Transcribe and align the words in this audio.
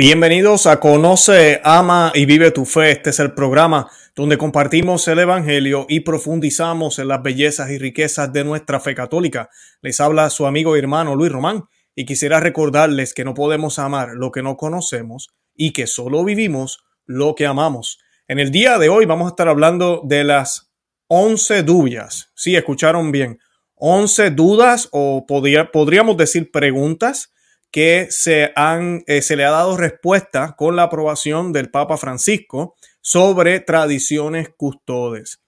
Bienvenidos 0.00 0.68
a 0.68 0.78
Conoce, 0.78 1.60
Ama 1.64 2.12
y 2.14 2.24
Vive 2.24 2.52
tu 2.52 2.64
Fe. 2.64 2.92
Este 2.92 3.10
es 3.10 3.18
el 3.18 3.32
programa 3.32 3.90
donde 4.14 4.38
compartimos 4.38 5.08
el 5.08 5.18
Evangelio 5.18 5.86
y 5.88 6.00
profundizamos 6.02 7.00
en 7.00 7.08
las 7.08 7.20
bellezas 7.20 7.68
y 7.70 7.78
riquezas 7.78 8.32
de 8.32 8.44
nuestra 8.44 8.78
fe 8.78 8.94
católica. 8.94 9.50
Les 9.82 9.98
habla 9.98 10.30
su 10.30 10.46
amigo 10.46 10.76
y 10.76 10.78
hermano 10.78 11.16
Luis 11.16 11.32
Román 11.32 11.64
y 11.96 12.04
quisiera 12.04 12.38
recordarles 12.38 13.12
que 13.12 13.24
no 13.24 13.34
podemos 13.34 13.80
amar 13.80 14.10
lo 14.14 14.30
que 14.30 14.40
no 14.40 14.56
conocemos 14.56 15.30
y 15.56 15.72
que 15.72 15.88
solo 15.88 16.22
vivimos 16.22 16.78
lo 17.04 17.34
que 17.34 17.46
amamos. 17.46 17.98
En 18.28 18.38
el 18.38 18.52
día 18.52 18.78
de 18.78 18.90
hoy 18.90 19.04
vamos 19.04 19.26
a 19.26 19.30
estar 19.30 19.48
hablando 19.48 20.02
de 20.04 20.22
las 20.22 20.70
11 21.08 21.64
dudas. 21.64 22.30
Sí, 22.36 22.54
escucharon 22.54 23.10
bien. 23.10 23.40
11 23.74 24.30
dudas 24.30 24.88
o 24.92 25.26
podríamos 25.26 26.16
decir 26.16 26.52
preguntas 26.52 27.32
que 27.70 28.08
se, 28.10 28.52
han, 28.56 29.02
eh, 29.06 29.22
se 29.22 29.36
le 29.36 29.44
ha 29.44 29.50
dado 29.50 29.76
respuesta 29.76 30.54
con 30.56 30.76
la 30.76 30.84
aprobación 30.84 31.52
del 31.52 31.70
Papa 31.70 31.96
Francisco 31.98 32.76
sobre 33.00 33.60
tradiciones 33.60 34.48
custodes. 34.56 35.40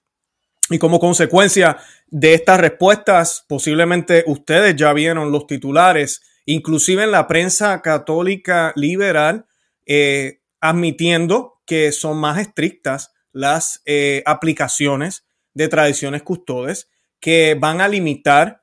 Y 0.69 0.77
como 0.77 0.99
consecuencia 0.99 1.77
de 2.07 2.33
estas 2.33 2.59
respuestas, 2.59 3.45
posiblemente 3.47 4.23
ustedes 4.27 4.75
ya 4.75 4.93
vieron 4.93 5.31
los 5.31 5.47
titulares, 5.47 6.21
inclusive 6.45 7.03
en 7.03 7.11
la 7.11 7.27
prensa 7.27 7.81
católica 7.81 8.71
liberal, 8.75 9.45
eh, 9.85 10.41
admitiendo 10.59 11.61
que 11.65 11.91
son 11.91 12.17
más 12.17 12.39
estrictas 12.39 13.11
las 13.33 13.81
eh, 13.85 14.23
aplicaciones 14.25 15.25
de 15.53 15.67
tradiciones 15.67 16.21
custodes 16.21 16.89
que 17.19 17.55
van 17.59 17.81
a 17.81 17.87
limitar 17.87 18.61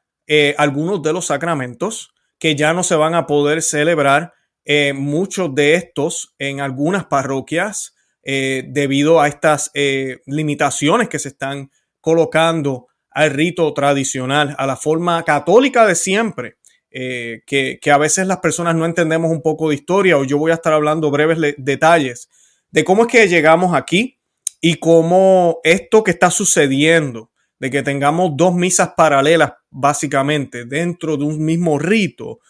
algunos 0.59 1.03
de 1.03 1.15
los 1.15 1.25
sacramentos 1.25 2.13
que 2.39 2.55
ya 2.55 2.73
no 2.73 2.83
se 2.83 2.95
van 2.95 3.15
a 3.15 3.27
poder 3.27 3.63
celebrar 3.63 4.33
eh, 4.65 4.93
muchos 4.93 5.55
de 5.55 5.75
estos 5.75 6.35
en 6.39 6.61
algunas 6.61 7.07
parroquias 7.07 7.95
eh, 8.23 8.65
debido 8.69 9.21
a 9.21 9.29
estas 9.29 9.71
eh, 9.75 10.19
limitaciones 10.27 11.09
que 11.09 11.19
se 11.19 11.29
están 11.29 11.71
colocando 12.01 12.89
al 13.11 13.31
rito 13.31 13.73
tradicional, 13.73 14.55
a 14.59 14.67
la 14.67 14.77
forma 14.77 15.23
católica 15.25 15.87
de 15.87 15.95
siempre, 15.95 16.57
que, 16.91 17.79
que, 17.81 17.91
a 17.91 17.99
veces 17.99 18.27
las 18.27 18.39
personas 18.39 18.75
no 18.75 18.87
entendemos 18.87 19.31
un 19.31 19.43
poco 19.43 19.69
de 19.69 19.75
historia 19.75 20.17
o 20.17 20.25
yo 20.25 20.39
voy 20.39 20.51
a 20.51 20.55
estar 20.55 20.73
hablando 20.73 21.11
breves 21.11 21.55
detalles 21.59 22.29
de 22.71 22.83
cómo 22.83 23.03
es 23.03 23.09
que 23.09 23.29
llegamos 23.29 23.75
aquí 23.75 24.19
y 24.61 24.77
cómo 24.77 25.61
esto 25.65 26.03
que 26.03 26.11
está 26.11 26.31
sucediendo 26.31 27.31
de 27.61 27.71
que 27.71 27.83
tengamos 27.83 28.33
dos 28.37 28.55
misas 28.55 28.93
paralelas 28.97 29.53
básicamente 29.71 30.65
dentro 30.65 31.17
de 31.17 31.25
un 31.25 31.45
mismo 31.45 31.79
rito, 31.79 32.41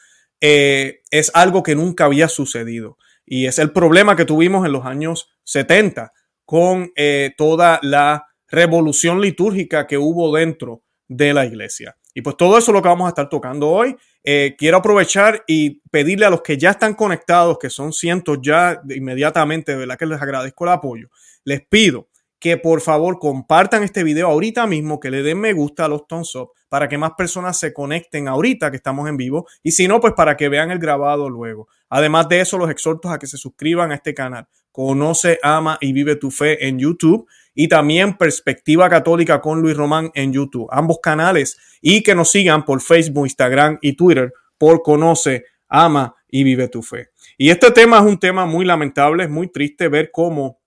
eh, 0.41 1.01
es 1.11 1.31
algo 1.35 1.63
que 1.63 1.75
nunca 1.75 2.05
había 2.05 2.29
sucedido. 2.29 2.99
Y 3.27 3.47
es 3.47 3.59
el 3.59 3.73
problema 3.73 4.17
que 4.17 4.25
tuvimos 4.25 4.65
en 4.65 4.73
los 4.73 4.87
años 4.87 5.31
70 5.45 6.13
con 6.45 6.93
eh, 6.97 7.33
toda 7.37 7.79
la 7.83 8.27
revolución 8.49 9.21
litúrgica 9.21 9.87
que 9.87 9.99
hubo 9.99 10.35
dentro 10.35 10.83
de 11.09 11.35
la 11.35 11.45
iglesia. 11.45 11.97
Y 12.15 12.23
pues 12.23 12.37
todo 12.37 12.59
eso 12.59 12.71
es 12.71 12.75
lo 12.75 12.83
que 12.83 12.89
vamos 12.89 13.07
a 13.07 13.11
estar 13.11 13.29
tocando 13.29 13.69
hoy. 13.69 13.97
Eh, 14.25 14.57
quiero 14.59 14.79
aprovechar 14.79 15.45
y 15.47 15.81
pedirle 15.91 16.27
a 16.27 16.31
los 16.31 16.43
que 16.43 16.57
ya 16.57 16.71
están 16.71 16.95
conectados, 16.95 17.59
que 17.59 17.71
son 17.71 17.93
cientos 17.93 18.39
ya 18.43 18.81
inmediatamente, 18.89 19.73
de 19.73 19.79
verdad 19.79 19.99
que 19.99 20.07
les 20.07 20.21
agradezco 20.21 20.65
el 20.65 20.71
apoyo, 20.71 21.09
les 21.45 21.65
pido 21.67 22.09
que 22.39 22.57
por 22.57 22.81
favor 22.81 23.19
compartan 23.19 23.83
este 23.83 24.05
video 24.05 24.29
ahorita 24.29 24.67
mismo, 24.67 25.01
que 25.01 25.11
le 25.11 25.23
den 25.23 25.41
me 25.41 25.53
gusta 25.53 25.87
a 25.87 25.89
los 25.89 26.07
thumbs 26.07 26.35
up 26.37 26.51
para 26.69 26.89
que 26.89 26.99
más 26.99 27.13
personas 27.17 27.59
se 27.59 27.73
conecten 27.73 28.29
ahorita 28.29 28.71
que 28.71 28.77
estamos 28.77 29.09
en 29.09 29.17
vivo 29.17 29.47
y 29.63 29.73
si 29.73 29.89
no, 29.89 30.01
pues 30.01 30.13
para 30.15 30.37
que 30.37 30.49
vean 30.49 30.71
el 30.71 30.79
grabado 30.79 31.29
luego. 31.29 31.69
Además 31.89 32.29
de 32.29 32.41
eso, 32.41 32.59
los 32.59 32.71
exhortos 32.71 33.11
a 33.11 33.19
que 33.19 33.27
se 33.27 33.39
suscriban 33.39 33.91
a 33.91 33.97
este 33.97 34.15
canal. 34.15 34.47
Conoce, 34.71 35.39
ama 35.43 35.79
y 35.81 35.93
vive 35.93 36.17
tu 36.17 36.31
fe 36.31 36.69
en 36.69 36.79
YouTube 36.79 37.27
y 37.55 37.67
también 37.67 38.17
Perspectiva 38.17 38.89
Católica 38.89 39.41
con 39.41 39.61
Luis 39.61 39.77
Román 39.77 40.13
en 40.15 40.33
YouTube, 40.33 40.69
ambos 40.71 40.99
canales 41.03 41.59
y 41.81 42.03
que 42.03 42.15
nos 42.15 42.31
sigan 42.31 42.65
por 42.65 42.81
Facebook, 42.81 43.27
Instagram 43.27 43.79
y 43.81 43.95
Twitter 43.95 44.33
por 44.57 44.83
Conoce, 44.83 45.45
ama 45.69 46.15
y 46.29 46.45
vive 46.45 46.69
tu 46.69 46.83
fe. 46.83 47.09
Y 47.37 47.51
este 47.51 47.71
tema 47.73 47.99
es 47.99 48.05
un 48.05 48.19
tema 48.19 48.47
muy 48.47 48.65
lamentable, 48.65 49.25
es 49.25 49.31
muy 49.31 49.49
triste 49.49 49.89
ver 49.89 50.11
cómo 50.13 50.61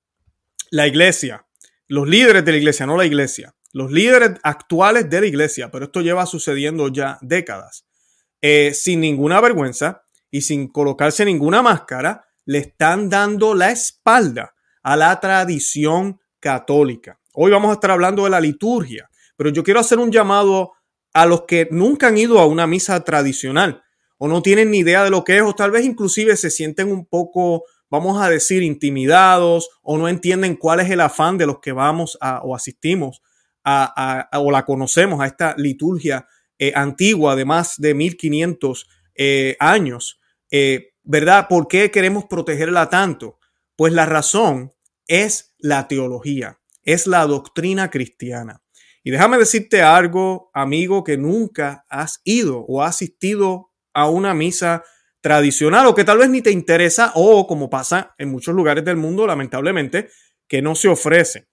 la 0.72 0.88
iglesia, 0.88 1.46
los 1.91 2.07
líderes 2.07 2.46
de 2.46 2.53
la 2.53 2.57
iglesia, 2.57 2.85
no 2.85 2.96
la 2.96 3.06
iglesia, 3.06 3.53
los 3.74 3.91
líderes 3.91 4.40
actuales 4.44 5.09
de 5.09 5.19
la 5.19 5.28
iglesia, 5.28 5.69
pero 5.69 5.85
esto 5.85 6.00
lleva 6.00 6.25
sucediendo 6.25 6.88
ya 6.88 7.18
décadas, 7.19 7.85
eh, 8.40 8.74
sin 8.74 9.02
ninguna 9.02 9.41
vergüenza 9.41 10.03
y 10.29 10.44
sin 10.44 10.69
colocarse 10.69 11.25
ninguna 11.25 11.62
máscara, 11.62 12.24
le 12.46 12.59
están 12.59 13.09
dando 13.09 13.53
la 13.53 13.72
espalda 13.72 14.53
a 14.81 14.96
la 14.96 15.19
tradición 15.19 16.22
católica. 16.40 17.19
Hoy 17.34 17.52
vamos 17.52 17.72
a 17.72 17.74
estar 17.74 17.91
hablando 17.91 18.23
de 18.23 18.29
la 18.29 18.40
liturgia, 18.40 19.09
pero 19.35 19.50
yo 19.50 19.62
quiero 19.62 19.81
hacer 19.81 20.00
un 20.00 20.13
llamado 20.13 20.72
a 21.13 21.25
los 21.25 21.41
que 21.41 21.68
nunca 21.72 22.08
han 22.08 22.18
ido 22.18 22.40
a 22.40 22.46
una 22.46 22.68
misa 22.68 23.03
tradicional 23.03 23.84
o 24.18 24.29
no 24.29 24.41
tienen 24.41 24.72
ni 24.72 24.78
idea 24.78 25.03
de 25.03 25.09
lo 25.09 25.25
que 25.25 25.35
es 25.35 25.44
o 25.44 25.53
tal 25.56 25.72
vez 25.72 25.84
inclusive 25.84 26.38
se 26.38 26.52
sienten 26.52 26.90
un 26.90 27.06
poco 27.06 27.66
vamos 27.91 28.22
a 28.22 28.29
decir, 28.29 28.63
intimidados 28.63 29.69
o 29.84 29.97
no 29.97 30.07
entienden 30.07 30.56
cuál 30.56 30.79
es 30.79 30.90
el 30.90 31.02
afán 31.02 31.38
de 31.38 31.46
los 31.46 31.59
que 31.59 31.74
vamos 31.74 32.18
a, 32.22 32.41
o 32.41 32.56
asistimos 32.56 33.22
a, 33.63 34.29
o 34.34 34.50
la 34.50 34.66
conocemos 34.66 35.22
a 35.22 35.28
esta 35.28 35.53
liturgia 35.57 36.25
eh, 36.57 36.72
antigua 36.74 37.35
de 37.35 37.46
más 37.46 37.75
de 37.78 37.94
1500 37.94 38.88
eh, 39.16 39.56
años. 39.59 40.19
Eh, 40.50 40.94
¿Verdad? 41.03 41.47
¿Por 41.50 41.68
qué 41.68 41.91
queremos 41.91 42.25
protegerla 42.25 42.90
tanto? 42.90 43.40
Pues 43.75 43.91
la 43.91 44.06
razón 44.06 44.72
es 45.08 45.53
la 45.59 45.88
teología, 45.88 46.59
es 46.84 47.08
la 47.08 47.25
doctrina 47.25 47.90
cristiana. 47.90 48.62
Y 49.03 49.12
déjame 49.12 49.38
decirte 49.38 49.81
algo, 49.81 50.50
amigo, 50.53 51.03
que 51.03 51.18
nunca 51.18 51.85
has 51.90 52.22
ido 52.23 52.59
o 52.68 52.84
has 52.84 52.96
asistido 52.96 53.72
a 53.94 54.09
una 54.09 54.34
misa 54.34 54.84
tradicional 55.22 55.86
o 55.86 55.96
que 55.96 56.04
tal 56.04 56.18
vez 56.18 56.30
ni 56.30 56.42
te 56.42 56.52
interesa 56.52 57.12
o 57.16 57.48
como 57.48 57.70
pasa 57.70 58.16
en 58.18 58.30
muchos 58.30 58.56
lugares 58.56 58.84
del 58.84 58.98
mundo, 58.98 59.26
lamentablemente, 59.26 60.09
que 60.48 60.62
no 60.62 60.76
se 60.76 60.90
ofrece. 60.90 61.48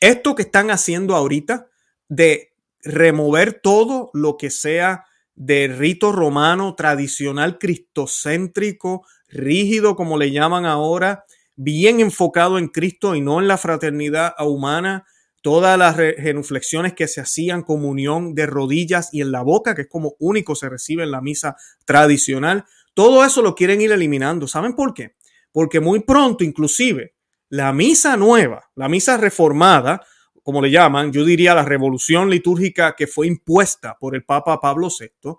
Esto 0.00 0.34
que 0.34 0.42
están 0.42 0.70
haciendo 0.70 1.16
ahorita 1.16 1.66
de 2.08 2.52
remover 2.82 3.54
todo 3.54 4.10
lo 4.12 4.36
que 4.36 4.50
sea 4.50 5.06
de 5.34 5.68
rito 5.68 6.12
romano 6.12 6.74
tradicional, 6.74 7.58
cristocéntrico, 7.58 9.06
rígido, 9.28 9.96
como 9.96 10.18
le 10.18 10.30
llaman 10.30 10.66
ahora, 10.66 11.24
bien 11.56 12.00
enfocado 12.00 12.58
en 12.58 12.68
Cristo 12.68 13.14
y 13.14 13.20
no 13.20 13.40
en 13.40 13.48
la 13.48 13.56
fraternidad 13.56 14.34
humana, 14.40 15.06
todas 15.42 15.76
las 15.78 15.96
genuflexiones 15.96 16.94
que 16.94 17.08
se 17.08 17.20
hacían, 17.20 17.62
comunión 17.62 18.34
de 18.34 18.46
rodillas 18.46 19.08
y 19.12 19.20
en 19.20 19.32
la 19.32 19.42
boca, 19.42 19.74
que 19.74 19.82
es 19.82 19.88
como 19.88 20.14
único 20.18 20.54
se 20.54 20.68
recibe 20.68 21.02
en 21.02 21.10
la 21.10 21.20
misa 21.20 21.56
tradicional, 21.84 22.64
todo 22.94 23.24
eso 23.24 23.42
lo 23.42 23.54
quieren 23.54 23.80
ir 23.80 23.92
eliminando. 23.92 24.46
¿Saben 24.46 24.74
por 24.74 24.94
qué? 24.94 25.16
Porque 25.52 25.80
muy 25.80 26.00
pronto, 26.00 26.44
inclusive, 26.44 27.14
la 27.48 27.72
misa 27.72 28.16
nueva, 28.16 28.70
la 28.74 28.88
misa 28.88 29.16
reformada, 29.16 30.02
como 30.42 30.60
le 30.60 30.70
llaman, 30.70 31.12
yo 31.12 31.24
diría 31.24 31.54
la 31.54 31.64
revolución 31.64 32.30
litúrgica 32.30 32.94
que 32.96 33.06
fue 33.06 33.26
impuesta 33.26 33.96
por 33.98 34.14
el 34.14 34.24
Papa 34.24 34.60
Pablo 34.60 34.88
VI, 34.88 35.34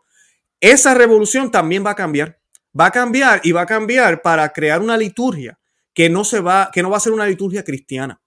esa 0.59 0.93
revolución 0.93 1.51
también 1.51 1.85
va 1.85 1.91
a 1.91 1.95
cambiar. 1.95 2.39
Va 2.79 2.87
a 2.87 2.91
cambiar 2.91 3.41
y 3.43 3.51
va 3.51 3.61
a 3.61 3.65
cambiar 3.65 4.21
para 4.21 4.51
crear 4.51 4.81
una 4.81 4.97
liturgia 4.97 5.59
que 5.93 6.09
no 6.09 6.23
se 6.23 6.39
va, 6.39 6.71
que 6.73 6.81
no 6.81 6.89
va 6.89 6.97
a 6.97 7.01
ser 7.01 7.13
una 7.13 7.27
liturgia 7.27 7.63
cristiana. 7.63 8.21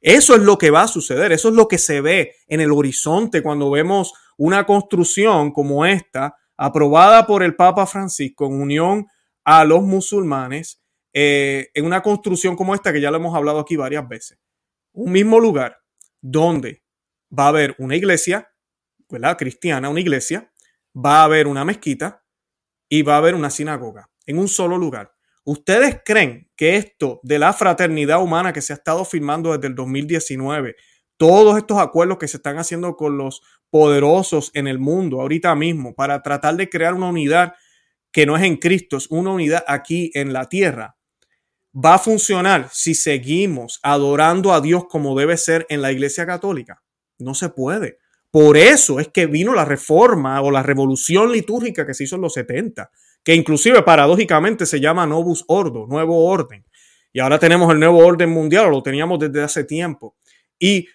Eso 0.00 0.36
es 0.36 0.42
lo 0.42 0.58
que 0.58 0.70
va 0.70 0.82
a 0.82 0.88
suceder, 0.88 1.32
eso 1.32 1.48
es 1.48 1.54
lo 1.54 1.66
que 1.66 1.78
se 1.78 2.00
ve 2.00 2.36
en 2.46 2.60
el 2.60 2.70
horizonte 2.70 3.42
cuando 3.42 3.70
vemos 3.70 4.12
una 4.36 4.64
construcción 4.64 5.50
como 5.50 5.84
esta 5.84 6.36
aprobada 6.58 7.26
por 7.26 7.42
el 7.42 7.56
Papa 7.56 7.86
Francisco 7.86 8.46
en 8.46 8.60
unión 8.60 9.06
a 9.44 9.64
los 9.64 9.82
musulmanes 9.82 10.82
eh, 11.14 11.68
en 11.72 11.86
una 11.86 12.02
construcción 12.02 12.56
como 12.56 12.74
esta 12.74 12.92
que 12.92 13.00
ya 13.00 13.10
lo 13.10 13.16
hemos 13.16 13.34
hablado 13.34 13.60
aquí 13.60 13.76
varias 13.76 14.06
veces. 14.06 14.38
Un 14.92 15.12
mismo 15.12 15.40
lugar 15.40 15.78
donde 16.20 16.82
va 17.36 17.44
a 17.44 17.48
haber 17.48 17.74
una 17.78 17.96
iglesia, 17.96 18.50
¿verdad? 19.08 19.38
Cristiana, 19.38 19.88
una 19.88 20.00
iglesia, 20.00 20.52
va 20.94 21.20
a 21.20 21.24
haber 21.24 21.46
una 21.46 21.64
mezquita 21.64 22.24
y 22.88 23.02
va 23.02 23.14
a 23.14 23.18
haber 23.18 23.34
una 23.34 23.50
sinagoga 23.50 24.10
en 24.26 24.38
un 24.38 24.48
solo 24.48 24.76
lugar. 24.76 25.14
¿Ustedes 25.44 26.00
creen 26.04 26.50
que 26.56 26.76
esto 26.76 27.20
de 27.22 27.38
la 27.38 27.52
fraternidad 27.52 28.22
humana 28.22 28.52
que 28.52 28.60
se 28.60 28.72
ha 28.72 28.76
estado 28.76 29.04
firmando 29.04 29.52
desde 29.52 29.68
el 29.68 29.74
2019, 29.74 30.76
todos 31.18 31.58
estos 31.58 31.78
acuerdos 31.78 32.16
que 32.16 32.28
se 32.28 32.38
están 32.38 32.58
haciendo 32.58 32.96
con 32.96 33.18
los 33.18 33.42
poderosos 33.70 34.50
en 34.54 34.66
el 34.66 34.78
mundo 34.78 35.20
ahorita 35.20 35.54
mismo 35.54 35.94
para 35.94 36.22
tratar 36.22 36.56
de 36.56 36.70
crear 36.70 36.94
una 36.94 37.08
unidad 37.08 37.54
que 38.10 38.24
no 38.24 38.36
es 38.36 38.44
en 38.44 38.56
Cristo, 38.56 38.96
es 38.96 39.08
una 39.10 39.32
unidad 39.32 39.64
aquí 39.66 40.10
en 40.14 40.32
la 40.32 40.48
tierra. 40.48 40.96
Va 41.74 41.94
a 41.94 41.98
funcionar 41.98 42.68
si 42.72 42.94
seguimos 42.94 43.78
adorando 43.82 44.54
a 44.54 44.60
Dios 44.60 44.86
como 44.88 45.18
debe 45.18 45.36
ser 45.36 45.66
en 45.68 45.82
la 45.82 45.92
Iglesia 45.92 46.24
Católica. 46.24 46.82
No 47.18 47.34
se 47.34 47.50
puede. 47.50 47.98
Por 48.30 48.56
eso 48.56 49.00
es 49.00 49.08
que 49.08 49.26
vino 49.26 49.54
la 49.54 49.64
reforma 49.64 50.40
o 50.40 50.50
la 50.50 50.62
revolución 50.62 51.32
litúrgica 51.32 51.86
que 51.86 51.94
se 51.94 52.04
hizo 52.04 52.16
en 52.16 52.22
los 52.22 52.34
70, 52.34 52.90
que 53.24 53.34
inclusive 53.34 53.82
paradójicamente 53.82 54.66
se 54.66 54.80
llama 54.80 55.06
Novus 55.06 55.44
Ordo, 55.48 55.86
nuevo 55.86 56.26
orden. 56.26 56.64
Y 57.12 57.20
ahora 57.20 57.38
tenemos 57.38 57.72
el 57.72 57.80
nuevo 57.80 57.98
orden 57.98 58.30
mundial, 58.30 58.70
lo 58.70 58.82
teníamos 58.82 59.18
desde 59.18 59.42
hace 59.42 59.64
tiempo. 59.64 60.16
Y 60.58 60.88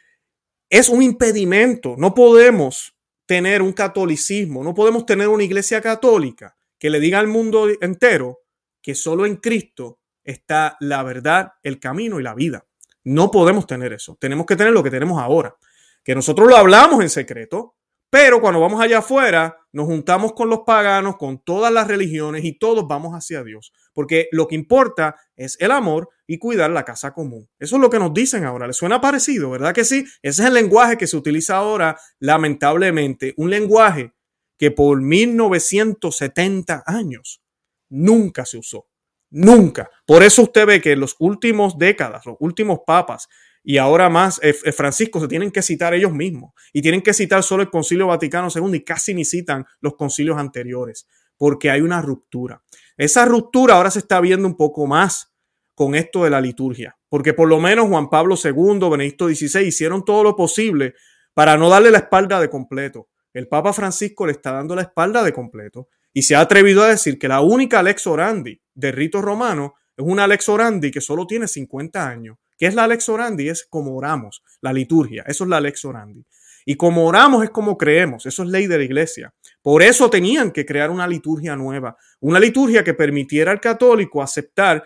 es 0.73 0.89
un 0.89 1.03
impedimento. 1.03 1.93
No 1.99 2.15
podemos 2.15 2.95
tener 3.27 3.61
un 3.61 3.73
catolicismo, 3.73 4.63
no 4.63 4.73
podemos 4.73 5.05
tener 5.05 5.27
una 5.27 5.43
iglesia 5.43 5.81
católica 5.81 6.57
que 6.79 6.89
le 6.89 6.99
diga 6.99 7.19
al 7.19 7.27
mundo 7.27 7.67
entero 7.79 8.39
que 8.81 8.95
solo 8.95 9.27
en 9.27 9.35
Cristo 9.35 9.99
está 10.23 10.75
la 10.79 11.03
verdad, 11.03 11.51
el 11.61 11.79
camino 11.79 12.19
y 12.19 12.23
la 12.23 12.33
vida. 12.33 12.65
No 13.03 13.29
podemos 13.29 13.67
tener 13.67 13.93
eso. 13.93 14.17
Tenemos 14.19 14.47
que 14.47 14.55
tener 14.55 14.73
lo 14.73 14.81
que 14.81 14.89
tenemos 14.89 15.21
ahora. 15.21 15.55
Que 16.03 16.15
nosotros 16.15 16.49
lo 16.49 16.57
hablamos 16.57 17.03
en 17.03 17.09
secreto, 17.11 17.75
pero 18.13 18.39
cuando 18.39 18.59
vamos 18.59 18.79
allá 18.79 18.99
afuera, 18.99 19.57
nos 19.71 19.87
juntamos 19.87 20.33
con 20.33 20.47
los 20.47 20.59
paganos, 20.67 21.17
con 21.17 21.43
todas 21.43 21.73
las 21.73 21.87
religiones 21.87 22.45
y 22.45 22.59
todos 22.59 22.87
vamos 22.87 23.13
hacia 23.13 23.43
Dios. 23.43 23.73
Porque 23.91 24.27
lo 24.31 24.47
que 24.47 24.53
importa 24.53 25.15
es 25.35 25.57
el 25.59 25.71
amor 25.71 26.09
y 26.27 26.37
cuidar 26.37 26.69
la 26.69 26.85
casa 26.85 27.11
común. 27.11 27.49
Eso 27.57 27.77
es 27.77 27.81
lo 27.81 27.89
que 27.89 27.97
nos 27.97 28.13
dicen 28.13 28.43
ahora. 28.45 28.67
¿Les 28.67 28.77
suena 28.77 29.01
parecido? 29.01 29.49
¿Verdad 29.49 29.73
que 29.73 29.83
sí? 29.83 30.05
Ese 30.21 30.43
es 30.43 30.47
el 30.47 30.53
lenguaje 30.53 30.95
que 30.95 31.07
se 31.07 31.17
utiliza 31.17 31.57
ahora, 31.57 31.97
lamentablemente. 32.19 33.33
Un 33.35 33.49
lenguaje 33.49 34.13
que 34.59 34.69
por 34.69 35.01
1970 35.01 36.83
años 36.85 37.41
nunca 37.89 38.45
se 38.45 38.59
usó. 38.59 38.85
Nunca. 39.31 39.89
Por 40.05 40.21
eso 40.21 40.43
usted 40.43 40.67
ve 40.67 40.81
que 40.81 40.91
en 40.91 40.99
los 40.99 41.15
últimos 41.17 41.79
décadas, 41.79 42.27
los 42.27 42.35
últimos 42.39 42.81
papas, 42.85 43.27
y 43.63 43.77
ahora 43.77 44.09
más 44.09 44.39
eh, 44.43 44.55
eh, 44.63 44.71
Francisco 44.71 45.19
se 45.19 45.27
tienen 45.27 45.51
que 45.51 45.61
citar 45.61 45.93
ellos 45.93 46.11
mismos 46.11 46.53
y 46.73 46.81
tienen 46.81 47.01
que 47.01 47.13
citar 47.13 47.43
solo 47.43 47.63
el 47.63 47.69
Concilio 47.69 48.07
Vaticano 48.07 48.49
II 48.53 48.75
y 48.75 48.83
casi 48.83 49.13
ni 49.13 49.23
citan 49.23 49.65
los 49.79 49.95
concilios 49.95 50.37
anteriores 50.37 51.07
porque 51.37 51.69
hay 51.71 51.81
una 51.81 52.01
ruptura. 52.01 52.63
Esa 52.97 53.25
ruptura 53.25 53.75
ahora 53.75 53.91
se 53.91 53.99
está 53.99 54.21
viendo 54.21 54.47
un 54.47 54.55
poco 54.55 54.85
más 54.85 55.33
con 55.75 55.95
esto 55.95 56.23
de 56.23 56.29
la 56.29 56.39
liturgia, 56.39 56.95
porque 57.09 57.33
por 57.33 57.47
lo 57.47 57.59
menos 57.59 57.87
Juan 57.87 58.09
Pablo 58.09 58.35
II, 58.41 58.89
Benedicto 58.89 59.27
XVI 59.27 59.65
hicieron 59.65 60.05
todo 60.05 60.23
lo 60.23 60.35
posible 60.35 60.93
para 61.33 61.57
no 61.57 61.69
darle 61.69 61.89
la 61.89 61.97
espalda 61.97 62.39
de 62.39 62.49
completo. 62.49 63.09
El 63.33 63.47
Papa 63.47 63.73
Francisco 63.73 64.27
le 64.27 64.33
está 64.33 64.51
dando 64.51 64.75
la 64.75 64.83
espalda 64.83 65.23
de 65.23 65.33
completo 65.33 65.89
y 66.13 66.21
se 66.21 66.35
ha 66.35 66.41
atrevido 66.41 66.83
a 66.83 66.89
decir 66.89 67.17
que 67.17 67.27
la 67.27 67.41
única 67.41 67.81
lex 67.81 68.05
orandi 68.05 68.61
de 68.75 68.91
rito 68.91 69.21
romano 69.21 69.73
es 69.97 70.05
una 70.05 70.27
lex 70.27 70.47
orandi 70.49 70.91
que 70.91 71.01
solo 71.01 71.25
tiene 71.25 71.47
50 71.47 72.07
años 72.07 72.37
¿Qué 72.57 72.67
es 72.67 72.75
la 72.75 72.87
Lex 72.87 73.09
Orandi? 73.09 73.49
Es 73.49 73.65
como 73.69 73.95
oramos, 73.95 74.43
la 74.61 74.73
liturgia. 74.73 75.23
Eso 75.27 75.43
es 75.43 75.49
la 75.49 75.61
Lex 75.61 75.85
Orandi. 75.85 76.25
Y 76.65 76.75
como 76.75 77.05
oramos 77.05 77.43
es 77.43 77.49
como 77.49 77.77
creemos. 77.77 78.25
Eso 78.25 78.43
es 78.43 78.49
ley 78.49 78.67
de 78.67 78.77
la 78.77 78.83
iglesia. 78.83 79.33
Por 79.61 79.83
eso 79.83 80.09
tenían 80.09 80.51
que 80.51 80.65
crear 80.65 80.89
una 80.91 81.07
liturgia 81.07 81.55
nueva. 81.55 81.97
Una 82.19 82.39
liturgia 82.39 82.83
que 82.83 82.93
permitiera 82.93 83.51
al 83.51 83.59
católico 83.59 84.21
aceptar 84.21 84.85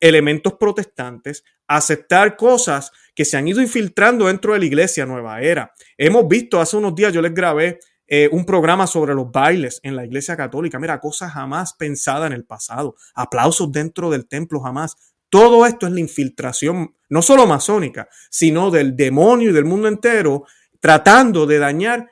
elementos 0.00 0.54
protestantes, 0.54 1.44
aceptar 1.66 2.36
cosas 2.36 2.90
que 3.14 3.24
se 3.24 3.36
han 3.36 3.46
ido 3.46 3.60
infiltrando 3.60 4.26
dentro 4.26 4.54
de 4.54 4.60
la 4.60 4.64
iglesia 4.64 5.04
nueva 5.04 5.40
era. 5.42 5.72
Hemos 5.98 6.26
visto 6.26 6.58
hace 6.58 6.78
unos 6.78 6.94
días, 6.94 7.12
yo 7.12 7.20
les 7.20 7.34
grabé 7.34 7.78
eh, 8.12 8.28
un 8.32 8.44
programa 8.44 8.88
sobre 8.88 9.14
los 9.14 9.30
bailes 9.30 9.78
en 9.84 9.94
la 9.94 10.04
iglesia 10.04 10.36
católica. 10.36 10.78
Mira, 10.80 10.98
cosas 10.98 11.32
jamás 11.32 11.74
pensadas 11.74 12.26
en 12.26 12.32
el 12.32 12.44
pasado. 12.44 12.96
Aplausos 13.14 13.70
dentro 13.70 14.10
del 14.10 14.26
templo 14.26 14.60
jamás. 14.60 14.96
Todo 15.30 15.64
esto 15.64 15.86
es 15.86 15.92
la 15.92 16.00
infiltración, 16.00 16.94
no 17.08 17.22
solo 17.22 17.46
masónica, 17.46 18.08
sino 18.30 18.70
del 18.70 18.96
demonio 18.96 19.50
y 19.50 19.52
del 19.52 19.64
mundo 19.64 19.88
entero, 19.88 20.44
tratando 20.80 21.46
de 21.46 21.58
dañar 21.58 22.10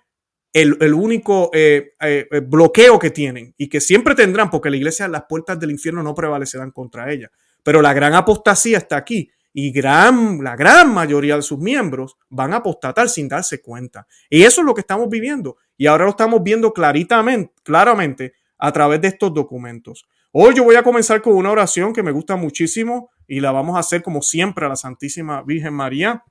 el, 0.53 0.95
único 0.95 1.51
eh, 1.53 1.95
eh, 2.01 2.27
eh, 2.31 2.41
bloqueo 2.41 2.99
que 2.99 3.11
tienen 3.11 3.55
y 3.57 3.69
que 3.69 3.81
siempre 3.81 4.15
tendrán, 4.15 4.51
porque 4.51 4.71
la 4.71 4.77
iglesia, 4.77 5.07
las 5.09 5.25
puertas 5.29 5.59
del 5.61 5.71
infierno 5.71 6.03
no 6.03 6.15
prevalecerán 6.15 6.71
contra 6.71 7.13
ella. 7.13 7.31
Pero 7.63 7.83
la 7.83 7.93
gran 7.93 8.15
apostasía 8.15 8.79
está 8.79 8.97
aquí 8.97 9.31
y 9.53 9.73
gran, 9.73 10.43
la 10.43 10.57
gran 10.57 10.93
mayoría 10.93 11.37
de 11.37 11.43
sus 11.43 11.59
miembros 11.59 12.17
van 12.29 12.55
a 12.55 12.59
apostatar 12.59 13.09
sin 13.09 13.29
darse 13.29 13.61
cuenta. 13.61 14.07
Y 14.31 14.43
eso 14.43 14.61
es 14.61 14.67
lo 14.67 14.75
que 14.75 14.81
estamos 14.81 15.09
viviendo. 15.09 15.57
Y 15.77 15.87
ahora 15.87 16.05
lo 16.05 16.11
estamos 16.11 16.43
viendo 16.43 16.73
claramente 16.73 18.35
a 18.59 18.73
través 18.73 19.01
de 19.01 19.09
estos 19.09 19.33
documentos. 19.35 20.07
Hoy 20.31 20.55
yo 20.55 20.63
voy 20.63 20.77
a 20.77 20.83
comenzar 20.83 21.23
con 21.23 21.33
una 21.33 21.51
oración 21.51 21.95
que 21.95 22.03
me 22.03 22.13
gusta 22.13 22.37
muchísimo 22.37 23.11
y 23.27 23.41
la 23.41 23.51
vamos 23.51 23.77
a 23.77 23.79
hacer 23.79 24.03
como 24.03 24.21
siempre 24.21 24.67
a 24.67 24.69
la 24.69 24.77
Santísima 24.77 25.43
Virgen 25.43 25.73
María. 25.73 26.23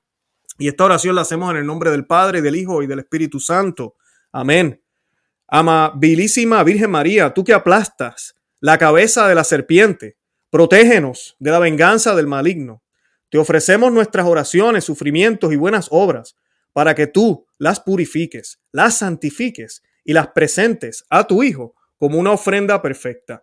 Y 0.56 0.68
esta 0.68 0.84
oración 0.84 1.16
la 1.16 1.22
hacemos 1.22 1.50
en 1.50 1.56
el 1.56 1.66
nombre 1.66 1.90
del 1.90 2.06
Padre, 2.06 2.40
del 2.40 2.54
Hijo 2.54 2.80
y 2.84 2.86
del 2.86 3.00
Espíritu 3.00 3.40
Santo. 3.40 3.96
Amén. 4.30 4.80
Amabilísima 5.48 6.62
Virgen 6.62 6.92
María, 6.92 7.34
tú 7.34 7.42
que 7.42 7.52
aplastas 7.52 8.36
la 8.60 8.78
cabeza 8.78 9.26
de 9.26 9.34
la 9.34 9.42
serpiente, 9.42 10.16
protégenos 10.48 11.34
de 11.40 11.50
la 11.50 11.58
venganza 11.58 12.14
del 12.14 12.28
maligno. 12.28 12.84
Te 13.30 13.38
ofrecemos 13.38 13.90
nuestras 13.90 14.26
oraciones, 14.26 14.84
sufrimientos 14.84 15.52
y 15.52 15.56
buenas 15.56 15.88
obras 15.90 16.36
para 16.72 16.94
que 16.94 17.08
tú 17.08 17.46
las 17.58 17.80
purifiques, 17.80 18.60
las 18.70 18.98
santifiques 18.98 19.82
y 20.04 20.12
las 20.12 20.28
presentes 20.28 21.04
a 21.10 21.26
tu 21.26 21.42
Hijo 21.42 21.74
como 21.96 22.16
una 22.16 22.30
ofrenda 22.30 22.80
perfecta 22.80 23.42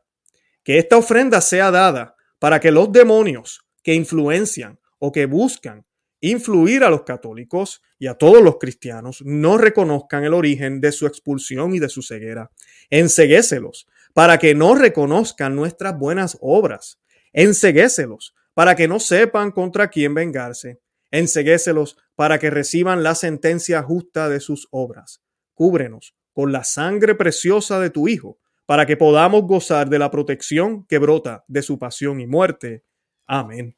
que 0.65 0.79
esta 0.79 0.97
ofrenda 0.97 1.39
sea 1.39 1.71
dada 1.71 2.15
para 2.39 2.59
que 2.59 2.71
los 2.71 2.91
demonios 2.91 3.61
que 3.83 3.93
influencian 3.93 4.79
o 4.99 5.11
que 5.11 5.27
buscan 5.27 5.85
influir 6.19 6.83
a 6.83 6.89
los 6.89 7.03
católicos 7.03 7.83
y 7.99 8.07
a 8.07 8.15
todos 8.15 8.41
los 8.41 8.57
cristianos 8.57 9.21
no 9.23 9.59
reconozcan 9.59 10.23
el 10.23 10.33
origen 10.33 10.81
de 10.81 10.91
su 10.91 11.05
expulsión 11.05 11.75
y 11.75 11.79
de 11.79 11.87
su 11.87 12.01
ceguera. 12.01 12.49
Enseguéselos 12.89 13.87
para 14.13 14.39
que 14.39 14.55
no 14.55 14.73
reconozcan 14.73 15.55
nuestras 15.55 15.97
buenas 15.99 16.35
obras. 16.41 16.99
Enseguéselos 17.31 18.33
para 18.55 18.75
que 18.75 18.87
no 18.87 18.99
sepan 18.99 19.51
contra 19.51 19.89
quién 19.89 20.15
vengarse. 20.15 20.79
Enseguéselos 21.11 21.97
para 22.15 22.39
que 22.39 22.49
reciban 22.49 23.03
la 23.03 23.13
sentencia 23.13 23.83
justa 23.83 24.29
de 24.29 24.39
sus 24.39 24.67
obras. 24.71 25.21
Cúbrenos 25.53 26.15
con 26.33 26.51
la 26.51 26.63
sangre 26.63 27.13
preciosa 27.13 27.79
de 27.79 27.91
tu 27.91 28.07
Hijo 28.07 28.39
para 28.65 28.85
que 28.85 28.97
podamos 28.97 29.43
gozar 29.43 29.89
de 29.89 29.99
la 29.99 30.09
protección 30.09 30.85
que 30.85 30.97
brota 30.97 31.43
de 31.47 31.61
su 31.61 31.77
pasión 31.77 32.19
y 32.19 32.27
muerte. 32.27 32.83
Amén. 33.27 33.75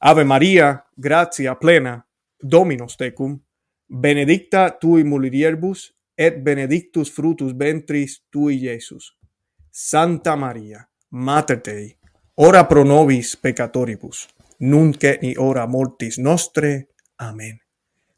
Ave 0.00 0.24
María, 0.24 0.84
gracia 0.96 1.58
plena, 1.58 2.06
Dominus 2.40 2.96
tecum, 2.96 3.40
benedicta 3.88 4.78
tui 4.78 5.04
mulieribus, 5.04 5.94
et 6.16 6.42
benedictus 6.42 7.10
frutus 7.10 7.56
ventris 7.56 8.24
tui, 8.30 8.58
Jesus. 8.58 9.16
Santa 9.70 10.36
María, 10.36 10.88
Mater 11.10 11.62
Dei, 11.62 11.96
ora 12.36 12.68
pro 12.68 12.84
nobis 12.84 13.36
peccatoribus, 13.36 14.28
nunc 14.58 15.02
et 15.04 15.22
ni 15.22 15.34
ora 15.36 15.66
mortis 15.66 16.18
nostre. 16.18 16.88
Amén. 17.16 17.60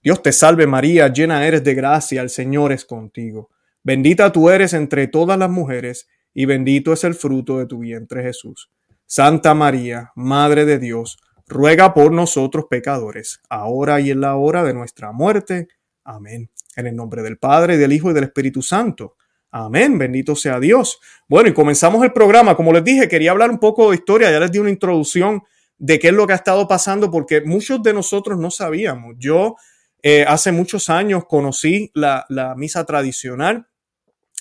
Dios 0.02 0.22
te 0.22 0.32
salve 0.32 0.66
María, 0.66 1.08
llena 1.08 1.46
eres 1.46 1.64
de 1.64 1.74
gracia, 1.74 2.20
el 2.20 2.30
Señor 2.30 2.72
es 2.72 2.84
contigo. 2.84 3.50
Bendita 3.86 4.32
tú 4.32 4.50
eres 4.50 4.72
entre 4.72 5.06
todas 5.06 5.38
las 5.38 5.48
mujeres, 5.48 6.08
y 6.34 6.44
bendito 6.44 6.92
es 6.92 7.04
el 7.04 7.14
fruto 7.14 7.58
de 7.58 7.66
tu 7.66 7.78
vientre 7.78 8.20
Jesús. 8.20 8.68
Santa 9.06 9.54
María, 9.54 10.10
Madre 10.16 10.64
de 10.64 10.80
Dios, 10.80 11.18
ruega 11.46 11.94
por 11.94 12.10
nosotros 12.10 12.64
pecadores, 12.68 13.38
ahora 13.48 14.00
y 14.00 14.10
en 14.10 14.22
la 14.22 14.34
hora 14.34 14.64
de 14.64 14.74
nuestra 14.74 15.12
muerte. 15.12 15.68
Amén. 16.02 16.50
En 16.74 16.88
el 16.88 16.96
nombre 16.96 17.22
del 17.22 17.38
Padre, 17.38 17.76
del 17.76 17.92
Hijo 17.92 18.10
y 18.10 18.14
del 18.14 18.24
Espíritu 18.24 18.60
Santo. 18.60 19.14
Amén, 19.52 19.96
bendito 19.98 20.34
sea 20.34 20.58
Dios. 20.58 20.98
Bueno, 21.28 21.50
y 21.50 21.54
comenzamos 21.54 22.02
el 22.02 22.12
programa. 22.12 22.56
Como 22.56 22.72
les 22.72 22.82
dije, 22.82 23.08
quería 23.08 23.30
hablar 23.30 23.52
un 23.52 23.60
poco 23.60 23.90
de 23.90 23.98
historia, 23.98 24.32
ya 24.32 24.40
les 24.40 24.50
di 24.50 24.58
una 24.58 24.70
introducción 24.70 25.44
de 25.78 26.00
qué 26.00 26.08
es 26.08 26.14
lo 26.14 26.26
que 26.26 26.32
ha 26.32 26.36
estado 26.36 26.66
pasando, 26.66 27.08
porque 27.08 27.42
muchos 27.42 27.80
de 27.84 27.94
nosotros 27.94 28.36
no 28.36 28.50
sabíamos. 28.50 29.14
Yo 29.20 29.54
eh, 30.02 30.24
hace 30.26 30.50
muchos 30.50 30.90
años 30.90 31.24
conocí 31.28 31.92
la, 31.94 32.26
la 32.28 32.56
misa 32.56 32.84
tradicional 32.84 33.68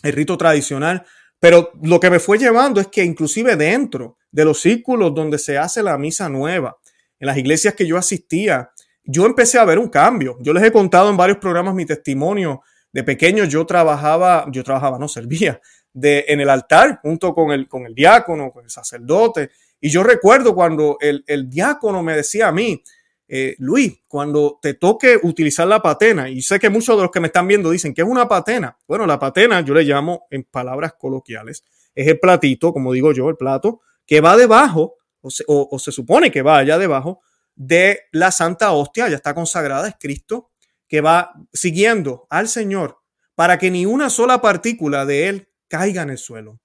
el 0.03 0.13
rito 0.13 0.37
tradicional. 0.37 1.05
Pero 1.39 1.71
lo 1.81 1.99
que 1.99 2.09
me 2.09 2.19
fue 2.19 2.37
llevando 2.37 2.79
es 2.81 2.87
que 2.87 3.03
inclusive 3.03 3.55
dentro 3.55 4.17
de 4.31 4.45
los 4.45 4.59
círculos 4.61 5.13
donde 5.13 5.37
se 5.37 5.57
hace 5.57 5.83
la 5.83 5.97
misa 5.97 6.29
nueva, 6.29 6.77
en 7.19 7.27
las 7.27 7.37
iglesias 7.37 7.73
que 7.75 7.87
yo 7.87 7.97
asistía, 7.97 8.71
yo 9.03 9.25
empecé 9.25 9.59
a 9.59 9.65
ver 9.65 9.79
un 9.79 9.89
cambio. 9.89 10.37
Yo 10.41 10.53
les 10.53 10.63
he 10.63 10.71
contado 10.71 11.09
en 11.09 11.17
varios 11.17 11.37
programas 11.37 11.75
mi 11.75 11.85
testimonio. 11.85 12.61
De 12.91 13.03
pequeño 13.03 13.43
yo 13.45 13.65
trabajaba, 13.65 14.47
yo 14.51 14.63
trabajaba, 14.63 14.97
no 14.97 15.07
servía, 15.07 15.59
de, 15.93 16.25
en 16.27 16.39
el 16.41 16.49
altar 16.49 16.99
junto 17.01 17.33
con 17.33 17.51
el, 17.51 17.67
con 17.67 17.85
el 17.85 17.93
diácono, 17.93 18.51
con 18.51 18.63
el 18.63 18.69
sacerdote. 18.69 19.51
Y 19.79 19.89
yo 19.89 20.03
recuerdo 20.03 20.55
cuando 20.55 20.97
el, 20.99 21.23
el 21.27 21.49
diácono 21.49 22.01
me 22.01 22.15
decía 22.15 22.47
a 22.47 22.51
mí, 22.51 22.81
eh, 23.27 23.55
Luis, 23.59 24.01
cuando 24.07 24.59
te 24.61 24.75
toque 24.75 25.19
utilizar 25.23 25.67
la 25.67 25.81
patena, 25.81 26.29
y 26.29 26.41
sé 26.41 26.59
que 26.59 26.69
muchos 26.69 26.95
de 26.95 27.03
los 27.03 27.11
que 27.11 27.19
me 27.19 27.27
están 27.27 27.47
viendo 27.47 27.71
dicen 27.71 27.93
que 27.93 28.01
es 28.01 28.07
una 28.07 28.27
patena. 28.27 28.77
Bueno, 28.87 29.05
la 29.05 29.19
patena 29.19 29.61
yo 29.61 29.73
le 29.73 29.83
llamo 29.83 30.27
en 30.29 30.43
palabras 30.43 30.93
coloquiales, 30.93 31.63
es 31.93 32.07
el 32.07 32.19
platito, 32.19 32.73
como 32.73 32.93
digo 32.93 33.13
yo, 33.13 33.29
el 33.29 33.37
plato, 33.37 33.81
que 34.05 34.21
va 34.21 34.37
debajo, 34.37 34.95
o 35.21 35.79
se, 35.79 35.91
supone 35.91 36.29
que 36.31 36.43
va 36.43 36.57
allá 36.57 36.77
debajo 36.77 37.21
de 37.55 38.01
la 38.11 38.31
Santa 38.31 38.71
Hostia, 38.73 39.09
ya 39.09 39.15
está 39.15 39.33
consagrada, 39.33 39.87
es 39.87 39.95
Cristo, 39.99 40.51
que 40.87 41.01
va 41.01 41.33
siguiendo 41.51 42.27
al 42.29 42.47
Señor 42.47 42.99
para 43.33 43.57
que 43.57 43.71
ni 43.71 43.85
una 43.85 44.09
sola 44.09 44.41
partícula 44.41 45.05
de 45.05 45.27
él 45.27 45.49
caiga 45.67 46.03
en 46.03 46.11
el 46.11 46.17
suelo. 46.17 46.59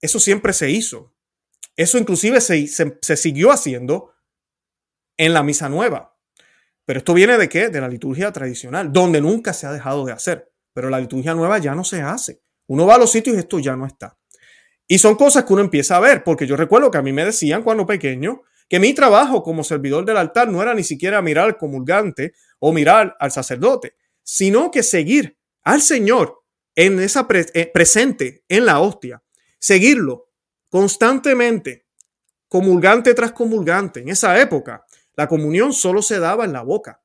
eso 0.00 0.18
siempre 0.18 0.52
se 0.52 0.70
hizo. 0.70 1.14
Eso 1.76 1.96
inclusive 1.96 2.40
se, 2.40 2.66
se, 2.66 3.16
siguió 3.16 3.50
haciendo 3.50 4.11
en 5.22 5.32
la 5.32 5.44
misa 5.44 5.68
nueva. 5.68 6.16
Pero 6.84 6.98
esto 6.98 7.14
viene 7.14 7.38
de 7.38 7.48
qué? 7.48 7.68
De 7.68 7.80
la 7.80 7.88
liturgia 7.88 8.32
tradicional, 8.32 8.92
donde 8.92 9.20
nunca 9.20 9.52
se 9.52 9.68
ha 9.68 9.72
dejado 9.72 10.04
de 10.04 10.10
hacer. 10.10 10.50
Pero 10.74 10.90
la 10.90 10.98
liturgia 10.98 11.32
nueva 11.32 11.58
ya 11.58 11.76
no 11.76 11.84
se 11.84 12.02
hace. 12.02 12.42
Uno 12.66 12.86
va 12.86 12.96
a 12.96 12.98
los 12.98 13.12
sitios 13.12 13.36
y 13.36 13.38
esto 13.38 13.60
ya 13.60 13.76
no 13.76 13.86
está. 13.86 14.18
Y 14.88 14.98
son 14.98 15.14
cosas 15.14 15.44
que 15.44 15.52
uno 15.52 15.62
empieza 15.62 15.96
a 15.96 16.00
ver, 16.00 16.24
porque 16.24 16.44
yo 16.44 16.56
recuerdo 16.56 16.90
que 16.90 16.98
a 16.98 17.02
mí 17.02 17.12
me 17.12 17.24
decían 17.24 17.62
cuando 17.62 17.86
pequeño 17.86 18.42
que 18.68 18.80
mi 18.80 18.94
trabajo 18.94 19.44
como 19.44 19.62
servidor 19.62 20.04
del 20.04 20.16
altar 20.16 20.48
no 20.48 20.60
era 20.60 20.74
ni 20.74 20.82
siquiera 20.82 21.22
mirar 21.22 21.44
al 21.44 21.56
comulgante 21.56 22.32
o 22.58 22.72
mirar 22.72 23.16
al 23.20 23.30
sacerdote, 23.30 23.94
sino 24.24 24.72
que 24.72 24.82
seguir 24.82 25.38
al 25.62 25.82
Señor 25.82 26.42
en 26.74 26.98
esa 26.98 27.28
eh, 27.30 27.70
presente 27.72 28.42
en 28.48 28.66
la 28.66 28.80
hostia, 28.80 29.22
seguirlo 29.60 30.30
constantemente, 30.68 31.86
comulgante 32.48 33.14
tras 33.14 33.30
comulgante. 33.30 34.00
En 34.00 34.08
esa 34.08 34.40
época, 34.40 34.84
la 35.16 35.28
comunión 35.28 35.72
solo 35.72 36.02
se 36.02 36.18
daba 36.18 36.44
en 36.44 36.52
la 36.52 36.62
boca. 36.62 37.00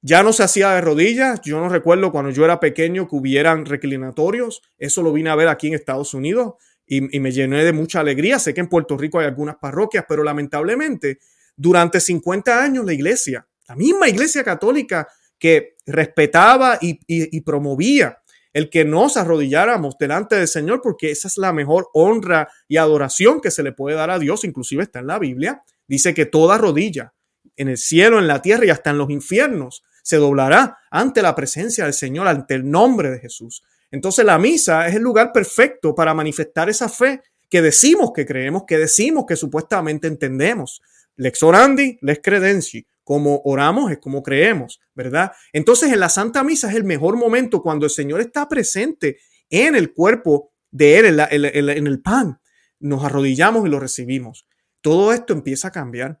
Ya 0.00 0.22
no 0.22 0.32
se 0.32 0.42
hacía 0.42 0.70
de 0.72 0.80
rodillas. 0.80 1.40
Yo 1.42 1.60
no 1.60 1.68
recuerdo 1.68 2.10
cuando 2.10 2.30
yo 2.30 2.44
era 2.44 2.60
pequeño 2.60 3.08
que 3.08 3.16
hubieran 3.16 3.66
reclinatorios. 3.66 4.62
Eso 4.78 5.02
lo 5.02 5.12
vine 5.12 5.30
a 5.30 5.36
ver 5.36 5.48
aquí 5.48 5.68
en 5.68 5.74
Estados 5.74 6.14
Unidos 6.14 6.54
y, 6.86 7.00
me 7.20 7.30
llené 7.30 7.64
de 7.64 7.72
mucha 7.72 8.00
alegría. 8.00 8.38
Sé 8.38 8.52
que 8.52 8.60
en 8.60 8.68
Puerto 8.68 8.96
Rico 8.96 9.20
hay 9.20 9.26
algunas 9.26 9.56
parroquias, 9.56 10.04
pero 10.08 10.24
lamentablemente 10.24 11.18
durante 11.56 12.00
50 12.00 12.62
años 12.62 12.84
la 12.84 12.92
iglesia, 12.92 13.46
la 13.68 13.76
misma 13.76 14.08
iglesia 14.08 14.42
católica 14.42 15.06
que 15.38 15.76
respetaba 15.86 16.78
y 16.80 17.40
promovía 17.42 18.22
el 18.52 18.68
que 18.68 18.84
nos 18.84 19.16
arrodilláramos 19.16 19.96
delante 19.98 20.36
del 20.36 20.48
Señor, 20.48 20.80
porque 20.82 21.10
esa 21.10 21.28
es 21.28 21.38
la 21.38 21.52
mejor 21.52 21.88
honra 21.94 22.48
y 22.68 22.76
adoración 22.76 23.40
que 23.40 23.50
se 23.50 23.62
le 23.62 23.72
puede 23.72 23.96
dar 23.96 24.10
a 24.10 24.18
Dios, 24.18 24.44
inclusive 24.44 24.82
está 24.82 25.00
en 25.00 25.06
la 25.06 25.18
Biblia, 25.18 25.62
dice 25.86 26.12
que 26.14 26.26
toda 26.26 26.58
rodilla, 26.58 27.14
en 27.56 27.68
el 27.68 27.78
cielo, 27.78 28.18
en 28.18 28.26
la 28.26 28.42
tierra 28.42 28.66
y 28.66 28.70
hasta 28.70 28.90
en 28.90 28.98
los 28.98 29.10
infiernos, 29.10 29.82
se 30.02 30.16
doblará 30.16 30.78
ante 30.90 31.22
la 31.22 31.34
presencia 31.34 31.84
del 31.84 31.94
Señor, 31.94 32.26
ante 32.26 32.54
el 32.54 32.68
nombre 32.68 33.10
de 33.10 33.20
Jesús. 33.20 33.62
Entonces 33.90 34.24
la 34.24 34.38
misa 34.38 34.88
es 34.88 34.96
el 34.96 35.02
lugar 35.02 35.32
perfecto 35.32 35.94
para 35.94 36.14
manifestar 36.14 36.68
esa 36.68 36.88
fe 36.88 37.22
que 37.48 37.62
decimos 37.62 38.12
que 38.14 38.24
creemos, 38.24 38.64
que 38.66 38.78
decimos 38.78 39.24
que 39.28 39.36
supuestamente 39.36 40.08
entendemos. 40.08 40.80
Lex 41.16 41.42
orandi, 41.42 41.98
lex 42.00 42.20
credenci 42.22 42.86
como 43.04 43.42
oramos 43.44 43.90
es 43.90 43.98
como 43.98 44.22
creemos, 44.22 44.80
¿verdad? 44.94 45.32
Entonces 45.52 45.92
en 45.92 46.00
la 46.00 46.08
Santa 46.08 46.44
Misa 46.44 46.70
es 46.70 46.76
el 46.76 46.84
mejor 46.84 47.16
momento 47.16 47.62
cuando 47.62 47.84
el 47.84 47.90
Señor 47.90 48.20
está 48.20 48.48
presente 48.48 49.18
en 49.50 49.74
el 49.74 49.92
cuerpo 49.92 50.52
de 50.70 50.98
Él, 50.98 51.20
en, 51.30 51.86
el 51.86 52.00
pan. 52.00 52.40
Nos 52.80 53.04
arrodillamos 53.04 53.66
y 53.66 53.70
lo 53.70 53.80
recibimos. 53.80 54.46
Todo 54.80 55.12
esto 55.12 55.32
empieza 55.32 55.68
a 55.68 55.72
cambiar. 55.72 56.18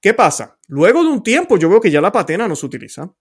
¿Qué 0.00 0.14
pasa? 0.14 0.58
Luego 0.68 1.02
de 1.02 1.10
un 1.10 1.22
tiempo 1.22 1.56
yo 1.56 1.68
veo 1.68 1.80
que 1.80 1.90
ya 1.90 2.00
la 2.00 2.12
patena 2.12 2.46
no 2.46 2.56
se 2.56 2.66
utiliza. 2.66 3.12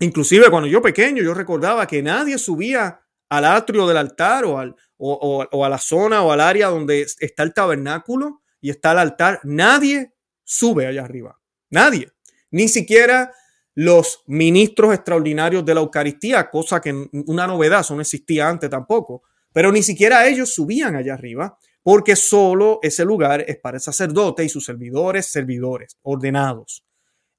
Inclusive 0.00 0.50
cuando 0.50 0.68
yo 0.68 0.82
pequeño 0.82 1.22
yo 1.22 1.34
recordaba 1.34 1.86
que 1.86 2.02
nadie 2.02 2.38
subía 2.38 3.00
al 3.28 3.44
atrio 3.44 3.86
del 3.86 3.96
altar 3.96 4.44
o, 4.44 4.58
al, 4.58 4.74
o 4.96 5.64
a 5.64 5.68
la 5.68 5.78
zona 5.78 6.22
o 6.22 6.32
al 6.32 6.40
área 6.40 6.68
donde 6.68 7.06
está 7.18 7.42
el 7.42 7.52
tabernáculo 7.52 8.42
y 8.60 8.70
está 8.70 8.92
el 8.92 8.98
altar. 8.98 9.40
Nadie 9.44 10.14
sube 10.44 10.86
allá 10.86 11.04
arriba. 11.04 11.38
Nadie. 11.70 12.10
Ni 12.50 12.68
siquiera 12.68 13.32
los 13.74 14.24
ministros 14.26 14.92
extraordinarios 14.92 15.64
de 15.64 15.74
la 15.74 15.80
Eucaristía, 15.80 16.50
cosa 16.50 16.80
que 16.80 17.08
una 17.12 17.46
novedad, 17.46 17.80
eso 17.80 17.94
no 17.94 18.00
existía 18.00 18.48
antes 18.48 18.68
tampoco, 18.68 19.22
pero 19.52 19.70
ni 19.70 19.84
siquiera 19.84 20.26
ellos 20.26 20.52
subían 20.52 20.96
allá 20.96 21.14
arriba, 21.14 21.56
porque 21.82 22.16
solo 22.16 22.80
ese 22.82 23.04
lugar 23.04 23.44
es 23.46 23.58
para 23.58 23.76
el 23.76 23.80
sacerdote 23.80 24.44
y 24.44 24.48
sus 24.48 24.64
servidores, 24.64 25.26
servidores, 25.26 25.96
ordenados. 26.02 26.84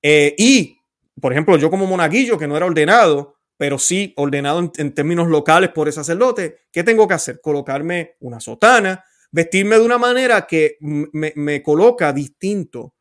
Eh, 0.01 0.35
y, 0.37 0.77
por 1.19 1.31
ejemplo, 1.31 1.57
yo 1.57 1.69
como 1.69 1.85
monaguillo, 1.85 2.37
que 2.37 2.47
no 2.47 2.57
era 2.57 2.65
ordenado, 2.65 3.35
pero 3.57 3.77
sí 3.77 4.13
ordenado 4.17 4.71
en, 4.77 4.93
términos 4.93 5.27
locales 5.27 5.69
por 5.71 5.87
el 5.87 5.93
sacerdote, 5.93 6.61
¿qué 6.71 6.83
tengo 6.83 7.07
que 7.07 7.13
hacer? 7.13 7.41
Colocarme 7.41 8.15
una 8.21 8.39
sotana, 8.39 9.03
vestirme 9.31 9.77
de 9.77 9.85
una 9.85 9.97
manera 9.97 10.47
que 10.47 10.77
me 10.79 11.61
coloca 11.61 12.11
distinto 12.13 12.95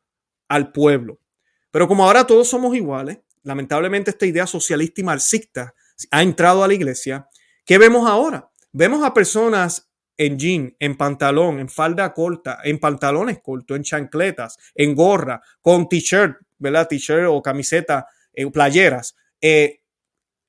al 0.49 0.71
pueblo. 0.71 1.19
Pero 1.71 1.87
como 1.87 2.05
ahora 2.05 2.25
todos 2.25 2.47
somos 2.47 2.75
iguales, 2.75 3.19
lamentablemente 3.43 4.11
esta 4.11 4.25
idea 4.25 4.47
socialista 4.47 5.01
y 5.01 5.03
marxista 5.03 5.73
ha 6.11 6.21
entrado 6.21 6.63
a 6.63 6.67
la 6.67 6.73
iglesia, 6.73 7.27
¿qué 7.65 7.77
vemos 7.77 8.09
ahora? 8.09 8.49
Vemos 8.71 9.03
a 9.03 9.13
personas 9.13 9.88
en 10.19 10.37
jean, 10.37 10.75
en 10.79 10.97
pantalón, 10.97 11.59
en 11.59 11.69
falda 11.69 12.13
corta, 12.13 12.59
en 12.65 12.77
pantalones 12.77 13.39
cortos, 13.41 13.77
en 13.77 13.83
chancletas, 13.83 14.57
en 14.75 14.93
gorra, 14.93 15.41
con 15.61 15.87
t-shirt, 15.87 16.35
¿verdad? 16.57 16.89
T-shirt 16.89 17.27
o 17.29 17.41
camiseta, 17.41 18.05
eh, 18.33 18.51
playeras, 18.51 19.15
eh, 19.39 19.79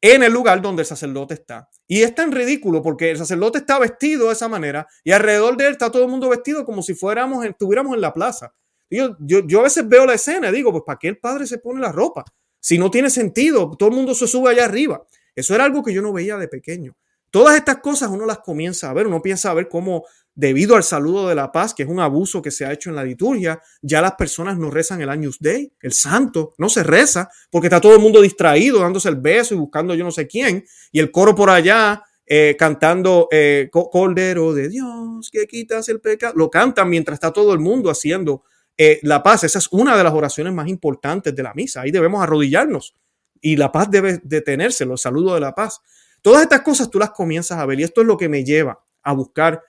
en 0.01 0.25
el 0.25 0.33
lugar 0.33 0.61
donde 0.61 0.83
el 0.83 0.87
sacerdote 0.87 1.35
está. 1.35 1.69
Y 1.87 2.03
es 2.03 2.13
tan 2.17 2.33
ridículo 2.33 2.83
porque 2.83 3.13
el 3.13 3.19
sacerdote 3.19 3.59
está 3.59 3.79
vestido 3.79 4.27
de 4.27 4.33
esa 4.33 4.49
manera 4.49 4.89
y 5.05 5.13
alrededor 5.13 5.57
de 5.57 5.67
él 5.67 5.73
está 5.73 5.89
todo 5.89 6.03
el 6.03 6.11
mundo 6.11 6.29
vestido 6.29 6.65
como 6.65 6.83
si 6.83 6.95
fuéramos, 6.95 7.45
estuviéramos 7.45 7.95
en 7.95 8.01
la 8.01 8.13
plaza. 8.13 8.53
Yo, 8.91 9.17
yo, 9.21 9.61
a 9.61 9.63
veces 9.63 9.89
veo 9.89 10.05
la 10.05 10.15
escena 10.15 10.49
y 10.49 10.53
digo, 10.53 10.73
pues 10.73 10.83
¿para 10.85 10.99
qué 10.99 11.07
el 11.07 11.19
padre 11.19 11.47
se 11.47 11.59
pone 11.59 11.81
la 11.81 11.93
ropa? 11.93 12.25
Si 12.59 12.77
no 12.77 12.91
tiene 12.91 13.09
sentido, 13.09 13.71
todo 13.79 13.89
el 13.89 13.95
mundo 13.95 14.17
se 14.17 14.27
sube 14.27 14.51
allá 14.51 14.65
arriba. 14.65 15.07
Eso 15.33 15.55
era 15.55 15.65
algo 15.65 15.85
que 15.85 15.95
yo 15.95 16.03
no 16.03 16.13
veía 16.13 16.37
de 16.39 16.49
pequeño. 16.49 16.97
Todas 17.31 17.57
estas 17.57 17.79
cosas 17.79 18.11
uno 18.11 18.27
las 18.27 18.39
comienza 18.39 18.91
a 18.91 18.93
ver, 18.93 19.07
uno 19.07 19.23
piensa 19.23 19.51
a 19.51 19.55
ver 19.55 19.69
cómo 19.69 20.05
debido 20.35 20.77
al 20.77 20.83
saludo 20.83 21.29
de 21.29 21.35
la 21.35 21.53
paz, 21.53 21.75
que 21.75 21.83
es 21.83 21.89
un 21.89 22.01
abuso 22.01 22.41
que 22.41 22.51
se 22.51 22.65
ha 22.65 22.73
hecho 22.73 22.91
en 22.91 22.97
la 22.97 23.05
liturgia, 23.05 23.61
ya 23.83 24.01
las 24.01 24.13
personas 24.13 24.57
no 24.59 24.71
rezan 24.71 25.01
el 25.03 25.09
Años 25.09 25.37
Day, 25.41 25.73
el 25.81 25.93
santo, 25.93 26.55
no 26.59 26.69
se 26.69 26.83
reza, 26.83 27.29
porque 27.51 27.67
está 27.67 27.81
todo 27.81 27.95
el 27.95 28.01
mundo 28.01 28.21
distraído, 28.21 28.81
dándose 28.81 29.09
el 29.09 29.17
beso 29.17 29.55
y 29.55 29.59
buscando 29.59 29.95
yo 29.95 30.05
no 30.05 30.11
sé 30.11 30.27
quién, 30.27 30.65
y 30.93 31.01
el 31.01 31.11
coro 31.11 31.35
por 31.35 31.51
allá 31.51 32.03
eh, 32.27 32.57
cantando 32.59 33.29
eh, 33.31 33.69
Cordero 33.71 34.55
de 34.55 34.69
Dios, 34.69 35.31
que 35.31 35.47
quitas 35.47 35.89
el 35.89 36.01
pecado, 36.01 36.35
lo 36.37 36.49
cantan 36.49 36.89
mientras 36.89 37.17
está 37.17 37.33
todo 37.33 37.53
el 37.53 37.59
mundo 37.59 37.91
haciendo 37.91 38.45
eh, 38.79 38.99
la 39.03 39.23
paz, 39.23 39.45
esa 39.45 39.59
es 39.59 39.69
una 39.73 39.97
de 39.97 40.05
las 40.05 40.15
oraciones 40.15 40.55
más 40.55 40.69
importantes 40.69 41.35
de 41.35 41.43
la 41.43 41.53
misa. 41.53 41.83
Ahí 41.83 41.91
debemos 41.91 42.23
arrodillarnos 42.23 42.95
y 43.41 43.57
la 43.57 43.73
paz 43.73 43.91
debe 43.91 44.21
detenerse, 44.23 44.87
los 44.87 45.03
saludos 45.03 45.35
de 45.35 45.41
la 45.41 45.55
paz. 45.55 45.81
Todas 46.23 46.43
estas 46.43 46.61
cosas 46.63 46.91
tú 46.91 46.99
las 46.99 47.11
comienzas 47.11 47.59
a 47.59 47.67
ver 47.67 47.81
y 47.81 47.85
esto 47.85 48.01
es 48.01 48.07
lo 48.07 48.17
que 48.17 48.29
me 48.29 48.45
lleva 48.45 48.83
a 49.03 49.13
buscar 49.13 49.63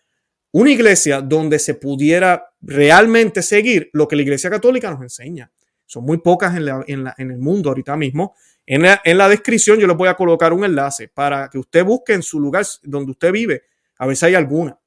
una 0.51 0.69
iglesia 0.69 1.21
donde 1.21 1.59
se 1.59 1.75
pudiera 1.75 2.45
realmente 2.61 3.41
seguir 3.41 3.89
lo 3.93 4.07
que 4.07 4.15
la 4.15 4.21
iglesia 4.23 4.49
católica 4.49 4.91
nos 4.91 5.01
enseña. 5.01 5.51
Son 5.85 6.03
muy 6.03 6.17
pocas 6.17 6.55
en, 6.55 6.67
en, 6.87 7.31
el 7.31 7.37
mundo 7.37 7.69
ahorita 7.69 7.97
mismo. 7.97 8.35
En 8.65 8.83
la, 8.83 9.01
en 9.03 9.17
la, 9.17 9.27
descripción 9.27 9.79
yo 9.79 9.87
les 9.87 9.97
voy 9.97 10.07
a 10.07 10.13
colocar 10.13 10.53
un 10.53 10.63
enlace 10.63 11.07
para 11.07 11.49
que 11.49 11.57
usted 11.57 11.83
busque 11.83 12.13
en 12.13 12.23
su 12.23 12.39
lugar 12.39 12.65
donde 12.83 13.11
usted 13.11 13.31
vive, 13.31 13.63
a 13.97 14.05
ver 14.05 14.15
si 14.15 14.25
hay 14.25 14.35
alguna. 14.35 14.77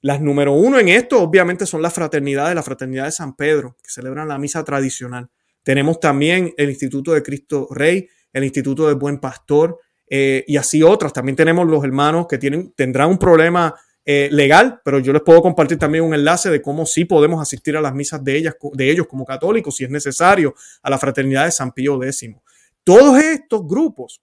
Las 0.00 0.20
número 0.20 0.52
uno 0.52 0.80
en 0.80 0.88
esto, 0.88 1.20
obviamente, 1.20 1.64
son 1.64 1.80
las 1.80 1.94
fraternidades, 1.94 2.56
la 2.56 2.62
fraternidad 2.64 3.04
de 3.04 3.12
San 3.12 3.36
Pedro, 3.36 3.76
que 3.82 3.90
celebran 3.90 4.26
la 4.26 4.36
misa 4.38 4.64
tradicional. 4.64 5.30
Tenemos 5.62 6.00
también 6.00 6.52
el 6.56 6.70
Instituto 6.70 7.12
de 7.12 7.22
Cristo 7.22 7.68
Rey, 7.70 8.08
el 8.32 8.42
Instituto 8.42 8.88
del 8.88 8.96
Buen 8.96 9.20
Pastor 9.20 9.78
eh, 10.08 10.44
y 10.46 10.56
así 10.56 10.82
otras. 10.82 11.12
También 11.12 11.36
tenemos 11.36 11.66
los 11.66 11.82
hermanos 11.84 12.26
que 12.28 12.38
tienen, 12.38 12.72
tendrán 12.72 13.10
un 13.10 13.18
problema 13.18 13.74
eh, 14.04 14.28
legal, 14.32 14.80
pero 14.84 14.98
yo 14.98 15.12
les 15.12 15.22
puedo 15.22 15.40
compartir 15.42 15.78
también 15.78 16.04
un 16.04 16.14
enlace 16.14 16.50
de 16.50 16.60
cómo 16.60 16.86
sí 16.86 17.04
podemos 17.04 17.40
asistir 17.40 17.76
a 17.76 17.80
las 17.80 17.94
misas 17.94 18.22
de, 18.24 18.36
ellas, 18.36 18.56
de 18.72 18.90
ellos 18.90 19.06
como 19.06 19.24
católicos, 19.24 19.76
si 19.76 19.84
es 19.84 19.90
necesario, 19.90 20.54
a 20.82 20.90
la 20.90 20.98
fraternidad 20.98 21.44
de 21.44 21.52
San 21.52 21.72
Pío 21.72 22.02
X. 22.02 22.30
Todos 22.84 23.18
estos 23.22 23.66
grupos 23.66 24.20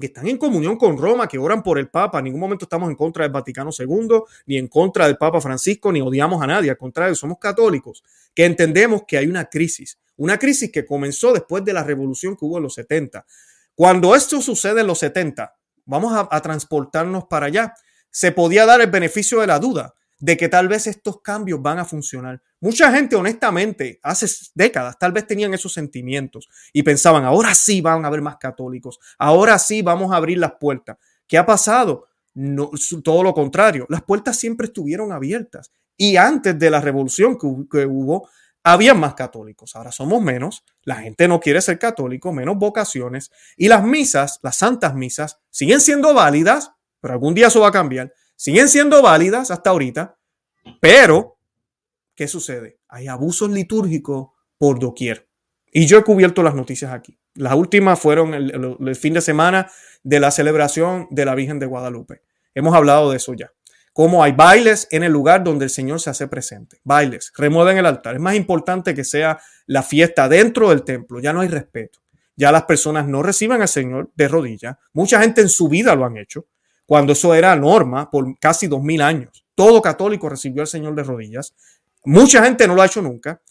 que 0.00 0.06
están 0.06 0.26
en 0.26 0.38
comunión 0.38 0.76
con 0.76 0.96
Roma, 0.96 1.28
que 1.28 1.38
oran 1.38 1.62
por 1.62 1.78
el 1.78 1.88
Papa. 1.88 2.18
En 2.18 2.24
ningún 2.24 2.40
momento 2.40 2.64
estamos 2.64 2.88
en 2.88 2.96
contra 2.96 3.22
del 3.22 3.32
Vaticano 3.32 3.70
II, 3.76 4.22
ni 4.46 4.56
en 4.56 4.66
contra 4.66 5.06
del 5.06 5.16
Papa 5.16 5.40
Francisco, 5.40 5.92
ni 5.92 6.00
odiamos 6.00 6.42
a 6.42 6.46
nadie. 6.46 6.70
Al 6.70 6.78
contrario, 6.78 7.14
somos 7.14 7.38
católicos 7.38 8.02
que 8.34 8.44
entendemos 8.44 9.02
que 9.06 9.18
hay 9.18 9.26
una 9.26 9.44
crisis, 9.44 9.98
una 10.16 10.38
crisis 10.38 10.72
que 10.72 10.84
comenzó 10.84 11.32
después 11.32 11.64
de 11.64 11.72
la 11.72 11.84
revolución 11.84 12.36
que 12.36 12.44
hubo 12.44 12.56
en 12.56 12.64
los 12.64 12.74
70. 12.74 13.24
Cuando 13.74 14.14
esto 14.14 14.40
sucede 14.40 14.80
en 14.80 14.86
los 14.86 14.98
70, 14.98 15.56
vamos 15.84 16.12
a, 16.12 16.28
a 16.30 16.40
transportarnos 16.40 17.24
para 17.24 17.46
allá, 17.46 17.74
se 18.10 18.32
podía 18.32 18.66
dar 18.66 18.80
el 18.80 18.90
beneficio 18.90 19.40
de 19.40 19.46
la 19.46 19.58
duda 19.58 19.94
de 20.20 20.36
que 20.36 20.48
tal 20.48 20.68
vez 20.68 20.86
estos 20.86 21.22
cambios 21.22 21.60
van 21.60 21.78
a 21.78 21.84
funcionar. 21.84 22.40
Mucha 22.60 22.92
gente, 22.92 23.16
honestamente, 23.16 23.98
hace 24.02 24.26
décadas, 24.54 24.98
tal 24.98 25.12
vez 25.12 25.26
tenían 25.26 25.54
esos 25.54 25.72
sentimientos 25.72 26.48
y 26.74 26.82
pensaban, 26.82 27.24
ahora 27.24 27.54
sí 27.54 27.80
van 27.80 28.04
a 28.04 28.08
haber 28.08 28.20
más 28.20 28.36
católicos, 28.36 29.00
ahora 29.18 29.58
sí 29.58 29.80
vamos 29.80 30.12
a 30.12 30.16
abrir 30.16 30.38
las 30.38 30.52
puertas. 30.60 30.98
¿Qué 31.26 31.38
ha 31.38 31.46
pasado? 31.46 32.06
No, 32.34 32.70
todo 33.02 33.22
lo 33.22 33.32
contrario, 33.32 33.86
las 33.88 34.02
puertas 34.02 34.36
siempre 34.36 34.66
estuvieron 34.66 35.10
abiertas 35.10 35.72
y 35.96 36.16
antes 36.16 36.58
de 36.58 36.70
la 36.70 36.80
revolución 36.80 37.36
que, 37.38 37.86
hubo, 37.86 38.28
había 38.62 38.94
más 38.94 39.14
católicos, 39.14 39.74
ahora 39.76 39.92
somos 39.92 40.22
menos, 40.22 40.64
la 40.82 40.96
gente 40.96 41.28
no 41.28 41.40
quiere 41.40 41.60
ser 41.60 41.78
católico, 41.78 42.32
menos 42.32 42.56
vocaciones 42.56 43.30
y 43.56 43.68
las 43.68 43.84
misas, 43.84 44.38
las 44.42 44.56
santas 44.56 44.94
misas, 44.94 45.40
siguen 45.50 45.80
siendo 45.80 46.14
válidas, 46.14 46.72
pero 47.00 47.14
algún 47.14 47.34
día 47.34 47.46
eso 47.46 47.60
va 47.60 47.68
a 47.68 47.72
cambiar 47.72 48.12
siguen 48.40 48.70
siendo 48.70 49.02
válidas 49.02 49.50
hasta 49.50 49.68
ahorita, 49.68 50.16
Pero, 50.80 51.38
¿qué 52.14 52.26
sucede? 52.26 52.78
Hay 52.88 53.06
abusos 53.06 53.50
litúrgicos 53.50 54.28
por 54.56 54.78
doquier. 54.78 55.28
Y 55.70 55.86
yo 55.86 55.98
he 55.98 56.04
cubierto 56.04 56.42
las 56.42 56.54
noticias 56.54 56.92
aquí. 56.92 57.18
Las 57.34 57.54
últimas 57.54 57.98
fueron 57.98 58.32
el, 58.32 58.96
fin 58.96 59.14
de 59.14 59.20
semana 59.20 59.70
de 60.02 60.20
la 60.20 60.30
celebración 60.30 61.06
de 61.10 61.24
la 61.26 61.34
Virgen 61.34 61.58
de 61.58 61.66
Guadalupe. 61.66 62.22
Hemos 62.54 62.74
hablado 62.74 63.10
de 63.10 63.18
eso 63.18 63.34
ya. 63.34 63.52
Cómo 64.00 64.24
hay 64.24 64.32
bailes 64.32 64.88
en 64.90 65.02
el 65.02 65.12
lugar 65.12 65.44
donde 65.44 65.66
el 65.66 65.70
Señor 65.70 66.00
se 66.00 66.08
hace 66.08 66.26
presente. 66.26 66.80
Bailes, 66.84 67.30
remueven 67.36 67.76
el 67.76 67.84
altar. 67.84 68.14
Es 68.14 68.20
más 68.22 68.34
importante 68.34 68.94
que 68.94 69.04
sea 69.04 69.38
la 69.66 69.82
fiesta 69.82 70.26
dentro 70.26 70.70
del 70.70 70.84
templo. 70.84 71.20
Ya 71.20 71.34
no 71.34 71.42
hay 71.42 71.48
respeto. 71.48 71.98
Ya 72.34 72.50
las 72.50 72.62
personas 72.62 73.06
no 73.06 73.22
reciben 73.22 73.60
al 73.60 73.68
Señor 73.68 74.10
de 74.14 74.26
rodillas. 74.26 74.78
Mucha 74.94 75.20
gente 75.20 75.42
en 75.42 75.50
su 75.50 75.68
vida 75.68 75.94
lo 75.94 76.06
han 76.06 76.16
hecho, 76.16 76.46
cuando 76.86 77.12
eso 77.12 77.34
era 77.34 77.54
norma 77.56 78.10
por 78.10 78.38
casi 78.38 78.68
dos 78.68 78.82
mil 78.82 79.02
años. 79.02 79.44
Todo 79.54 79.82
católico 79.82 80.30
recibió 80.30 80.62
al 80.62 80.68
Señor 80.68 80.94
de 80.94 81.02
rodillas. 81.02 81.54
Mucha 82.02 82.42
gente 82.42 82.66
no 82.66 82.74
lo 82.74 82.80
ha 82.80 82.86
hecho 82.86 83.02
nunca. 83.02 83.42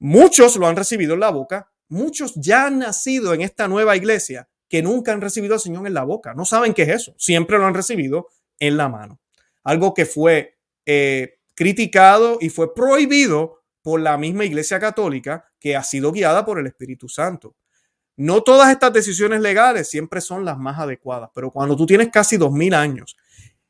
Muchos 0.00 0.56
lo 0.56 0.66
han 0.66 0.74
recibido 0.74 1.14
en 1.14 1.20
la 1.20 1.30
boca, 1.30 1.70
muchos 1.88 2.34
ya 2.34 2.66
han 2.66 2.80
nacido 2.80 3.32
en 3.32 3.42
esta 3.42 3.68
nueva 3.68 3.94
iglesia 3.94 4.48
que 4.68 4.82
nunca 4.82 5.12
han 5.12 5.20
recibido 5.20 5.54
al 5.54 5.60
Señor 5.60 5.86
en 5.86 5.94
la 5.94 6.02
boca. 6.02 6.34
No 6.34 6.44
saben 6.44 6.74
qué 6.74 6.82
es 6.82 6.88
eso. 6.88 7.14
Siempre 7.16 7.58
lo 7.58 7.66
han 7.66 7.74
recibido 7.74 8.26
en 8.58 8.76
la 8.76 8.88
mano. 8.88 9.20
Algo 9.64 9.94
que 9.94 10.06
fue 10.06 10.58
eh, 10.86 11.38
criticado 11.54 12.38
y 12.40 12.48
fue 12.48 12.74
prohibido 12.74 13.62
por 13.82 14.00
la 14.00 14.16
misma 14.18 14.44
iglesia 14.44 14.78
católica 14.78 15.50
que 15.58 15.76
ha 15.76 15.82
sido 15.82 16.12
guiada 16.12 16.44
por 16.44 16.58
el 16.58 16.66
Espíritu 16.66 17.08
Santo. 17.08 17.56
No 18.16 18.42
todas 18.42 18.70
estas 18.70 18.92
decisiones 18.92 19.40
legales 19.40 19.88
siempre 19.88 20.20
son 20.20 20.44
las 20.44 20.58
más 20.58 20.78
adecuadas, 20.78 21.30
pero 21.34 21.50
cuando 21.50 21.76
tú 21.76 21.86
tienes 21.86 22.08
casi 22.08 22.36
dos 22.36 22.52
mil 22.52 22.74
años 22.74 23.16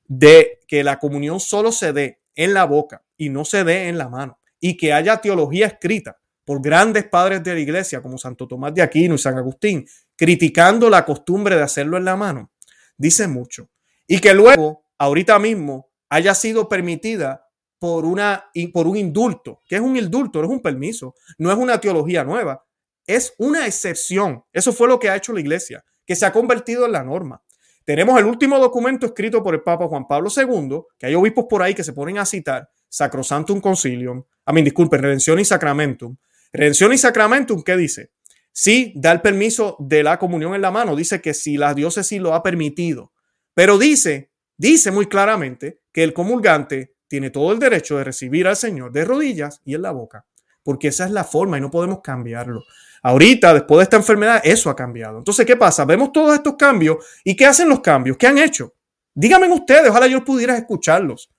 de 0.06 0.60
que 0.66 0.82
la 0.82 0.98
comunión 0.98 1.38
solo 1.38 1.70
se 1.70 1.92
dé 1.92 2.20
en 2.34 2.54
la 2.54 2.64
boca 2.64 3.04
y 3.16 3.28
no 3.28 3.44
se 3.44 3.62
dé 3.64 3.88
en 3.88 3.98
la 3.98 4.08
mano, 4.08 4.38
y 4.58 4.76
que 4.76 4.92
haya 4.92 5.18
teología 5.18 5.66
escrita 5.66 6.18
por 6.44 6.62
grandes 6.62 7.04
padres 7.04 7.44
de 7.44 7.52
la 7.52 7.60
iglesia 7.60 8.00
como 8.00 8.16
Santo 8.16 8.48
Tomás 8.48 8.72
de 8.72 8.80
Aquino 8.80 9.16
y 9.16 9.18
San 9.18 9.36
Agustín, 9.36 9.86
criticando 10.16 10.88
la 10.88 11.04
costumbre 11.04 11.56
de 11.56 11.62
hacerlo 11.62 11.98
en 11.98 12.06
la 12.06 12.16
mano, 12.16 12.50
dice 12.96 13.28
mucho. 13.28 13.68
Y 14.06 14.18
que 14.18 14.32
luego, 14.32 14.82
ahorita 14.98 15.38
mismo, 15.38 15.90
haya 16.08 16.34
sido 16.34 16.68
permitida 16.68 17.46
por, 17.78 18.04
una, 18.04 18.50
por 18.72 18.86
un 18.86 18.96
indulto. 18.96 19.62
que 19.66 19.76
es 19.76 19.80
un 19.80 19.96
indulto? 19.96 20.40
No 20.40 20.46
es 20.46 20.52
un 20.52 20.60
permiso, 20.60 21.14
no 21.38 21.50
es 21.50 21.56
una 21.56 21.80
teología 21.80 22.24
nueva, 22.24 22.64
es 23.06 23.34
una 23.38 23.66
excepción. 23.66 24.44
Eso 24.52 24.72
fue 24.72 24.88
lo 24.88 24.98
que 24.98 25.08
ha 25.08 25.16
hecho 25.16 25.32
la 25.32 25.40
iglesia, 25.40 25.84
que 26.04 26.16
se 26.16 26.26
ha 26.26 26.32
convertido 26.32 26.86
en 26.86 26.92
la 26.92 27.04
norma. 27.04 27.42
Tenemos 27.84 28.18
el 28.18 28.26
último 28.26 28.58
documento 28.58 29.06
escrito 29.06 29.42
por 29.42 29.54
el 29.54 29.62
Papa 29.62 29.88
Juan 29.88 30.06
Pablo 30.06 30.28
II, 30.34 30.82
que 30.98 31.06
hay 31.06 31.14
obispos 31.14 31.46
por 31.48 31.62
ahí 31.62 31.74
que 31.74 31.84
se 31.84 31.94
ponen 31.94 32.18
a 32.18 32.26
citar, 32.26 32.68
Sacrosantum 32.88 33.60
Concilium, 33.60 34.22
a 34.44 34.52
mí, 34.52 34.62
disculpe, 34.62 34.96
Redención 34.98 35.38
y 35.38 35.44
Sacramentum. 35.44 36.16
Redención 36.52 36.92
y 36.92 36.98
Sacramentum, 36.98 37.62
¿qué 37.62 37.76
dice? 37.76 38.10
Sí, 38.52 38.92
da 38.96 39.12
el 39.12 39.20
permiso 39.20 39.76
de 39.78 40.02
la 40.02 40.18
comunión 40.18 40.54
en 40.54 40.62
la 40.62 40.70
mano, 40.70 40.96
dice 40.96 41.20
que 41.20 41.32
si 41.32 41.56
la 41.56 41.74
diócesis 41.74 42.20
lo 42.20 42.34
ha 42.34 42.42
permitido, 42.42 43.12
pero 43.54 43.78
dice, 43.78 44.27
dice 44.58 44.90
muy 44.90 45.06
claramente 45.06 45.80
que 45.90 46.04
el 46.04 46.12
comulgante 46.12 46.96
tiene 47.08 47.30
todo 47.30 47.52
el 47.52 47.58
derecho 47.58 47.96
de 47.96 48.04
recibir 48.04 48.46
al 48.46 48.56
Señor 48.56 48.92
de 48.92 49.06
rodillas 49.06 49.62
y 49.64 49.74
en 49.74 49.80
la 49.82 49.92
boca, 49.92 50.26
porque 50.62 50.88
esa 50.88 51.06
es 51.06 51.10
la 51.10 51.24
forma 51.24 51.56
y 51.56 51.62
no 51.62 51.70
podemos 51.70 52.00
cambiarlo. 52.02 52.62
Ahorita, 53.02 53.54
después 53.54 53.78
de 53.78 53.84
esta 53.84 53.96
enfermedad, 53.96 54.42
eso 54.44 54.68
ha 54.68 54.76
cambiado. 54.76 55.16
Entonces, 55.16 55.46
¿qué 55.46 55.56
pasa? 55.56 55.86
Vemos 55.86 56.12
todos 56.12 56.34
estos 56.34 56.56
cambios 56.56 56.98
y 57.24 57.34
¿qué 57.34 57.46
hacen 57.46 57.70
los 57.70 57.80
cambios? 57.80 58.18
¿Qué 58.18 58.26
han 58.26 58.36
hecho? 58.36 58.74
Díganme 59.14 59.50
ustedes, 59.50 59.88
ojalá 59.88 60.06
yo 60.08 60.22
pudiera 60.22 60.58
escucharlos 60.58 61.30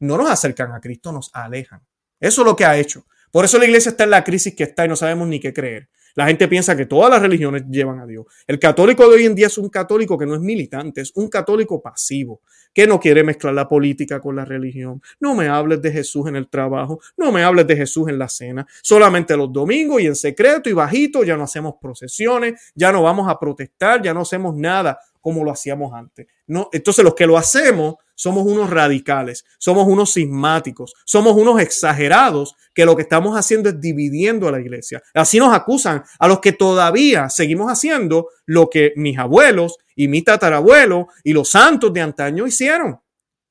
no 0.00 0.16
nos 0.16 0.30
acercan 0.30 0.72
a 0.72 0.80
Cristo, 0.80 1.12
nos 1.12 1.30
alejan. 1.34 1.80
Eso 2.20 2.42
es 2.42 2.46
lo 2.46 2.56
que 2.56 2.64
ha 2.64 2.76
hecho. 2.76 3.06
Por 3.30 3.44
eso 3.44 3.58
la 3.58 3.66
iglesia 3.66 3.90
está 3.90 4.04
en 4.04 4.10
la 4.10 4.24
crisis 4.24 4.54
que 4.54 4.64
está 4.64 4.84
y 4.84 4.88
no 4.88 4.96
sabemos 4.96 5.28
ni 5.28 5.40
qué 5.40 5.52
creer. 5.52 5.88
La 6.16 6.26
gente 6.26 6.48
piensa 6.48 6.74
que 6.74 6.86
todas 6.86 7.10
las 7.10 7.20
religiones 7.20 7.64
llevan 7.70 8.00
a 8.00 8.06
Dios. 8.06 8.24
El 8.46 8.58
católico 8.58 9.06
de 9.06 9.16
hoy 9.16 9.26
en 9.26 9.34
día 9.34 9.48
es 9.48 9.58
un 9.58 9.68
católico 9.68 10.16
que 10.16 10.24
no 10.24 10.34
es 10.34 10.40
militante, 10.40 11.02
es 11.02 11.12
un 11.14 11.28
católico 11.28 11.82
pasivo, 11.82 12.40
que 12.72 12.86
no 12.86 12.98
quiere 12.98 13.22
mezclar 13.22 13.52
la 13.52 13.68
política 13.68 14.18
con 14.18 14.34
la 14.34 14.46
religión. 14.46 15.02
No 15.20 15.34
me 15.34 15.46
hables 15.48 15.82
de 15.82 15.92
Jesús 15.92 16.26
en 16.26 16.36
el 16.36 16.48
trabajo, 16.48 17.00
no 17.18 17.30
me 17.32 17.44
hables 17.44 17.66
de 17.66 17.76
Jesús 17.76 18.08
en 18.08 18.18
la 18.18 18.30
cena. 18.30 18.66
Solamente 18.82 19.36
los 19.36 19.52
domingos 19.52 20.00
y 20.00 20.06
en 20.06 20.16
secreto 20.16 20.70
y 20.70 20.72
bajito 20.72 21.22
ya 21.22 21.36
no 21.36 21.44
hacemos 21.44 21.74
procesiones, 21.78 22.72
ya 22.74 22.90
no 22.92 23.02
vamos 23.02 23.28
a 23.28 23.38
protestar, 23.38 24.00
ya 24.00 24.14
no 24.14 24.22
hacemos 24.22 24.56
nada 24.56 24.98
como 25.20 25.44
lo 25.44 25.50
hacíamos 25.50 25.92
antes. 25.92 26.26
No, 26.46 26.70
entonces 26.72 27.04
los 27.04 27.14
que 27.14 27.26
lo 27.26 27.36
hacemos 27.36 27.96
somos 28.16 28.44
unos 28.44 28.68
radicales, 28.70 29.44
somos 29.58 29.86
unos 29.86 30.12
sismáticos, 30.12 30.94
somos 31.04 31.36
unos 31.36 31.60
exagerados 31.60 32.56
que 32.74 32.84
lo 32.84 32.96
que 32.96 33.02
estamos 33.02 33.36
haciendo 33.36 33.68
es 33.68 33.80
dividiendo 33.80 34.48
a 34.48 34.52
la 34.52 34.60
iglesia. 34.60 35.00
Así 35.14 35.38
nos 35.38 35.54
acusan 35.54 36.02
a 36.18 36.26
los 36.26 36.40
que 36.40 36.52
todavía 36.52 37.28
seguimos 37.28 37.70
haciendo 37.70 38.28
lo 38.46 38.68
que 38.68 38.92
mis 38.96 39.16
abuelos 39.18 39.76
y 39.94 40.08
mi 40.08 40.22
tatarabuelo 40.22 41.06
y 41.22 41.32
los 41.32 41.50
santos 41.50 41.92
de 41.92 42.00
antaño 42.00 42.46
hicieron. 42.46 42.98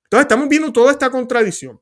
Entonces 0.03 0.25
estamos 0.25 0.49
viendo 0.49 0.73
toda 0.73 0.91
esta 0.91 1.09
contradicción. 1.09 1.79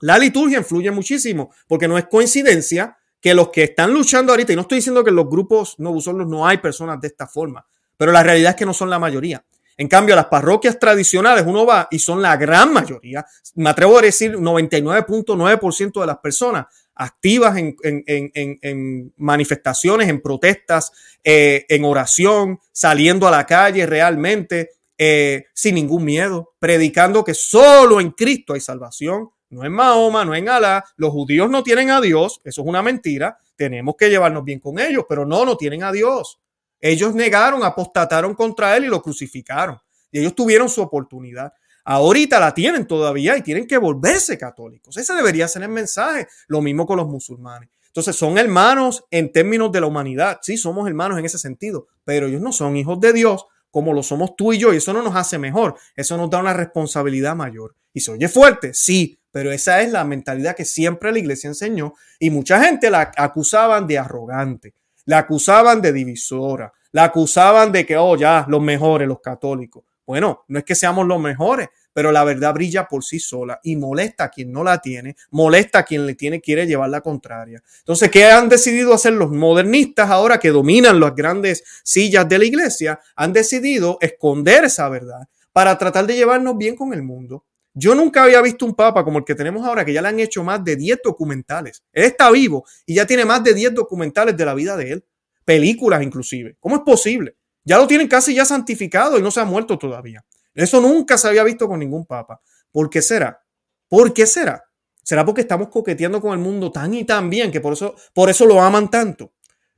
La 0.00 0.18
liturgia 0.18 0.58
influye 0.58 0.90
muchísimo 0.90 1.50
porque 1.68 1.88
no 1.88 1.96
es 1.96 2.06
coincidencia 2.06 2.96
que 3.20 3.34
los 3.34 3.50
que 3.50 3.64
están 3.64 3.92
luchando 3.92 4.32
ahorita, 4.32 4.52
y 4.52 4.56
no 4.56 4.62
estoy 4.62 4.76
diciendo 4.76 5.02
que 5.02 5.10
en 5.10 5.16
los 5.16 5.28
grupos 5.28 5.74
no 5.78 5.94
no 5.94 6.46
hay 6.46 6.58
personas 6.58 7.00
de 7.00 7.08
esta 7.08 7.26
forma, 7.26 7.66
pero 7.96 8.12
la 8.12 8.22
realidad 8.22 8.50
es 8.50 8.56
que 8.56 8.66
no 8.66 8.74
son 8.74 8.90
la 8.90 8.98
mayoría. 8.98 9.44
En 9.76 9.88
cambio, 9.88 10.16
las 10.16 10.26
parroquias 10.26 10.78
tradicionales 10.78 11.44
uno 11.46 11.66
va 11.66 11.88
y 11.90 11.98
son 11.98 12.22
la 12.22 12.36
gran 12.36 12.72
mayoría, 12.72 13.26
me 13.54 13.70
atrevo 13.70 13.98
a 13.98 14.02
decir 14.02 14.36
99.9% 14.36 16.00
de 16.00 16.06
las 16.06 16.18
personas 16.18 16.66
activas 16.94 17.56
en, 17.58 19.12
manifestaciones, 19.16 20.08
en 20.08 20.22
protestas, 20.22 20.92
eh, 21.22 21.66
en 21.68 21.84
oración, 21.84 22.58
saliendo 22.72 23.28
a 23.28 23.30
la 23.30 23.44
calle 23.44 23.84
realmente, 23.84 24.70
eh, 24.96 25.44
sin 25.52 25.74
ningún 25.74 26.04
miedo, 26.04 26.54
predicando 26.58 27.22
que 27.22 27.34
solo 27.34 28.00
en 28.00 28.12
Cristo 28.12 28.54
hay 28.54 28.60
salvación, 28.60 29.28
no 29.50 29.64
en 29.64 29.72
Mahoma, 29.72 30.24
no 30.24 30.34
en 30.34 30.48
Alá, 30.48 30.84
los 30.96 31.10
judíos 31.10 31.50
no 31.50 31.62
tienen 31.62 31.90
a 31.90 32.00
Dios, 32.00 32.40
eso 32.44 32.62
es 32.62 32.66
una 32.66 32.82
mentira, 32.82 33.36
tenemos 33.56 33.94
que 33.96 34.08
llevarnos 34.08 34.42
bien 34.44 34.58
con 34.58 34.78
ellos, 34.78 35.04
pero 35.06 35.26
no, 35.26 35.44
no 35.44 35.56
tienen 35.56 35.82
a 35.82 35.92
Dios. 35.92 36.40
Ellos 36.80 37.14
negaron, 37.14 37.64
apostataron 37.64 38.34
contra 38.34 38.76
él 38.76 38.84
y 38.84 38.88
lo 38.88 39.02
crucificaron. 39.02 39.78
Y 40.10 40.20
ellos 40.20 40.34
tuvieron 40.34 40.68
su 40.68 40.82
oportunidad. 40.82 41.52
Ahorita 41.84 42.40
la 42.40 42.52
tienen 42.52 42.86
todavía 42.86 43.36
y 43.36 43.42
tienen 43.42 43.66
que 43.66 43.78
volverse 43.78 44.36
católicos. 44.36 44.96
Ese 44.96 45.14
debería 45.14 45.46
ser 45.46 45.62
el 45.62 45.68
mensaje. 45.68 46.26
Lo 46.48 46.60
mismo 46.60 46.86
con 46.86 46.96
los 46.96 47.06
musulmanes. 47.06 47.68
Entonces 47.86 48.16
son 48.16 48.36
hermanos 48.36 49.04
en 49.10 49.32
términos 49.32 49.72
de 49.72 49.80
la 49.80 49.86
humanidad. 49.86 50.38
Sí, 50.42 50.56
somos 50.56 50.86
hermanos 50.86 51.18
en 51.18 51.24
ese 51.24 51.38
sentido, 51.38 51.86
pero 52.04 52.26
ellos 52.26 52.42
no 52.42 52.52
son 52.52 52.76
hijos 52.76 53.00
de 53.00 53.12
Dios 53.12 53.46
como 53.70 53.92
lo 53.92 54.02
somos 54.02 54.36
tú 54.36 54.52
y 54.52 54.58
yo. 54.58 54.72
Y 54.72 54.78
eso 54.78 54.92
no 54.92 55.02
nos 55.02 55.14
hace 55.16 55.38
mejor. 55.38 55.76
Eso 55.94 56.16
nos 56.16 56.28
da 56.28 56.38
una 56.38 56.52
responsabilidad 56.52 57.36
mayor. 57.36 57.74
Y 57.92 58.00
se 58.00 58.10
oye 58.10 58.28
fuerte, 58.28 58.74
sí, 58.74 59.18
pero 59.30 59.52
esa 59.52 59.80
es 59.80 59.92
la 59.92 60.04
mentalidad 60.04 60.56
que 60.56 60.64
siempre 60.64 61.12
la 61.12 61.18
iglesia 61.18 61.48
enseñó. 61.48 61.94
Y 62.18 62.30
mucha 62.30 62.62
gente 62.62 62.90
la 62.90 63.12
acusaban 63.16 63.86
de 63.86 63.98
arrogante 63.98 64.74
la 65.06 65.18
acusaban 65.18 65.80
de 65.80 65.92
divisora, 65.92 66.72
la 66.92 67.04
acusaban 67.04 67.72
de 67.72 67.86
que, 67.86 67.96
oh, 67.96 68.16
ya, 68.16 68.44
los 68.48 68.60
mejores, 68.60 69.08
los 69.08 69.20
católicos. 69.20 69.84
Bueno, 70.06 70.44
no 70.48 70.58
es 70.58 70.64
que 70.64 70.76
seamos 70.76 71.06
los 71.06 71.20
mejores, 71.20 71.68
pero 71.92 72.12
la 72.12 72.22
verdad 72.22 72.54
brilla 72.54 72.86
por 72.86 73.02
sí 73.02 73.18
sola 73.18 73.58
y 73.62 73.74
molesta 73.74 74.24
a 74.24 74.30
quien 74.30 74.52
no 74.52 74.62
la 74.62 74.80
tiene, 74.80 75.16
molesta 75.30 75.80
a 75.80 75.82
quien 75.82 76.06
le 76.06 76.14
tiene, 76.14 76.40
quiere 76.40 76.66
llevar 76.66 76.90
la 76.90 77.00
contraria. 77.00 77.62
Entonces, 77.78 78.10
¿qué 78.10 78.26
han 78.26 78.48
decidido 78.48 78.94
hacer 78.94 79.14
los 79.14 79.30
modernistas 79.30 80.10
ahora 80.10 80.38
que 80.38 80.50
dominan 80.50 81.00
las 81.00 81.14
grandes 81.14 81.64
sillas 81.82 82.28
de 82.28 82.38
la 82.38 82.44
iglesia? 82.44 83.00
Han 83.16 83.32
decidido 83.32 83.98
esconder 84.00 84.64
esa 84.64 84.88
verdad 84.88 85.26
para 85.52 85.76
tratar 85.78 86.06
de 86.06 86.16
llevarnos 86.16 86.56
bien 86.58 86.76
con 86.76 86.92
el 86.92 87.02
mundo. 87.02 87.44
Yo 87.78 87.94
nunca 87.94 88.22
había 88.22 88.40
visto 88.40 88.64
un 88.64 88.74
papa 88.74 89.04
como 89.04 89.18
el 89.18 89.24
que 89.26 89.34
tenemos 89.34 89.66
ahora, 89.66 89.84
que 89.84 89.92
ya 89.92 90.00
le 90.00 90.08
han 90.08 90.18
hecho 90.18 90.42
más 90.42 90.64
de 90.64 90.76
10 90.76 91.00
documentales. 91.04 91.84
Él 91.92 92.04
está 92.04 92.30
vivo 92.30 92.64
y 92.86 92.94
ya 92.94 93.06
tiene 93.06 93.26
más 93.26 93.44
de 93.44 93.52
10 93.52 93.74
documentales 93.74 94.34
de 94.34 94.46
la 94.46 94.54
vida 94.54 94.78
de 94.78 94.92
él, 94.92 95.04
películas 95.44 96.02
inclusive. 96.02 96.56
¿Cómo 96.58 96.76
es 96.76 96.82
posible? 96.86 97.36
Ya 97.64 97.76
lo 97.76 97.86
tienen 97.86 98.08
casi 98.08 98.34
ya 98.34 98.46
santificado 98.46 99.18
y 99.18 99.22
no 99.22 99.30
se 99.30 99.40
ha 99.40 99.44
muerto 99.44 99.78
todavía. 99.78 100.24
Eso 100.54 100.80
nunca 100.80 101.18
se 101.18 101.28
había 101.28 101.44
visto 101.44 101.68
con 101.68 101.78
ningún 101.78 102.06
papa. 102.06 102.40
¿Por 102.72 102.88
qué 102.88 103.02
será? 103.02 103.44
¿Por 103.88 104.14
qué 104.14 104.26
será? 104.26 104.64
¿Será 105.02 105.26
porque 105.26 105.42
estamos 105.42 105.68
coqueteando 105.68 106.18
con 106.18 106.32
el 106.32 106.38
mundo 106.38 106.72
tan 106.72 106.94
y 106.94 107.04
tan 107.04 107.28
bien 107.28 107.52
que 107.52 107.60
por 107.60 107.74
eso, 107.74 107.94
por 108.14 108.30
eso 108.30 108.46
lo 108.46 108.58
aman 108.58 108.90
tanto? 108.90 109.34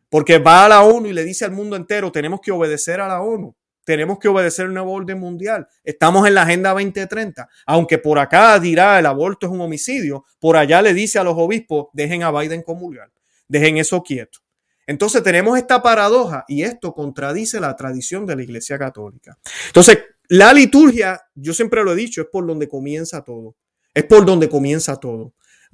Porque 0.08 0.38
va 0.38 0.66
a 0.66 0.68
la 0.68 0.82
ONU 0.82 1.08
y 1.08 1.12
le 1.12 1.24
dice 1.24 1.44
al 1.44 1.50
mundo 1.50 1.74
entero, 1.74 2.12
tenemos 2.12 2.40
que 2.40 2.52
obedecer 2.52 3.00
a 3.00 3.08
la 3.08 3.22
ONU 3.22 3.56
tenemos 3.88 4.18
que 4.18 4.28
obedecer 4.28 4.66
el 4.66 4.74
nuevo 4.74 4.92
orden 4.92 5.18
mundial. 5.18 5.66
Estamos 5.82 6.28
en 6.28 6.34
la 6.34 6.42
Agenda 6.42 6.74
2030. 6.74 7.48
Aunque 7.64 7.96
por 7.96 8.18
acá 8.18 8.60
dirá 8.60 8.98
el 8.98 9.06
aborto 9.06 9.46
es 9.46 9.52
un 9.52 9.62
homicidio, 9.62 10.26
por 10.38 10.58
allá 10.58 10.82
le 10.82 10.92
dice 10.92 11.18
a 11.18 11.24
los 11.24 11.32
obispos, 11.38 11.86
dejen 11.94 12.22
a 12.22 12.30
Biden 12.30 12.60
comulgar, 12.60 13.10
dejen 13.48 13.78
eso 13.78 14.02
quieto. 14.02 14.40
Entonces 14.86 15.22
tenemos 15.22 15.56
esta 15.56 15.80
paradoja 15.80 16.44
y 16.48 16.64
esto 16.64 16.92
contradice 16.92 17.60
la 17.60 17.74
tradición 17.76 18.26
de 18.26 18.36
la 18.36 18.42
Iglesia 18.42 18.78
Católica. 18.78 19.38
Entonces, 19.68 20.00
la 20.28 20.52
liturgia, 20.52 21.22
yo 21.34 21.54
siempre 21.54 21.82
lo 21.82 21.94
he 21.94 21.96
dicho, 21.96 22.20
es 22.20 22.28
por 22.30 22.46
donde 22.46 22.68
comienza 22.68 23.24
todo. 23.24 23.56
Es 23.94 24.04
por 24.04 24.26
donde 24.26 24.50
comienza 24.50 24.96
todo. 24.96 25.32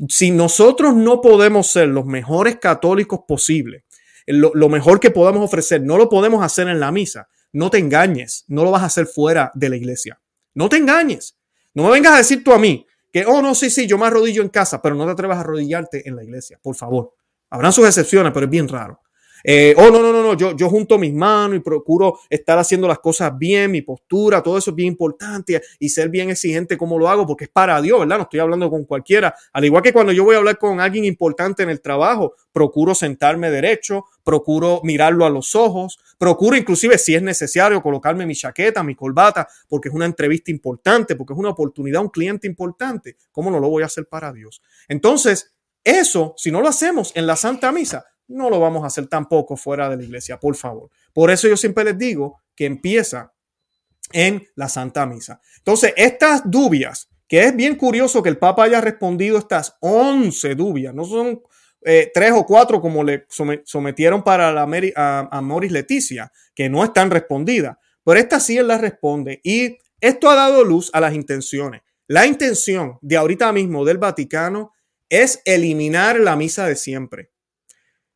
Si 0.09 0.31
nosotros 0.31 0.95
no 0.95 1.21
podemos 1.21 1.67
ser 1.67 1.89
los 1.89 2.07
mejores 2.07 2.59
católicos 2.61 3.23
posibles, 3.27 3.83
lo, 4.29 4.53
lo, 4.55 4.69
mejor 4.69 5.01
que 5.01 5.11
podamos 5.11 5.45
ofrecer, 5.45 5.83
no 5.83 5.99
lo 5.99 6.09
podemos 6.09 6.45
hacer 6.45 6.69
en 6.69 6.79
la 6.79 6.93
misa, 6.93 7.27
no 7.55 7.71
te 7.71 7.79
engañes, 7.79 8.45
no 8.49 8.65
lo 8.65 8.73
vas 8.73 8.83
a 8.83 8.87
hacer 8.87 9.07
fuera 9.07 9.53
de 9.55 9.69
la 9.69 9.77
iglesia. 9.77 10.21
No 10.55 10.69
te 10.69 10.77
engañes. 10.77 11.39
No 11.73 11.85
me 11.85 11.91
vengas 11.91 12.15
a 12.15 12.19
decir 12.19 12.43
tú 12.43 12.53
a 12.53 12.59
mí 12.59 12.85
que, 13.13 13.25
oh, 13.25 13.41
no, 13.41 13.55
sí, 13.55 13.71
sí, 13.71 13.87
yo 13.87 13.97
me 13.97 14.07
arrodillo 14.07 14.43
en 14.43 14.49
casa, 14.49 14.83
pero 14.83 14.97
no 14.97 15.07
te 15.07 15.13
atrevas 15.13 15.39
a 15.39 15.41
arrodillarte 15.41 16.09
en 16.09 16.17
la 16.17 16.25
iglesia, 16.25 16.59
por 16.61 16.75
favor. 16.75 17.15
Habrán 17.51 17.73
sus 17.73 17.87
excepciones, 17.87 18.33
pero 18.33 18.47
es 18.47 18.51
bien 18.51 18.67
raro. 18.67 19.01
Eh, 19.47 19.75
oh, 19.77 19.91
no, 19.91 20.01
no, 20.01 20.11
no, 20.11 20.23
no, 20.23 20.35
yo, 20.35 20.57
yo 20.57 20.71
junto 20.71 20.99
mis 20.99 21.13
manos 21.13 21.59
y 21.59 21.61
procuro 21.61 22.19
estar 22.31 22.59
haciendo 22.59 22.89
las 22.89 22.99
cosas 22.99 23.37
bien, 23.37 23.71
mi 23.71 23.83
postura, 23.83 24.43
todo 24.43 24.57
eso 24.57 24.71
es 24.71 24.77
bien 24.77 24.89
importante 24.89 25.61
y 25.79 25.91
ser 25.91 26.09
bien 26.09 26.31
exigente 26.31 26.79
como 26.79 26.99
lo 26.99 27.11
hago 27.11 27.27
porque 27.27 27.45
es 27.45 27.51
para 27.51 27.81
Dios, 27.83 28.01
¿verdad? 28.01 28.17
No 28.17 28.23
estoy 28.23 28.41
hablando 28.41 28.71
con 28.71 28.85
cualquiera. 28.85 29.35
Al 29.53 29.67
igual 29.67 29.83
que 29.83 29.93
cuando 29.93 30.13
yo 30.13 30.25
voy 30.25 30.35
a 30.35 30.39
hablar 30.39 30.57
con 30.57 30.81
alguien 30.81 31.05
importante 31.05 31.63
en 31.63 31.69
el 31.69 31.83
trabajo, 31.83 32.35
procuro 32.53 32.95
sentarme 32.95 33.51
derecho, 33.51 34.07
procuro 34.23 34.81
mirarlo 34.83 35.27
a 35.27 35.31
los 35.31 35.55
ojos, 35.55 35.99
procuro 36.17 36.57
inclusive 36.57 36.97
si 36.97 37.15
es 37.15 37.23
necesario 37.23 37.83
colocarme 37.83 38.25
mi 38.25 38.35
chaqueta, 38.35 38.83
mi 38.83 38.95
corbata, 38.95 39.47
porque 39.69 39.91
es 39.91 39.95
una 39.95 40.07
entrevista 40.07 40.51
importante, 40.51 41.17
porque 41.17 41.35
es 41.35 41.39
una 41.39 41.51
oportunidad, 41.51 42.01
un 42.01 42.09
cliente 42.09 42.47
importante. 42.47 43.17
¿Cómo 43.31 43.51
no 43.51 43.61
lo 43.61 43.69
voy 43.69 43.83
a 43.83 43.87
hacer 43.87 44.07
para 44.07 44.33
Dios? 44.33 44.63
Entonces, 44.89 45.53
eso, 45.85 46.33
si 46.39 46.51
no 46.51 46.63
lo 46.63 46.69
hacemos 46.69 47.13
en 47.15 47.27
la 47.27 47.37
Santa 47.37 47.71
Misa, 47.71 48.07
no 48.29 48.51
lo 48.51 48.61
vamos 48.61 48.85
a 48.85 48.87
hacer 48.87 49.07
tampoco 49.07 49.57
fuera 49.57 49.89
de 49.89 49.97
la 49.97 50.03
iglesia, 50.03 50.39
por 50.39 50.57
favor. 50.57 50.91
Por 51.13 51.31
eso 51.31 51.49
yo 51.49 51.57
siempre 51.57 51.85
les 51.85 51.99
digo 51.99 52.41
que 52.55 52.67
empieza 52.67 53.33
en 54.13 54.47
la 54.55 54.69
Santa 54.69 55.07
Misa. 55.07 55.41
Entonces, 55.59 55.93
estas 55.97 56.43
dubias, 56.51 57.09
que 57.27 57.45
es 57.45 57.57
bien 57.57 57.75
curioso 57.77 58.23
que 58.23 58.29
el 58.29 58.39
Papa 58.39 58.65
haya 58.65 58.81
respondido 58.81 59.39
estas 59.39 59.77
11 59.81 60.55
dubias, 60.55 60.95
no 60.95 61.05
son 61.05 61.43
eh, 61.87 62.11
tres 62.15 62.33
o 62.33 62.47
cuatro 62.47 62.81
como 62.81 63.05
le 63.05 63.27
sometieron 63.65 64.23
para 64.23 64.53
la 64.53 64.69
a, 64.97 65.29
a 65.31 65.41
Moris 65.43 65.71
Leticia, 65.71 66.33
que 66.55 66.71
no 66.71 66.83
están 66.83 67.11
respondidas, 67.11 67.77
pero 68.03 68.19
esta 68.19 68.41
sí 68.41 68.57
él 68.57 68.69
las 68.69 68.81
responde 68.81 69.41
y 69.43 69.77
esto 70.01 70.31
ha 70.31 70.35
dado 70.35 70.65
luz 70.65 70.91
a 70.95 71.01
las 71.01 71.15
intenciones. 71.15 71.83
La 72.07 72.27
intención 72.27 72.99
de 73.03 73.17
ahorita 73.17 73.53
mismo 73.53 73.85
del 73.85 73.99
Vaticano 73.99 74.73
es 75.11 75.43
eliminar 75.45 76.19
la 76.21 76.37
misa 76.37 76.67
de 76.67 76.77
siempre. 76.77 77.31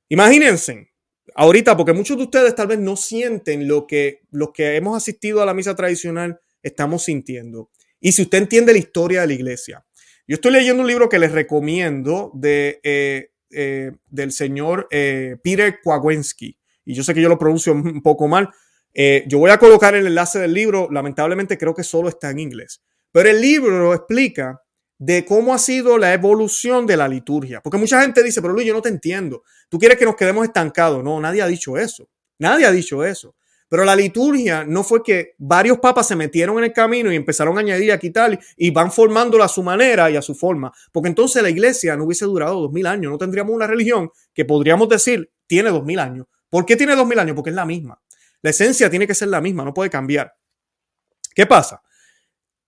Imagínense, 0.09 0.91
ahorita, 1.35 1.77
porque 1.77 1.93
muchos 1.93 2.17
de 2.17 2.25
ustedes 2.25 2.55
tal 2.55 2.67
vez 2.67 2.79
no 2.79 2.97
sienten 2.97 3.69
lo 3.69 3.87
que 3.87 4.23
los 4.31 4.53
que 4.53 4.77
hemos 4.77 4.97
asistido 4.97 5.43
a 5.43 5.47
la 5.47 5.55
misa 5.55 5.75
tradicional 5.75 6.41
estamos 6.63 7.05
sintiendo. 7.05 7.71
Y 8.01 8.13
si 8.13 8.23
usted 8.23 8.39
entiende 8.39 8.73
la 8.73 8.79
historia 8.79 9.21
de 9.23 9.27
la 9.27 9.33
iglesia, 9.35 9.85
yo 10.27 10.35
estoy 10.35 10.53
leyendo 10.53 10.83
un 10.83 10.89
libro 10.89 11.09
que 11.09 11.19
les 11.19 11.33
recomiendo 11.33 12.31
de, 12.35 12.81
eh, 12.83 13.31
eh, 13.51 13.93
del 14.07 14.33
señor 14.33 14.87
eh, 14.91 15.37
Peter 15.43 15.79
Kwagensky, 15.83 16.57
y 16.85 16.95
yo 16.95 17.03
sé 17.03 17.15
que 17.15 17.23
yo 17.23 17.29
lo 17.29 17.39
pronuncio 17.39 17.73
un 17.75 18.03
poco 18.03 18.29
mal. 18.29 18.51
yo 18.95 19.39
voy 19.39 19.51
a 19.51 19.59
colocar 19.59 19.95
el 19.95 20.07
enlace 20.07 20.39
del 20.39 20.53
libro, 20.53 20.89
lamentablemente 20.91 21.57
creo 21.57 21.75
que 21.75 21.85
solo 21.85 22.09
está 22.09 22.31
en 22.31 22.41
inglés, 22.41 22.83
pero 23.13 23.29
el 23.31 23.41
libro 23.41 23.95
explica 23.95 24.61
de 24.99 25.25
cómo 25.25 25.55
ha 25.55 25.59
sido 25.59 25.97
la 25.97 26.13
evolución 26.13 26.87
de 26.87 26.97
la 26.97 27.09
liturgia. 27.09 27.61
Porque 27.61 27.79
mucha 27.79 28.03
gente 28.03 28.23
dice, 28.23 28.43
pero 28.43 28.53
Luis, 28.53 28.67
yo 28.67 28.75
no 28.75 28.83
te 28.83 28.89
entiendo. 28.89 29.45
Tú 29.69 29.79
quieres 29.79 29.97
que 29.97 30.05
nos 30.05 30.17
quedemos 30.17 30.45
estancados. 30.45 31.03
No, 31.05 31.21
nadie 31.21 31.41
ha 31.41 31.47
dicho 31.47 31.79
eso. 31.79 32.09
Nadie 32.39 32.67
ha 32.67 32.73
dicho 32.73 33.05
eso. 33.05 33.35
Pero 33.69 33.85
la 33.85 33.95
liturgia 33.95 34.65
no 34.65 34.83
fue 34.83 35.03
que 35.03 35.35
varios 35.39 35.79
papas 35.79 36.09
se 36.09 36.17
metieron 36.17 36.59
en 36.59 36.65
el 36.65 36.73
camino 36.73 37.13
y 37.13 37.17
empezaron 37.17 37.57
a 37.59 37.61
añadir 37.61 37.93
a 37.93 37.99
quitar 37.99 38.39
y 38.57 38.71
van 38.71 38.91
formándola 38.91 39.45
a 39.45 39.49
su 39.49 39.63
manera 39.63 40.11
y 40.11 40.17
a 40.17 40.23
su 40.23 40.35
forma. 40.35 40.73
Porque 40.91 41.11
entonces 41.11 41.43
la 41.43 41.51
iglesia 41.51 41.97
no 41.97 42.05
hubiese 42.05 42.25
durado 42.25 42.61
dos 42.61 42.73
mil 42.73 42.87
años. 42.87 43.13
No 43.13 43.19
tendríamos 43.19 43.55
una 43.55 43.67
religión 43.67 44.11
que 44.35 44.45
podríamos 44.45 44.89
decir 44.89 45.31
tiene 45.47 45.71
dos 45.71 45.85
mil 45.85 45.99
años. 45.99 46.27
¿Por 46.49 46.65
qué 46.65 46.77
tiene 46.77 46.97
dos 46.97 47.07
mil 47.07 47.19
años? 47.19 47.37
Porque 47.37 47.51
es 47.51 47.57
la 47.57 47.67
misma. 47.67 48.01
La 48.41 48.51
esencia 48.51 48.89
tiene 48.89 49.07
que 49.07 49.15
ser 49.15 49.29
la 49.29 49.41
misma, 49.41 49.65
no 49.65 49.75
puede 49.75 49.91
cambiar. 49.91 50.33
¿Qué 51.35 51.45
pasa? 51.47 51.83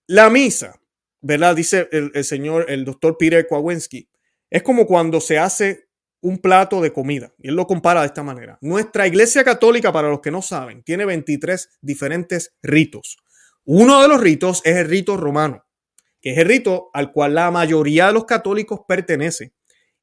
La 0.07 0.29
misa 0.29 0.80
¿verdad? 1.21 1.55
Dice 1.55 1.87
el, 1.91 2.23
señor, 2.23 2.65
el 2.69 2.85
doctor 2.85 3.17
Peter 3.17 3.47
Kowalski, 3.47 4.09
es 4.49 4.63
como 4.63 4.85
cuando 4.85 5.21
se 5.21 5.39
hace 5.39 5.87
un 6.21 6.37
plato 6.37 6.81
de 6.81 6.91
comida. 6.91 7.33
Y 7.37 7.49
él 7.49 7.55
lo 7.55 7.67
compara 7.67 8.01
de 8.01 8.07
esta 8.07 8.23
manera. 8.23 8.57
Nuestra 8.61 9.07
iglesia 9.07 9.43
católica, 9.43 9.91
para 9.91 10.09
los 10.09 10.21
que 10.21 10.31
no 10.31 10.41
saben, 10.41 10.83
tiene 10.83 11.05
23 11.05 11.69
diferentes 11.81 12.55
ritos. 12.61 13.17
Uno 13.63 14.01
de 14.01 14.07
los 14.07 14.21
ritos 14.21 14.61
es 14.65 14.77
el 14.77 14.89
rito 14.89 15.17
romano, 15.17 15.65
que 16.19 16.31
es 16.31 16.37
el 16.37 16.45
rito 16.45 16.89
al 16.93 17.11
cual 17.11 17.35
la 17.35 17.51
mayoría 17.51 18.07
de 18.07 18.13
los 18.13 18.25
católicos 18.25 18.81
pertenece. 18.87 19.53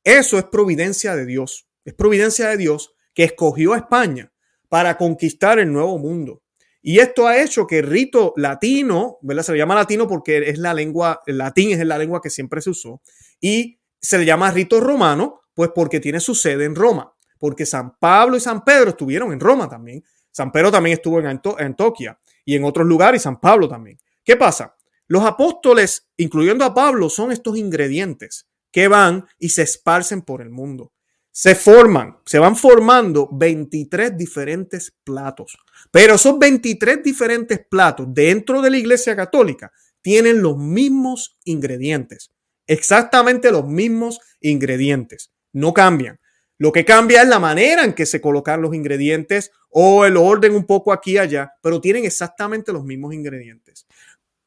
Eso 0.05 0.39
es 0.39 0.45
providencia 0.45 1.15
de 1.15 1.27
Dios. 1.27 1.69
Es 1.85 1.95
providencia 1.95 2.49
de 2.49 2.57
Dios 2.57 2.95
que 3.15 3.25
escogió 3.25 3.75
a 3.75 3.79
España 3.79 4.33
para 4.69 4.97
conquistar 4.97 5.59
el 5.59 5.73
nuevo 5.73 5.99
mundo. 5.99 6.43
Y 6.81 7.01
esto 7.01 7.27
ha 7.27 7.43
hecho 7.43 7.67
que 7.67 7.79
el 7.79 7.87
rito 7.87 8.33
latino, 8.37 9.19
¿verdad? 9.23 9.43
Se 9.43 9.53
le 9.53 9.59
llama 9.59 9.75
latino 9.75 10.07
porque 10.07 10.51
es 10.51 10.59
la 10.59 10.73
lengua, 10.75 11.23
el 11.27 11.39
latín 11.39 11.71
es 11.73 11.85
la 11.85 11.99
lengua 11.99 12.21
que 12.21 12.31
siempre 12.31 12.61
se 12.61 12.71
usó, 12.71 13.03
y 13.41 13.79
se 14.01 14.19
le 14.19 14.25
llama 14.25 14.51
rito 14.51 14.81
romano, 14.81 15.41
pues 15.55 15.71
porque 15.75 16.01
tiene 16.01 16.21
su 16.21 16.35
sede 16.35 16.65
en 16.65 16.75
Roma, 16.75 17.13
porque 17.39 17.67
San 17.67 17.97
Pablo 17.99 18.37
y 18.37 18.41
San 18.41 18.65
Pedro 18.65 18.91
estuvieron 18.91 19.33
en 19.33 19.41
Roma 19.41 19.69
también. 19.69 20.05
San 20.31 20.53
Pedro 20.53 20.71
también 20.71 20.95
estuvo 20.95 21.19
en 21.19 21.27
Antoquia 21.27 22.19
y 22.45 22.55
en 22.55 22.65
otros 22.65 22.87
lugares, 22.87 23.23
y 23.23 23.25
San 23.25 23.41
Pablo 23.41 23.69
también. 23.69 23.99
¿Qué 24.25 24.37
pasa? 24.37 24.77
Los 25.09 25.25
apóstoles, 25.25 26.09
incluyendo 26.17 26.65
a 26.65 26.75
Pablo, 26.75 27.11
son 27.11 27.33
estos 27.33 27.57
ingredientes 27.57 28.47
que 28.71 28.87
van 28.87 29.27
y 29.39 29.49
se 29.49 29.63
esparcen 29.63 30.23
por 30.23 30.43
el 30.43 30.51
mundo 30.51 30.93
se 31.39 31.55
forman, 31.55 32.17
se 32.27 32.41
van 32.41 32.57
formando 32.57 33.29
23 33.31 34.19
diferentes 34.19 34.93
platos. 35.05 35.57
Pero 35.93 36.17
esos 36.17 36.37
23 36.37 37.01
diferentes 37.01 37.61
platos 37.71 38.09
dentro 38.11 38.61
de 38.61 38.71
la 38.71 38.77
Iglesia 38.77 39.15
Católica 39.15 39.71
tienen 40.03 40.43
los 40.43 40.59
mismos 40.59 41.39
ingredientes, 41.45 42.33
exactamente 42.67 43.53
los 43.53 43.65
mismos 43.69 44.19
ingredientes, 44.41 45.31
no 45.53 45.73
cambian. 45.73 46.19
Lo 46.59 46.73
que 46.73 46.85
cambia 46.85 47.23
es 47.23 47.29
la 47.29 47.39
manera 47.39 47.85
en 47.85 47.93
que 47.93 48.05
se 48.05 48.21
colocan 48.21 48.61
los 48.61 48.75
ingredientes 48.75 49.53
o 49.71 50.05
el 50.05 50.17
orden 50.17 50.57
un 50.57 50.67
poco 50.67 50.93
aquí 50.93 51.13
y 51.13 51.19
allá, 51.19 51.53
pero 51.63 51.81
tienen 51.81 52.05
exactamente 52.05 52.73
los 52.73 52.83
mismos 52.83 53.15
ingredientes. 53.15 53.87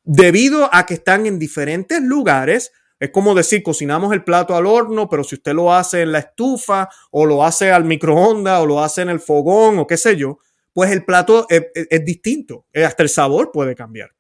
Debido 0.04 0.70
a 0.76 0.86
que 0.86 0.96
están 0.96 1.26
en 1.26 1.40
diferentes 1.40 2.02
lugares, 2.02 2.74
es 3.02 3.10
como 3.10 3.34
decir, 3.34 3.64
cocinamos 3.64 4.14
el 4.14 4.24
plato 4.24 4.56
al 4.56 4.68
horno, 4.68 5.10
pero 5.10 5.24
si 5.24 5.34
usted 5.34 5.54
lo 5.54 5.74
hace 5.74 6.04
en 6.04 6.12
la 6.12 6.20
estufa 6.20 6.88
o 7.10 7.26
lo 7.26 7.44
hace 7.44 7.72
al 7.72 7.84
microondas 7.84 8.62
o 8.62 8.68
lo 8.68 8.80
hace 8.80 9.02
en 9.02 9.10
el 9.10 9.20
fogón 9.20 9.80
o 9.80 9.88
qué 9.88 9.98
sé 9.98 10.16
yo, 10.18 10.38
pues 10.72 10.92
el 10.92 11.04
plato 11.04 11.48
es, 11.50 11.66
distinto. 12.06 12.68
Eh, 12.72 12.86
hasta 12.86 13.02
el 13.02 13.10
sabor 13.10 13.52
puede 13.52 13.74
cambiar. 13.74 14.12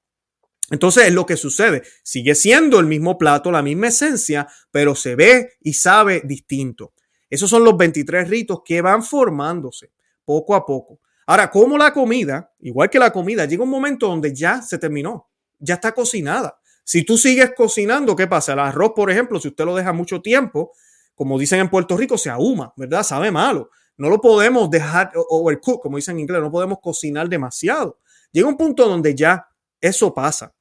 Entonces 0.71 1.05
es 1.05 1.13
lo 1.13 1.27
que 1.27 1.37
sucede. 1.37 1.83
Sigue 2.01 2.33
siendo 2.33 2.79
el 2.79 2.87
mismo 2.87 3.19
plato, 3.19 3.51
la 3.51 3.61
misma 3.61 3.89
esencia, 3.89 4.47
pero 4.71 4.95
se 4.95 5.15
ve 5.15 5.51
y 5.61 5.73
sabe 5.73 6.23
distinto. 6.25 6.93
Esos 7.29 7.51
son 7.51 7.63
los 7.63 7.77
23 7.77 8.27
ritos 8.27 8.61
que 8.65 8.81
van 8.81 9.03
formándose 9.03 9.91
poco 10.25 10.55
a 10.55 10.65
poco. 10.65 10.99
Ahora, 11.27 11.51
como 11.51 11.77
la 11.77 11.93
comida, 11.93 12.51
igual 12.61 12.89
que 12.89 12.97
la 12.97 13.13
comida, 13.13 13.45
llega 13.45 13.63
un 13.63 13.69
momento 13.69 14.07
donde 14.07 14.33
ya 14.33 14.59
se 14.63 14.79
terminó, 14.79 15.29
ya 15.59 15.75
está 15.75 15.91
cocinada. 15.91 16.59
Si 16.83 17.03
tú 17.05 17.17
sigues 17.17 17.51
cocinando, 17.55 18.15
¿qué 18.15 18.27
pasa? 18.27 18.53
El 18.53 18.59
arroz, 18.59 18.91
por 18.95 19.11
ejemplo, 19.11 19.39
si 19.39 19.49
usted 19.49 19.65
lo 19.65 19.75
deja 19.75 19.93
mucho 19.93 20.21
tiempo, 20.21 20.71
como 21.15 21.37
dicen 21.37 21.59
en 21.59 21.69
Puerto 21.69 21.95
Rico, 21.95 22.17
se 22.17 22.29
ahuma, 22.29 22.73
¿verdad? 22.75 23.03
Sabe 23.03 23.31
malo. 23.31 23.69
No 23.97 24.09
lo 24.09 24.19
podemos 24.19 24.69
dejar 24.69 25.11
overcook, 25.15 25.81
como 25.83 25.97
dicen 25.97 26.15
en 26.15 26.21
inglés, 26.21 26.41
no 26.41 26.51
podemos 26.51 26.79
cocinar 26.81 27.29
demasiado. 27.29 27.99
Llega 28.31 28.47
un 28.47 28.57
punto 28.57 28.87
donde 28.87 29.13
ya 29.13 29.47
eso 29.79 30.13
pasa. 30.13 30.53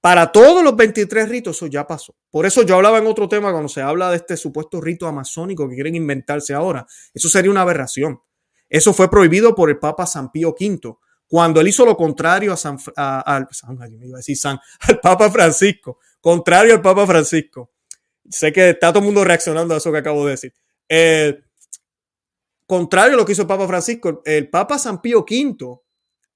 Para 0.00 0.30
todos 0.30 0.62
los 0.62 0.76
23 0.76 1.28
ritos, 1.28 1.56
eso 1.56 1.66
ya 1.66 1.86
pasó. 1.86 2.14
Por 2.30 2.46
eso 2.46 2.62
yo 2.62 2.76
hablaba 2.76 2.98
en 2.98 3.06
otro 3.06 3.28
tema 3.28 3.50
cuando 3.50 3.68
se 3.68 3.82
habla 3.82 4.10
de 4.10 4.16
este 4.16 4.36
supuesto 4.36 4.80
rito 4.80 5.06
amazónico 5.06 5.68
que 5.68 5.74
quieren 5.74 5.96
inventarse 5.96 6.54
ahora. 6.54 6.86
Eso 7.12 7.28
sería 7.28 7.50
una 7.50 7.62
aberración. 7.62 8.20
Eso 8.68 8.92
fue 8.92 9.10
prohibido 9.10 9.54
por 9.54 9.70
el 9.70 9.78
Papa 9.78 10.06
San 10.06 10.30
Pío 10.30 10.54
V 10.58 10.98
cuando 11.28 11.60
él 11.60 11.68
hizo 11.68 11.84
lo 11.84 11.96
contrario 11.96 12.52
a 12.52 12.56
San, 12.56 12.78
al 12.96 13.46
Papa 15.02 15.30
Francisco, 15.30 16.00
contrario 16.20 16.74
al 16.74 16.82
Papa 16.82 17.06
Francisco. 17.06 17.70
Sé 18.28 18.52
que 18.52 18.70
está 18.70 18.90
todo 18.90 19.00
el 19.00 19.04
mundo 19.04 19.24
reaccionando 19.24 19.74
a 19.74 19.76
eso 19.76 19.92
que 19.92 19.98
acabo 19.98 20.24
de 20.24 20.30
decir. 20.32 20.54
contrario 22.66 23.14
a 23.14 23.16
lo 23.18 23.26
que 23.26 23.32
hizo 23.32 23.42
el 23.42 23.48
Papa 23.48 23.66
Francisco, 23.66 24.22
el 24.24 24.48
Papa 24.48 24.78
San 24.78 25.00
Pío 25.00 25.20
V 25.20 25.80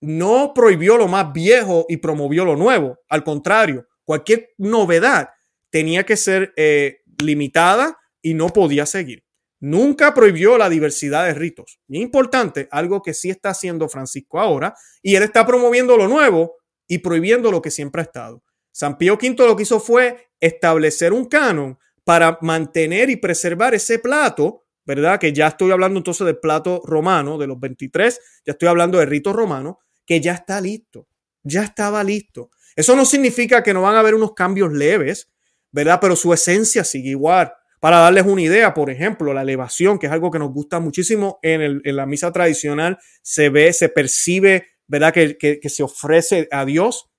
no 0.03 0.53
prohibió 0.55 0.99
lo 0.99 1.09
más 1.09 1.33
viejo 1.33 1.87
y 1.89 1.97
promovió 1.97 2.45
lo 2.45 2.57
nuevo. 2.57 2.99
Al 3.09 3.25
contrario, 3.25 3.87
cualquier 4.05 4.51
novedad 4.59 5.31
tenía 5.71 6.05
que 6.05 6.17
ser 6.17 6.53
eh, 6.57 7.03
limitada 7.23 7.99
y 8.21 8.35
no 8.35 8.49
podía 8.49 8.85
seguir. 8.85 9.25
Nunca 9.63 10.13
prohibió 10.13 10.59
la 10.59 10.69
diversidad 10.69 11.25
de 11.25 11.35
ritos. 11.35 11.79
Y 11.87 12.03
importante, 12.03 12.67
algo 12.73 13.01
que 13.01 13.15
sí 13.15 13.31
está 13.31 13.51
haciendo 13.51 13.89
Francisco 13.89 14.41
ahora, 14.41 14.75
y 15.01 15.15
él 15.15 15.23
está 15.23 15.47
promoviendo 15.47 15.97
lo 15.97 16.09
nuevo 16.09 16.57
y 16.89 16.99
prohibiendo 16.99 17.53
lo 17.53 17.63
que 17.63 17.71
siempre 17.71 18.03
ha 18.03 18.07
estado. 18.07 18.43
San 18.73 18.99
Pío 18.99 19.15
V 19.15 19.37
lo 19.47 19.55
que 19.55 19.63
hizo 19.63 19.79
fue 19.79 20.31
establecer 20.41 21.13
un 21.13 21.27
canon 21.27 21.79
para 22.03 22.39
mantener 22.41 23.09
y 23.09 23.15
preservar 23.15 23.73
ese 23.73 24.01
plato, 24.01 24.65
¿verdad? 24.85 25.21
Que 25.21 25.33
ya 25.33 25.47
estoy 25.47 25.71
hablando 25.71 25.99
entonces 25.99 26.27
del 26.27 26.41
plato 26.41 26.83
romano, 26.85 27.39
de 27.39 27.47
los 27.47 27.61
23, 27.61 28.21
ya 28.45 28.53
estoy 28.55 28.69
hablando 28.69 28.99
del 28.99 29.11
rito 29.11 29.33
romano, 29.33 29.79
que 30.05 30.21
ya 30.21 30.33
está 30.33 30.61
listo, 30.61 31.07
ya 31.45 31.63
estaba 31.63 32.03
listo. 32.03 32.51
Eso 32.75 32.97
no 32.97 33.05
significa 33.05 33.63
que 33.63 33.73
no 33.73 33.83
van 33.83 33.95
a 33.95 34.01
haber 34.01 34.17
unos 34.17 34.35
cambios 34.35 34.73
leves, 34.73 35.31
¿verdad? 35.71 35.99
Pero 36.01 36.17
su 36.17 36.33
esencia 36.33 36.83
sigue 36.83 37.11
igual. 37.11 37.53
Para 37.83 37.99
darles 37.99 38.27
una 38.27 38.43
idea, 38.43 38.75
por 38.75 38.91
ejemplo, 38.91 39.35
la 39.35 39.43
elevación, 39.43 39.99
que 39.99 40.07
es 40.07 40.13
algo 40.13 40.31
que 40.31 40.39
nos 40.39 40.53
gusta 40.53 40.79
muchísimo 40.79 41.41
en, 41.43 41.81
la 41.83 42.07
misa 42.07 42.31
tradicional, 42.31 42.97
se 43.23 43.49
ve, 43.49 43.73
se 43.73 43.89
percibe, 43.89 44.69
¿verdad? 44.87 45.13
Que, 45.13 45.59
se 45.69 45.83
ofrece 45.83 46.47
a 46.53 46.65
Dios. 46.65 47.11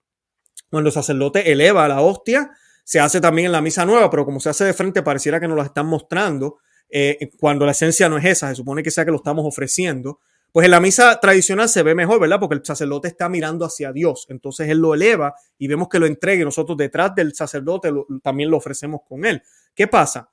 Cuando 0.69 0.87
el 0.87 0.93
sacerdote 0.93 1.51
eleva 1.51 1.85
la 1.89 1.99
hostia, 1.99 2.49
se 2.85 3.01
hace 3.01 3.19
también 3.19 3.47
en 3.47 3.51
la 3.51 3.61
misa 3.61 3.85
nueva, 3.85 4.09
pero 4.09 4.23
como 4.23 4.39
se 4.39 4.51
hace 4.51 4.63
de 4.63 4.73
frente, 4.73 5.03
pareciera 5.03 5.37
que 5.37 5.49
nos 5.49 5.57
lo 5.57 5.63
están 5.63 5.85
mostrando, 5.85 6.59
eh, 6.89 7.29
cuando 7.37 7.65
la 7.65 7.73
esencia 7.73 8.07
no 8.07 8.17
es 8.17 8.23
esa, 8.23 8.47
se 8.47 8.55
supone 8.55 8.81
que 8.83 8.89
sea 8.89 9.03
que 9.03 9.11
lo 9.11 9.17
estamos 9.17 9.45
ofreciendo. 9.45 10.21
Pues 10.53 10.63
en 10.63 10.71
la 10.71 10.79
misa 10.79 11.19
tradicional 11.19 11.67
se 11.67 11.83
ve 11.83 11.93
mejor, 11.93 12.21
¿verdad? 12.21 12.39
Porque 12.39 12.55
el 12.55 12.63
sacerdote 12.63 13.09
está 13.09 13.27
mirando 13.27 13.65
hacia 13.65 13.91
Dios. 13.91 14.27
Entonces 14.29 14.69
él 14.69 14.77
lo 14.77 14.93
eleva 14.93 15.35
y 15.57 15.67
vemos 15.67 15.89
que 15.89 15.99
lo 15.99 16.05
entrega 16.05 16.43
y 16.43 16.45
nosotros 16.45 16.77
detrás 16.77 17.13
del 17.15 17.35
sacerdote 17.35 17.91
también 18.23 18.49
lo 18.49 18.55
ofrecemos 18.55 19.01
con 19.05 19.25
él. 19.25 19.41
¿Qué 19.75 19.87
pasa? 19.87 20.29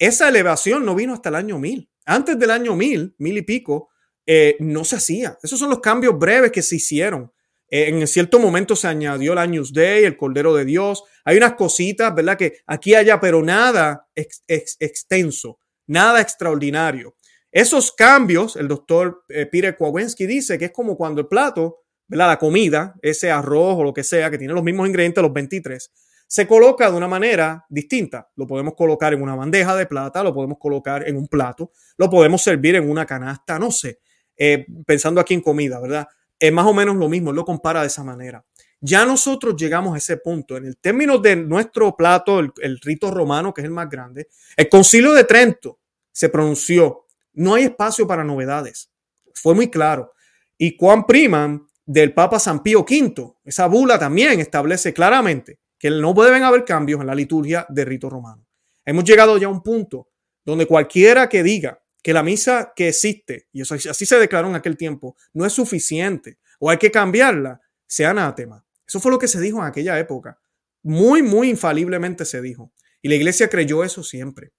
Esa 0.00 0.30
elevación 0.30 0.86
no 0.86 0.94
vino 0.94 1.12
hasta 1.12 1.28
el 1.28 1.34
año 1.34 1.58
1000. 1.58 1.90
Antes 2.06 2.38
del 2.38 2.50
año 2.50 2.74
1000, 2.74 3.16
mil 3.18 3.36
y 3.36 3.42
pico, 3.42 3.90
eh, 4.24 4.56
no 4.58 4.82
se 4.82 4.96
hacía. 4.96 5.38
Esos 5.42 5.58
son 5.58 5.68
los 5.68 5.80
cambios 5.80 6.18
breves 6.18 6.50
que 6.52 6.62
se 6.62 6.76
hicieron. 6.76 7.30
Eh, 7.68 7.88
en 7.88 8.06
cierto 8.06 8.38
momento 8.38 8.74
se 8.74 8.88
añadió 8.88 9.32
el 9.32 9.38
Años 9.38 9.74
Day, 9.74 10.04
el 10.04 10.16
Cordero 10.16 10.54
de 10.54 10.64
Dios. 10.64 11.04
Hay 11.26 11.36
unas 11.36 11.52
cositas, 11.52 12.14
¿verdad? 12.14 12.38
Que 12.38 12.60
aquí 12.66 12.94
allá, 12.94 13.20
pero 13.20 13.42
nada 13.42 14.08
extenso, 14.14 15.58
nada 15.86 16.22
extraordinario. 16.22 17.14
Esos 17.52 17.92
cambios, 17.92 18.56
el 18.56 18.68
doctor 18.68 19.24
eh, 19.28 19.44
Peter 19.44 19.76
dice 20.16 20.58
que 20.58 20.64
es 20.64 20.72
como 20.72 20.96
cuando 20.96 21.20
el 21.20 21.28
plato, 21.28 21.82
¿verdad? 22.08 22.28
la 22.28 22.38
comida, 22.38 22.94
ese 23.02 23.30
arroz 23.30 23.76
o 23.76 23.84
lo 23.84 23.92
que 23.92 24.02
sea, 24.02 24.30
que 24.30 24.38
tiene 24.38 24.54
los 24.54 24.64
mismos 24.64 24.88
ingredientes, 24.88 25.20
los 25.20 25.32
23, 25.32 25.92
se 26.30 26.46
coloca 26.46 26.88
de 26.88 26.96
una 26.96 27.08
manera 27.08 27.66
distinta. 27.68 28.30
Lo 28.36 28.46
podemos 28.46 28.74
colocar 28.76 29.12
en 29.12 29.20
una 29.20 29.34
bandeja 29.34 29.74
de 29.74 29.86
plata, 29.86 30.22
lo 30.22 30.32
podemos 30.32 30.58
colocar 30.58 31.08
en 31.08 31.16
un 31.16 31.26
plato, 31.26 31.72
lo 31.96 32.08
podemos 32.08 32.40
servir 32.40 32.76
en 32.76 32.88
una 32.88 33.04
canasta, 33.04 33.58
no 33.58 33.72
sé, 33.72 33.98
eh, 34.36 34.64
pensando 34.86 35.20
aquí 35.20 35.34
en 35.34 35.40
comida, 35.40 35.80
¿verdad? 35.80 36.06
Es 36.38 36.52
más 36.52 36.66
o 36.66 36.72
menos 36.72 36.94
lo 36.94 37.08
mismo, 37.08 37.32
lo 37.32 37.44
compara 37.44 37.80
de 37.80 37.88
esa 37.88 38.04
manera. 38.04 38.44
Ya 38.80 39.04
nosotros 39.04 39.56
llegamos 39.56 39.92
a 39.92 39.98
ese 39.98 40.18
punto. 40.18 40.56
En 40.56 40.66
el 40.66 40.76
término 40.76 41.18
de 41.18 41.34
nuestro 41.34 41.96
plato, 41.96 42.38
el, 42.38 42.78
rito 42.80 43.10
romano, 43.10 43.52
que 43.52 43.62
es 43.62 43.64
el 43.64 43.72
más 43.72 43.90
grande, 43.90 44.28
el 44.56 44.68
concilio 44.68 45.12
de 45.12 45.24
Trento 45.24 45.80
se 46.12 46.28
pronunció 46.28 47.06
no 47.32 47.54
hay 47.54 47.64
espacio 47.64 48.06
para 48.06 48.22
novedades. 48.22 48.92
Fue 49.34 49.52
muy 49.54 49.68
claro. 49.68 50.12
Y 50.56 50.76
Juan 50.78 51.06
Priman 51.06 51.66
del 51.84 52.14
Papa 52.14 52.38
San 52.38 52.62
Pío 52.62 52.82
V, 52.88 53.32
esa 53.44 53.66
bula 53.66 53.98
también 53.98 54.38
establece 54.38 54.92
claramente 54.92 55.58
que 55.80 55.90
no 55.90 56.14
deben 56.14 56.44
haber 56.44 56.64
cambios 56.64 57.00
en 57.00 57.08
la 57.08 57.14
liturgia 57.16 57.66
de 57.68 57.84
rito 57.84 58.08
romano. 58.08 58.46
Hemos 58.84 59.02
llegado 59.02 59.36
ya 59.38 59.48
a 59.48 59.50
un 59.50 59.62
punto 59.62 60.10
donde 60.44 60.66
cualquiera 60.66 61.28
que 61.28 61.42
diga 61.42 61.82
que 62.02 62.12
la 62.12 62.22
misa 62.22 62.72
que 62.76 62.88
existe, 62.88 63.48
y 63.50 63.62
eso 63.62 63.74
así 63.74 64.06
se 64.06 64.18
declaró 64.18 64.48
en 64.48 64.54
aquel 64.54 64.76
tiempo, 64.76 65.16
no 65.32 65.44
es 65.44 65.52
suficiente 65.52 66.38
o 66.60 66.70
hay 66.70 66.76
que 66.76 66.92
cambiarla, 66.92 67.60
sea 67.86 68.10
anatema. 68.10 68.64
Eso 68.86 69.00
fue 69.00 69.10
lo 69.10 69.18
que 69.18 69.26
se 69.26 69.40
dijo 69.40 69.58
en 69.58 69.64
aquella 69.64 69.98
época. 69.98 70.38
Muy, 70.82 71.22
muy 71.22 71.50
infaliblemente 71.50 72.24
se 72.24 72.40
dijo. 72.40 72.72
Y 73.02 73.08
la 73.08 73.14
iglesia 73.14 73.48
creyó 73.48 73.82
eso 73.82 74.02
siempre 74.02 74.52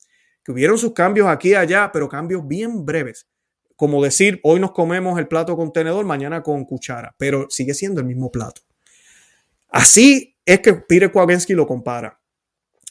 que 0.44 0.52
hubieron 0.52 0.78
sus 0.78 0.94
cambios 0.94 1.28
aquí 1.28 1.50
y 1.50 1.56
allá, 1.56 1.92
pero 1.92 2.10
cambios 2.10 2.48
bien 2.48 2.86
breves. 2.86 3.28
Como 3.76 4.04
decir, 4.04 4.40
hoy 4.44 4.60
nos 4.60 4.72
comemos 4.72 5.18
el 5.20 5.28
plato 5.28 5.56
con 5.56 5.74
tenedor, 5.74 6.06
mañana 6.06 6.44
con 6.44 6.66
cuchara, 6.66 7.16
pero 7.18 7.48
sigue 7.50 7.74
siendo 7.74 8.00
el 8.00 8.08
mismo 8.08 8.32
plato. 8.32 8.62
Así 9.70 10.31
es 10.46 10.60
que 10.60 10.74
Peter 10.74 11.12
Kowalski 11.12 11.54
lo 11.54 11.68
compara. 11.68 12.20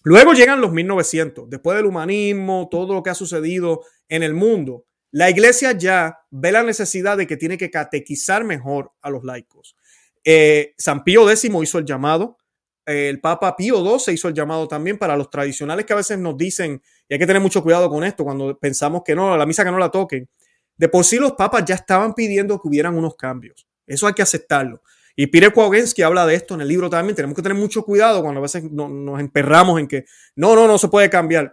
Luego 0.02 0.32
llegan 0.32 0.60
los 0.60 0.72
1900, 0.72 1.50
después 1.50 1.76
del 1.76 1.86
humanismo, 1.86 2.68
todo 2.70 2.94
lo 2.94 3.02
que 3.02 3.10
ha 3.10 3.14
sucedido 3.14 3.82
en 4.08 4.22
el 4.22 4.34
mundo. 4.34 4.86
La 5.10 5.28
iglesia 5.28 5.72
ya 5.72 6.20
ve 6.30 6.52
la 6.52 6.62
necesidad 6.62 7.16
de 7.16 7.26
que 7.26 7.36
tiene 7.36 7.58
que 7.58 7.70
catequizar 7.70 8.44
mejor 8.44 8.92
a 9.02 9.10
los 9.10 9.24
laicos. 9.24 9.76
Eh, 10.24 10.74
San 10.78 11.04
Pío 11.04 11.28
X 11.28 11.44
hizo 11.44 11.78
el 11.78 11.84
llamado, 11.84 12.38
el 12.86 13.20
Papa 13.20 13.56
Pío 13.56 13.98
XII 13.98 14.14
hizo 14.14 14.28
el 14.28 14.34
llamado 14.34 14.66
también 14.66 14.98
para 14.98 15.16
los 15.16 15.30
tradicionales 15.30 15.84
que 15.84 15.92
a 15.92 15.96
veces 15.96 16.18
nos 16.18 16.36
dicen, 16.36 16.82
y 17.08 17.14
hay 17.14 17.20
que 17.20 17.26
tener 17.26 17.42
mucho 17.42 17.62
cuidado 17.62 17.88
con 17.90 18.02
esto 18.04 18.24
cuando 18.24 18.58
pensamos 18.58 19.02
que 19.04 19.14
no, 19.14 19.36
la 19.36 19.46
misa 19.46 19.64
que 19.64 19.70
no 19.70 19.78
la 19.78 19.90
toquen. 19.90 20.28
De 20.76 20.88
por 20.88 21.04
sí 21.04 21.18
los 21.18 21.32
papas 21.32 21.64
ya 21.66 21.74
estaban 21.74 22.14
pidiendo 22.14 22.60
que 22.60 22.68
hubieran 22.68 22.96
unos 22.96 23.16
cambios. 23.16 23.66
Eso 23.86 24.06
hay 24.06 24.14
que 24.14 24.22
aceptarlo. 24.22 24.82
Y 25.20 25.26
Peter 25.26 25.52
Kowalski 25.52 26.02
habla 26.02 26.24
de 26.24 26.34
esto 26.34 26.54
en 26.54 26.62
el 26.62 26.68
libro 26.68 26.88
también. 26.88 27.14
Tenemos 27.14 27.36
que 27.36 27.42
tener 27.42 27.58
mucho 27.58 27.82
cuidado 27.82 28.22
cuando 28.22 28.38
a 28.38 28.42
veces 28.42 28.64
nos 28.70 29.20
emperramos 29.20 29.78
en 29.78 29.86
que 29.86 30.06
no, 30.34 30.54
no, 30.54 30.66
no 30.66 30.78
se 30.78 30.88
puede 30.88 31.10
cambiar. 31.10 31.52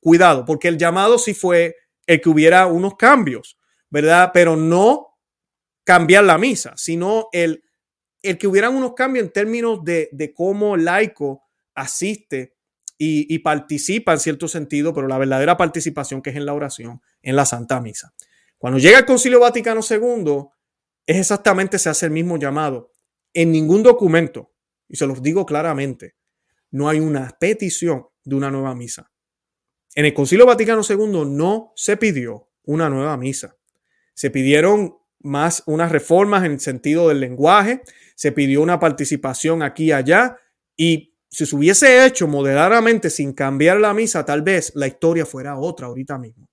Cuidado, 0.00 0.44
porque 0.44 0.68
el 0.68 0.78
llamado 0.78 1.18
sí 1.18 1.32
fue 1.32 1.76
el 2.06 2.20
que 2.20 2.28
hubiera 2.28 2.66
unos 2.66 2.96
cambios, 2.96 3.56
¿verdad? 3.88 4.30
Pero 4.34 4.56
no 4.56 5.16
cambiar 5.84 6.24
la 6.24 6.38
misa, 6.38 6.72
sino 6.76 7.28
el 7.32 7.62
el 8.24 8.38
que 8.38 8.46
hubieran 8.46 8.74
unos 8.74 8.94
cambios 8.94 9.26
en 9.26 9.32
términos 9.32 9.84
de, 9.84 10.32
cómo 10.34 10.78
laico 10.78 11.44
asiste 11.74 12.56
y, 12.96 13.38
participa 13.40 14.14
en 14.14 14.18
cierto 14.18 14.48
sentido, 14.48 14.94
pero 14.94 15.06
la 15.06 15.18
verdadera 15.18 15.58
participación 15.58 16.22
que 16.22 16.30
es 16.30 16.36
en 16.36 16.46
la 16.46 16.54
oración, 16.54 17.02
en 17.20 17.36
la 17.36 17.44
Santa 17.44 17.80
Misa. 17.80 18.14
Cuando 18.56 18.78
llega 18.78 18.98
el 18.98 19.04
Concilio 19.04 19.40
Vaticano 19.40 19.82
II, 19.88 20.46
es 21.06 21.18
exactamente, 21.18 21.78
se 21.78 21.90
hace 21.90 22.06
el 22.06 22.12
mismo 22.12 22.38
llamado. 22.38 22.93
En 23.34 23.52
ningún 23.52 23.82
documento, 23.82 24.52
y 24.88 24.96
se 24.96 25.06
los 25.06 25.20
digo 25.20 25.44
claramente, 25.44 26.14
no 26.70 26.88
hay 26.88 27.00
una 27.00 27.36
petición 27.38 28.06
de 28.24 28.36
una 28.36 28.50
nueva 28.50 28.74
misa. 28.74 29.10
En 29.94 30.06
el 30.06 30.14
Concilio 30.14 30.46
Vaticano 30.46 30.82
II 30.88 31.24
no 31.26 31.72
se 31.76 31.96
pidió 31.96 32.48
una 32.64 32.88
nueva 32.88 33.16
misa. 33.16 33.56
Se 34.14 34.30
pidieron 34.30 34.96
más 35.20 35.62
unas 35.66 35.90
reformas 35.90 36.44
en 36.44 36.52
el 36.52 36.60
sentido 36.60 37.08
del 37.08 37.20
lenguaje, 37.20 37.82
se 38.14 38.32
pidió 38.32 38.62
una 38.62 38.78
participación 38.78 39.62
aquí 39.62 39.86
y 39.86 39.92
allá 39.92 40.38
y 40.76 41.14
si 41.28 41.46
se 41.46 41.56
hubiese 41.56 42.06
hecho 42.06 42.28
moderadamente 42.28 43.10
sin 43.10 43.32
cambiar 43.32 43.80
la 43.80 43.92
misa, 43.92 44.24
tal 44.24 44.42
vez 44.42 44.72
la 44.76 44.86
historia 44.86 45.26
fuera 45.26 45.58
otra 45.58 45.88
ahorita 45.88 46.18
mismo. 46.18 46.48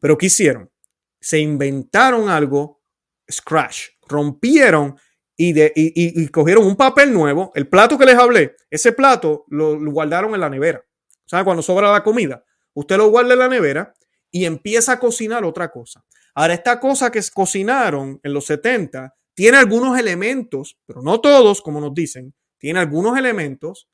Pero 0.00 0.18
¿qué 0.18 0.26
hicieron? 0.26 0.70
Se 1.20 1.38
inventaron 1.38 2.28
algo, 2.28 2.82
scratch, 3.30 3.90
rompieron 4.08 4.96
y, 5.36 5.52
de, 5.52 5.72
y, 5.74 6.28
cogieron 6.28 6.64
un 6.64 6.76
papel 6.76 7.12
nuevo, 7.12 7.50
el 7.54 7.68
plato 7.68 7.98
que 7.98 8.06
les 8.06 8.16
hablé, 8.16 8.56
ese 8.70 8.92
plato 8.92 9.44
lo, 9.48 9.78
guardaron 9.90 10.34
en 10.34 10.40
la 10.40 10.50
nevera. 10.50 10.84
¿Sabe? 11.26 11.44
Cuando 11.44 11.62
sobra 11.62 11.90
la 11.90 12.02
comida, 12.04 12.44
usted 12.74 12.96
lo 12.96 13.08
guarda 13.08 13.32
en 13.32 13.38
la 13.38 13.48
nevera 13.48 13.94
y 14.30 14.44
empieza 14.44 14.92
a 14.92 14.98
cocinar 14.98 15.44
otra 15.44 15.70
cosa. 15.70 16.04
Ahora, 16.34 16.54
esta 16.54 16.78
cosa 16.78 17.10
que 17.10 17.20
cocinaron 17.32 18.20
en 18.22 18.32
los 18.32 18.46
70 18.46 19.14
tiene 19.34 19.56
algunos 19.56 19.98
elementos, 19.98 20.78
pero 20.86 21.02
no 21.02 21.20
todos, 21.20 21.62
como 21.62 21.80
nos 21.80 21.94
dicen, 21.94 22.34
tiene 22.58 22.80
algunos 22.80 23.18
elementos 23.18 23.88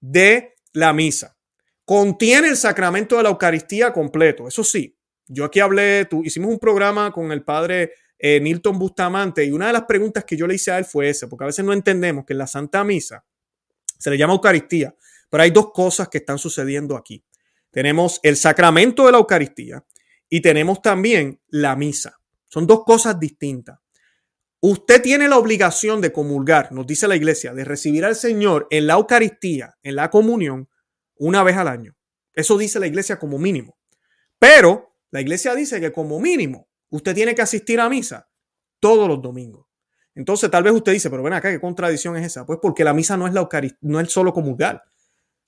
de 0.00 0.54
la 0.72 0.92
misa. 0.92 1.36
Contiene 1.84 2.48
el 2.48 2.56
sacramento 2.56 3.16
de 3.16 3.24
la 3.24 3.28
Eucaristía 3.30 3.92
completo, 3.92 4.48
eso 4.48 4.62
sí. 4.62 4.96
Yo 5.26 5.44
aquí 5.44 5.60
hablé, 5.60 6.04
tú, 6.04 6.22
hicimos 6.22 6.50
un 6.50 6.58
programa 6.58 7.10
con 7.12 7.32
el 7.32 7.42
padre 7.42 7.92
eh, 8.18 8.40
Nilton 8.40 8.78
Bustamante 8.78 9.44
y 9.44 9.50
una 9.50 9.66
de 9.66 9.72
las 9.72 9.84
preguntas 9.84 10.24
que 10.24 10.36
yo 10.36 10.46
le 10.46 10.54
hice 10.54 10.70
a 10.70 10.78
él 10.78 10.84
fue 10.84 11.08
esa, 11.08 11.28
porque 11.28 11.44
a 11.44 11.46
veces 11.48 11.64
no 11.64 11.72
entendemos 11.72 12.24
que 12.24 12.32
en 12.32 12.38
la 12.38 12.46
Santa 12.46 12.84
Misa 12.84 13.24
se 13.98 14.10
le 14.10 14.18
llama 14.18 14.34
Eucaristía, 14.34 14.94
pero 15.28 15.42
hay 15.42 15.50
dos 15.50 15.72
cosas 15.72 16.08
que 16.08 16.18
están 16.18 16.38
sucediendo 16.38 16.96
aquí. 16.96 17.24
Tenemos 17.70 18.20
el 18.22 18.36
sacramento 18.36 19.06
de 19.06 19.12
la 19.12 19.18
Eucaristía 19.18 19.84
y 20.28 20.40
tenemos 20.40 20.80
también 20.80 21.40
la 21.48 21.74
misa. 21.74 22.20
Son 22.48 22.66
dos 22.66 22.84
cosas 22.84 23.18
distintas. 23.18 23.78
Usted 24.60 25.02
tiene 25.02 25.28
la 25.28 25.36
obligación 25.36 26.00
de 26.00 26.12
comulgar, 26.12 26.72
nos 26.72 26.86
dice 26.86 27.08
la 27.08 27.16
iglesia, 27.16 27.52
de 27.52 27.64
recibir 27.64 28.04
al 28.04 28.16
Señor 28.16 28.66
en 28.70 28.86
la 28.86 28.94
Eucaristía, 28.94 29.74
en 29.82 29.96
la 29.96 30.08
comunión, 30.08 30.68
una 31.16 31.42
vez 31.42 31.56
al 31.56 31.68
año. 31.68 31.96
Eso 32.32 32.56
dice 32.56 32.80
la 32.80 32.86
iglesia 32.86 33.18
como 33.18 33.38
mínimo. 33.38 33.76
Pero 34.38 34.96
la 35.10 35.20
iglesia 35.20 35.54
dice 35.54 35.80
que 35.80 35.92
como 35.92 36.20
mínimo 36.20 36.68
usted 36.94 37.14
tiene 37.14 37.34
que 37.34 37.42
asistir 37.42 37.80
a 37.80 37.88
misa 37.88 38.28
todos 38.78 39.08
los 39.08 39.20
domingos. 39.20 39.66
Entonces 40.14 40.48
tal 40.48 40.62
vez 40.62 40.72
usted 40.72 40.92
dice, 40.92 41.10
pero 41.10 41.24
ven 41.24 41.32
acá, 41.32 41.50
¿qué 41.50 41.60
contradicción 41.60 42.16
es 42.16 42.26
esa? 42.26 42.46
Pues 42.46 42.60
porque 42.62 42.84
la 42.84 42.94
misa 42.94 43.16
no 43.16 43.26
es 43.26 43.34
la 43.34 43.40
Eucaristía, 43.40 43.78
no 43.82 43.98
es 43.98 44.12
solo 44.12 44.32
comulgar. 44.32 44.82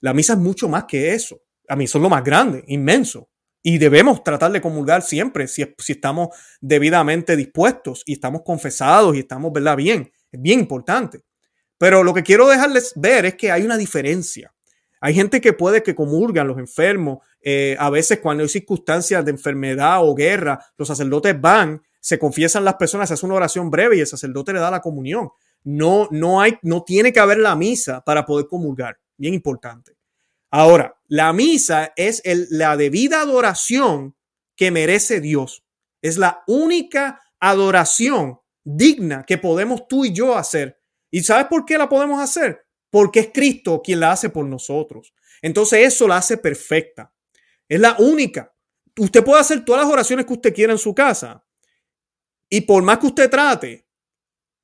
La 0.01 0.13
misa 0.13 0.33
es 0.33 0.41
mucho 0.41 0.69
más 0.69 0.85
que 0.85 1.15
eso. 1.15 1.41
A 1.69 1.77
mí 1.77 1.85
eso 1.85 1.99
es 1.99 2.03
lo 2.03 2.11
más 2.11 2.25
grande, 2.25 2.65
inmenso. 2.67 3.31
Y 3.63 3.79
debemos 3.79 4.25
tratar 4.25 4.51
de 4.51 4.61
comulgar 4.61 5.03
siempre 5.03 5.47
si, 5.47 5.65
si 5.79 5.93
estamos 5.93 6.29
debidamente 6.61 7.37
dispuestos 7.37 8.03
y 8.07 8.15
estamos 8.15 8.43
confesados 8.45 9.15
y 9.15 9.21
estamos, 9.21 9.53
¿verdad? 9.53 9.77
Bien, 9.77 10.11
es 10.33 10.43
bien 10.43 10.61
importante. 10.61 11.23
Pero 11.79 12.03
lo 12.03 12.13
que 12.13 12.25
quiero 12.25 12.49
dejarles 12.49 12.93
ver 12.97 13.27
es 13.27 13.35
que 13.37 13.53
hay 13.53 13.63
una 13.63 13.77
diferencia. 13.77 14.53
Hay 15.01 15.15
gente 15.15 15.41
que 15.41 15.53
puede 15.53 15.83
que 15.83 15.95
comulgan 15.95 16.49
los 16.49 16.59
enfermos. 16.59 17.19
Eh, 17.41 17.77
a 17.79 17.91
veces 17.91 18.21
cuando 18.21 18.43
hay 18.43 18.49
circunstancias 18.49 19.25
de 19.25 19.31
enfermedad 19.31 19.99
o 20.03 20.15
guerra, 20.15 20.65
los 20.77 20.89
sacerdotes 20.89 21.41
van, 21.41 21.83
se 22.01 22.19
confiesan 22.19 22.65
las 22.65 22.75
personas, 22.75 23.09
se 23.09 23.15
hace 23.15 23.27
una 23.27 23.35
oración 23.35 23.71
breve 23.71 23.97
y 23.97 24.01
el 24.01 24.07
sacerdote 24.07 24.53
le 24.53 24.61
da 24.61 24.71
la 24.71 24.81
comunión. 24.81 25.31
No, 25.65 26.09
no 26.11 26.41
hay, 26.41 26.59
no 26.63 26.85
tiene 26.85 27.13
que 27.13 27.21
haber 27.21 27.39
la 27.39 27.57
misa 27.57 28.01
para 28.03 28.25
poder 28.25 28.47
comulgar. 28.47 28.99
Bien 29.17 29.35
importante. 29.35 29.97
Ahora, 30.51 30.97
la 31.09 31.33
misa 31.33 31.93
es 31.97 32.23
el, 32.25 32.47
la 32.51 32.77
debida 32.77 33.21
adoración 33.21 34.15
que 34.55 34.71
merece 34.71 35.21
Dios. 35.21 35.65
Es 36.01 36.19
la 36.19 36.43
única 36.47 37.21
adoración 37.41 38.39
digna 38.65 39.25
que 39.25 39.39
podemos 39.39 39.87
tú 39.89 40.05
y 40.05 40.13
yo 40.13 40.37
hacer. 40.37 40.79
¿Y 41.11 41.23
sabes 41.23 41.47
por 41.47 41.65
qué 41.65 41.79
la 41.79 41.89
podemos 41.89 42.21
hacer? 42.21 42.66
Porque 42.91 43.21
es 43.21 43.31
Cristo 43.33 43.83
quien 43.83 44.01
la 44.01 44.13
hace 44.13 44.31
por 44.31 44.47
nosotros. 44.47 45.15
Entonces 45.43 45.87
eso 45.87 46.09
la 46.09 46.19
hace 46.19 46.39
perfecta. 46.39 47.13
Es 47.69 47.81
la 47.81 47.97
única. 47.99 48.53
Usted 48.99 49.25
puede 49.25 49.41
hacer 49.41 49.65
todas 49.65 49.83
las 49.83 49.93
oraciones 49.93 50.27
que 50.27 50.33
usted 50.33 50.55
quiera 50.55 50.73
en 50.73 50.79
su 50.79 50.95
casa. 50.95 51.45
Y 52.49 52.63
por 52.63 52.83
más 52.83 52.99
que 52.99 53.07
usted 53.07 53.29
trate, 53.29 53.87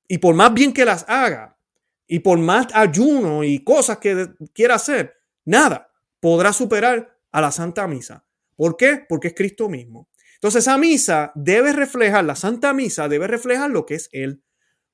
y 0.09 0.19
por 0.19 0.35
más 0.35 0.53
bien 0.55 0.73
que 0.73 0.85
las 0.85 1.05
haga, 1.09 1.59
y 2.07 2.19
por 2.21 2.39
más 2.39 2.67
ayuno 2.75 3.43
y 3.43 3.65
cosas 3.65 3.99
que 3.99 4.29
quiera 4.53 4.75
hacer, 4.75 5.15
nada 5.45 5.91
podrá 6.21 6.53
superar 6.53 7.19
a 7.31 7.41
la 7.41 7.51
Santa 7.51 7.87
Misa. 7.89 8.25
¿Por 8.55 8.77
qué? 8.77 9.05
Porque 9.09 9.29
es 9.29 9.35
Cristo 9.35 9.69
mismo. 9.69 10.09
Entonces 10.35 10.65
esa 10.65 10.77
misa 10.77 11.33
debe 11.35 11.73
reflejar, 11.73 12.25
la 12.25 12.37
Santa 12.37 12.73
Misa 12.73 13.09
debe 13.09 13.27
reflejar 13.27 13.71
lo 13.71 13.87
que 13.87 13.95
es 13.95 14.09
Él. 14.13 14.43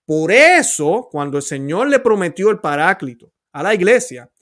Por 0.09 0.33
eso, 0.33 1.07
cuando 1.13 1.37
el 1.37 1.43
Señor 1.43 1.89
le 1.89 1.99
prometió 1.99 2.49
el 2.49 2.61
paráclito 2.61 3.31
a 3.53 3.63
la 3.63 3.75
iglesia, 3.75 4.33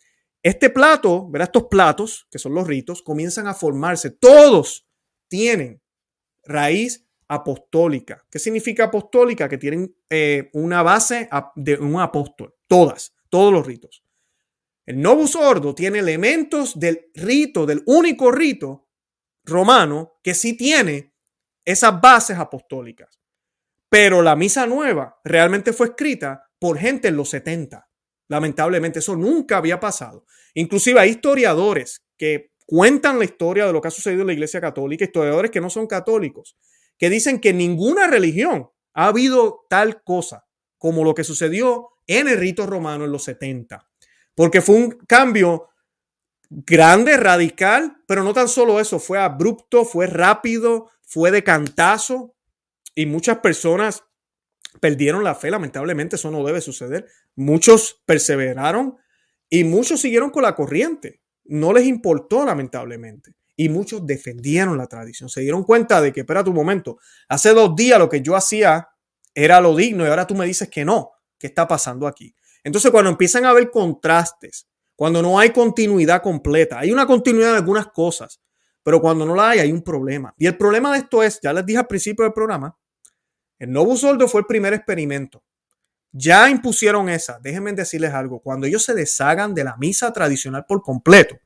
este 0.40 0.70
plato, 0.70 1.28
verá 1.28 1.46
estos 1.46 1.64
platos, 1.64 2.28
que 2.30 2.38
son 2.38 2.54
los 2.54 2.68
ritos, 2.68 3.02
comienzan 3.02 3.48
a 3.48 3.52
formarse. 3.52 4.12
Todos 4.12 4.86
tienen 5.26 5.82
raíz 6.44 7.04
apostólica. 7.26 8.24
¿Qué 8.30 8.38
significa 8.38 8.84
apostólica? 8.84 9.48
Que 9.48 9.58
tienen 9.58 9.92
eh, 10.08 10.50
una 10.52 10.84
base 10.84 11.28
de 11.56 11.74
un 11.78 11.98
apóstol. 11.98 12.54
Todas, 12.68 13.16
todos 13.28 13.52
los 13.52 13.66
ritos. 13.66 14.04
El 14.84 15.00
Novus 15.00 15.34
Ordo 15.34 15.74
tiene 15.74 15.98
elementos 15.98 16.78
del 16.78 17.10
rito, 17.12 17.66
del 17.66 17.82
único 17.86 18.30
rito 18.30 18.86
romano 19.42 20.20
que 20.22 20.32
sí 20.32 20.56
tiene 20.56 21.12
esas 21.64 22.00
bases 22.00 22.38
apostólicas. 22.38 23.15
Pero 23.98 24.20
la 24.20 24.36
misa 24.36 24.66
nueva 24.66 25.18
realmente 25.24 25.72
fue 25.72 25.86
escrita 25.86 26.50
por 26.58 26.76
gente 26.76 27.08
en 27.08 27.16
los 27.16 27.30
70. 27.30 27.88
Lamentablemente 28.28 28.98
eso 28.98 29.16
nunca 29.16 29.56
había 29.56 29.80
pasado. 29.80 30.26
Inclusive 30.52 31.00
hay 31.00 31.12
historiadores 31.12 32.04
que 32.18 32.52
cuentan 32.66 33.18
la 33.18 33.24
historia 33.24 33.64
de 33.64 33.72
lo 33.72 33.80
que 33.80 33.88
ha 33.88 33.90
sucedido 33.90 34.20
en 34.20 34.26
la 34.26 34.32
Iglesia 34.34 34.60
Católica, 34.60 35.06
historiadores 35.06 35.50
que 35.50 35.62
no 35.62 35.70
son 35.70 35.86
católicos, 35.86 36.58
que 36.98 37.08
dicen 37.08 37.40
que 37.40 37.54
ninguna 37.54 38.06
religión 38.06 38.68
ha 38.92 39.06
habido 39.06 39.64
tal 39.70 40.02
cosa 40.02 40.44
como 40.76 41.02
lo 41.02 41.14
que 41.14 41.24
sucedió 41.24 41.88
en 42.06 42.28
el 42.28 42.36
rito 42.36 42.66
romano 42.66 43.06
en 43.06 43.12
los 43.12 43.24
70. 43.24 43.88
Porque 44.34 44.60
fue 44.60 44.74
un 44.74 44.90
cambio 44.90 45.70
grande, 46.50 47.16
radical, 47.16 47.96
pero 48.06 48.22
no 48.24 48.34
tan 48.34 48.48
solo 48.48 48.78
eso, 48.78 48.98
fue 48.98 49.18
abrupto, 49.18 49.86
fue 49.86 50.06
rápido, 50.06 50.90
fue 51.00 51.30
de 51.30 51.42
cantazo 51.42 52.35
y 52.96 53.06
muchas 53.06 53.38
personas 53.38 54.02
perdieron 54.80 55.22
la 55.22 55.34
fe, 55.34 55.50
lamentablemente 55.50 56.16
eso 56.16 56.30
no 56.30 56.42
debe 56.42 56.60
suceder. 56.60 57.06
Muchos 57.36 58.02
perseveraron 58.06 58.96
y 59.50 59.64
muchos 59.64 60.00
siguieron 60.00 60.30
con 60.30 60.42
la 60.42 60.54
corriente, 60.54 61.20
no 61.44 61.72
les 61.72 61.86
importó 61.86 62.44
lamentablemente. 62.44 63.36
Y 63.54 63.68
muchos 63.68 64.04
defendieron 64.06 64.76
la 64.76 64.86
tradición, 64.86 65.28
se 65.28 65.42
dieron 65.42 65.62
cuenta 65.62 66.00
de 66.00 66.12
que, 66.12 66.20
espera 66.20 66.42
tu 66.42 66.52
momento, 66.52 66.98
hace 67.28 67.54
dos 67.54 67.76
días 67.76 67.98
lo 67.98 68.08
que 68.08 68.20
yo 68.22 68.34
hacía 68.34 68.88
era 69.34 69.60
lo 69.60 69.76
digno 69.76 70.04
y 70.04 70.08
ahora 70.08 70.26
tú 70.26 70.34
me 70.34 70.46
dices 70.46 70.68
que 70.68 70.84
no, 70.84 71.10
¿qué 71.38 71.46
está 71.46 71.68
pasando 71.68 72.06
aquí? 72.06 72.34
Entonces 72.64 72.90
cuando 72.90 73.10
empiezan 73.10 73.44
a 73.44 73.50
haber 73.50 73.70
contrastes, 73.70 74.68
cuando 74.94 75.20
no 75.20 75.38
hay 75.38 75.50
continuidad 75.50 76.22
completa, 76.22 76.78
hay 76.78 76.92
una 76.92 77.06
continuidad 77.06 77.52
de 77.52 77.58
algunas 77.58 77.88
cosas, 77.88 78.40
pero 78.82 79.00
cuando 79.00 79.26
no 79.26 79.34
la 79.34 79.50
hay, 79.50 79.58
hay 79.58 79.72
un 79.72 79.82
problema. 79.82 80.34
Y 80.38 80.46
el 80.46 80.56
problema 80.56 80.92
de 80.92 81.00
esto 81.00 81.22
es, 81.22 81.38
ya 81.42 81.52
les 81.52 81.66
dije 81.66 81.78
al 81.78 81.86
principio 81.86 82.24
del 82.24 82.32
programa, 82.32 82.76
el 83.58 83.72
Novus 83.72 84.04
Ordo 84.04 84.28
fue 84.28 84.40
el 84.40 84.46
primer 84.46 84.74
experimento. 84.74 85.42
Ya 86.12 86.48
impusieron 86.48 87.08
esa. 87.08 87.38
Déjenme 87.40 87.72
decirles 87.72 88.12
algo. 88.12 88.40
Cuando 88.40 88.66
ellos 88.66 88.84
se 88.84 88.94
deshagan 88.94 89.54
de 89.54 89.64
la 89.64 89.76
misa 89.76 90.12
tradicional 90.12 90.64
por 90.66 90.82
completo, 90.82 91.36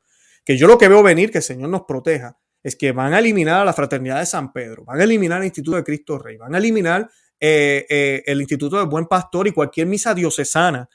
que 0.44 0.56
yo 0.56 0.66
lo 0.66 0.78
que 0.78 0.88
veo 0.88 1.02
venir, 1.02 1.30
que 1.30 1.38
el 1.38 1.44
Señor 1.44 1.68
nos 1.68 1.82
proteja, 1.82 2.38
es 2.62 2.76
que 2.76 2.92
van 2.92 3.14
a 3.14 3.18
eliminar 3.18 3.60
a 3.60 3.64
la 3.64 3.72
Fraternidad 3.72 4.20
de 4.20 4.26
San 4.26 4.52
Pedro, 4.52 4.84
van 4.84 5.00
a 5.00 5.04
eliminar 5.04 5.40
el 5.40 5.46
Instituto 5.46 5.76
de 5.76 5.84
Cristo 5.84 6.18
Rey, 6.18 6.36
van 6.36 6.54
a 6.54 6.58
eliminar 6.58 7.08
eh, 7.38 7.86
eh, 7.88 8.22
el 8.26 8.40
Instituto 8.40 8.78
del 8.78 8.86
Buen 8.86 9.06
Pastor 9.06 9.48
y 9.48 9.52
cualquier 9.52 9.86
misa 9.86 10.14
diocesana 10.14 10.88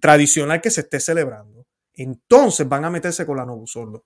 tradicional 0.00 0.60
que 0.60 0.70
se 0.70 0.82
esté 0.82 1.00
celebrando. 1.00 1.66
Entonces 1.94 2.68
van 2.68 2.84
a 2.84 2.90
meterse 2.90 3.26
con 3.26 3.36
la 3.36 3.44
Novus 3.44 3.76
Ordo 3.76 4.04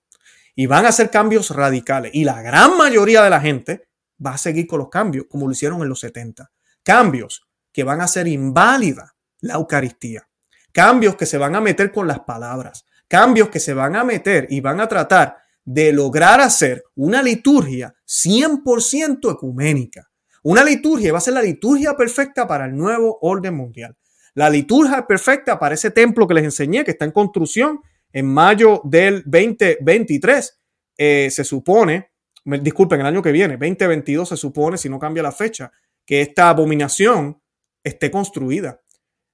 y 0.54 0.66
van 0.66 0.86
a 0.86 0.88
hacer 0.88 1.10
cambios 1.10 1.50
radicales. 1.50 2.10
Y 2.14 2.24
la 2.24 2.40
gran 2.42 2.76
mayoría 2.76 3.22
de 3.22 3.30
la 3.30 3.40
gente 3.40 3.88
va 4.24 4.34
a 4.34 4.38
seguir 4.38 4.66
con 4.66 4.78
los 4.78 4.88
cambios, 4.88 5.26
como 5.28 5.46
lo 5.46 5.52
hicieron 5.52 5.82
en 5.82 5.88
los 5.88 6.00
70. 6.00 6.50
Cambios 6.82 7.46
que 7.72 7.84
van 7.84 8.00
a 8.00 8.04
hacer 8.04 8.26
inválida 8.26 9.14
la 9.40 9.54
Eucaristía. 9.54 10.28
Cambios 10.72 11.16
que 11.16 11.26
se 11.26 11.38
van 11.38 11.54
a 11.54 11.60
meter 11.60 11.92
con 11.92 12.06
las 12.06 12.20
palabras. 12.20 12.84
Cambios 13.08 13.48
que 13.48 13.60
se 13.60 13.74
van 13.74 13.96
a 13.96 14.04
meter 14.04 14.46
y 14.50 14.60
van 14.60 14.80
a 14.80 14.88
tratar 14.88 15.36
de 15.64 15.92
lograr 15.92 16.40
hacer 16.40 16.84
una 16.94 17.22
liturgia 17.22 17.94
100% 18.06 19.32
ecuménica. 19.32 20.10
Una 20.42 20.62
liturgia 20.62 21.12
va 21.12 21.18
a 21.18 21.22
ser 21.22 21.34
la 21.34 21.42
liturgia 21.42 21.96
perfecta 21.96 22.46
para 22.46 22.66
el 22.66 22.76
nuevo 22.76 23.18
orden 23.22 23.54
mundial. 23.54 23.96
La 24.34 24.50
liturgia 24.50 25.06
perfecta 25.06 25.58
para 25.58 25.74
ese 25.74 25.90
templo 25.90 26.26
que 26.26 26.34
les 26.34 26.44
enseñé, 26.44 26.84
que 26.84 26.90
está 26.90 27.04
en 27.04 27.12
construcción 27.12 27.80
en 28.12 28.26
mayo 28.26 28.82
del 28.84 29.22
2023, 29.24 30.60
eh, 30.98 31.28
se 31.30 31.44
supone 31.44 32.10
disculpen, 32.44 33.00
el 33.00 33.06
año 33.06 33.22
que 33.22 33.32
viene, 33.32 33.56
2022 33.56 34.28
se 34.28 34.36
supone, 34.36 34.76
si 34.78 34.88
no 34.88 34.98
cambia 34.98 35.22
la 35.22 35.32
fecha, 35.32 35.72
que 36.04 36.20
esta 36.20 36.50
abominación 36.50 37.40
esté 37.82 38.10
construida. 38.10 38.80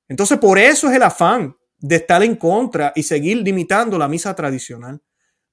Entonces, 0.09 0.39
por 0.39 0.59
eso 0.59 0.89
es 0.89 0.97
el 0.97 1.03
afán 1.03 1.57
de 1.79 1.97
estar 1.97 2.23
en 2.23 2.37
contra 2.37 2.93
y 2.95 3.03
seguir 3.03 3.39
limitando 3.39 3.99
la 3.99 4.09
misa 4.09 4.35
tradicional, 4.35 5.03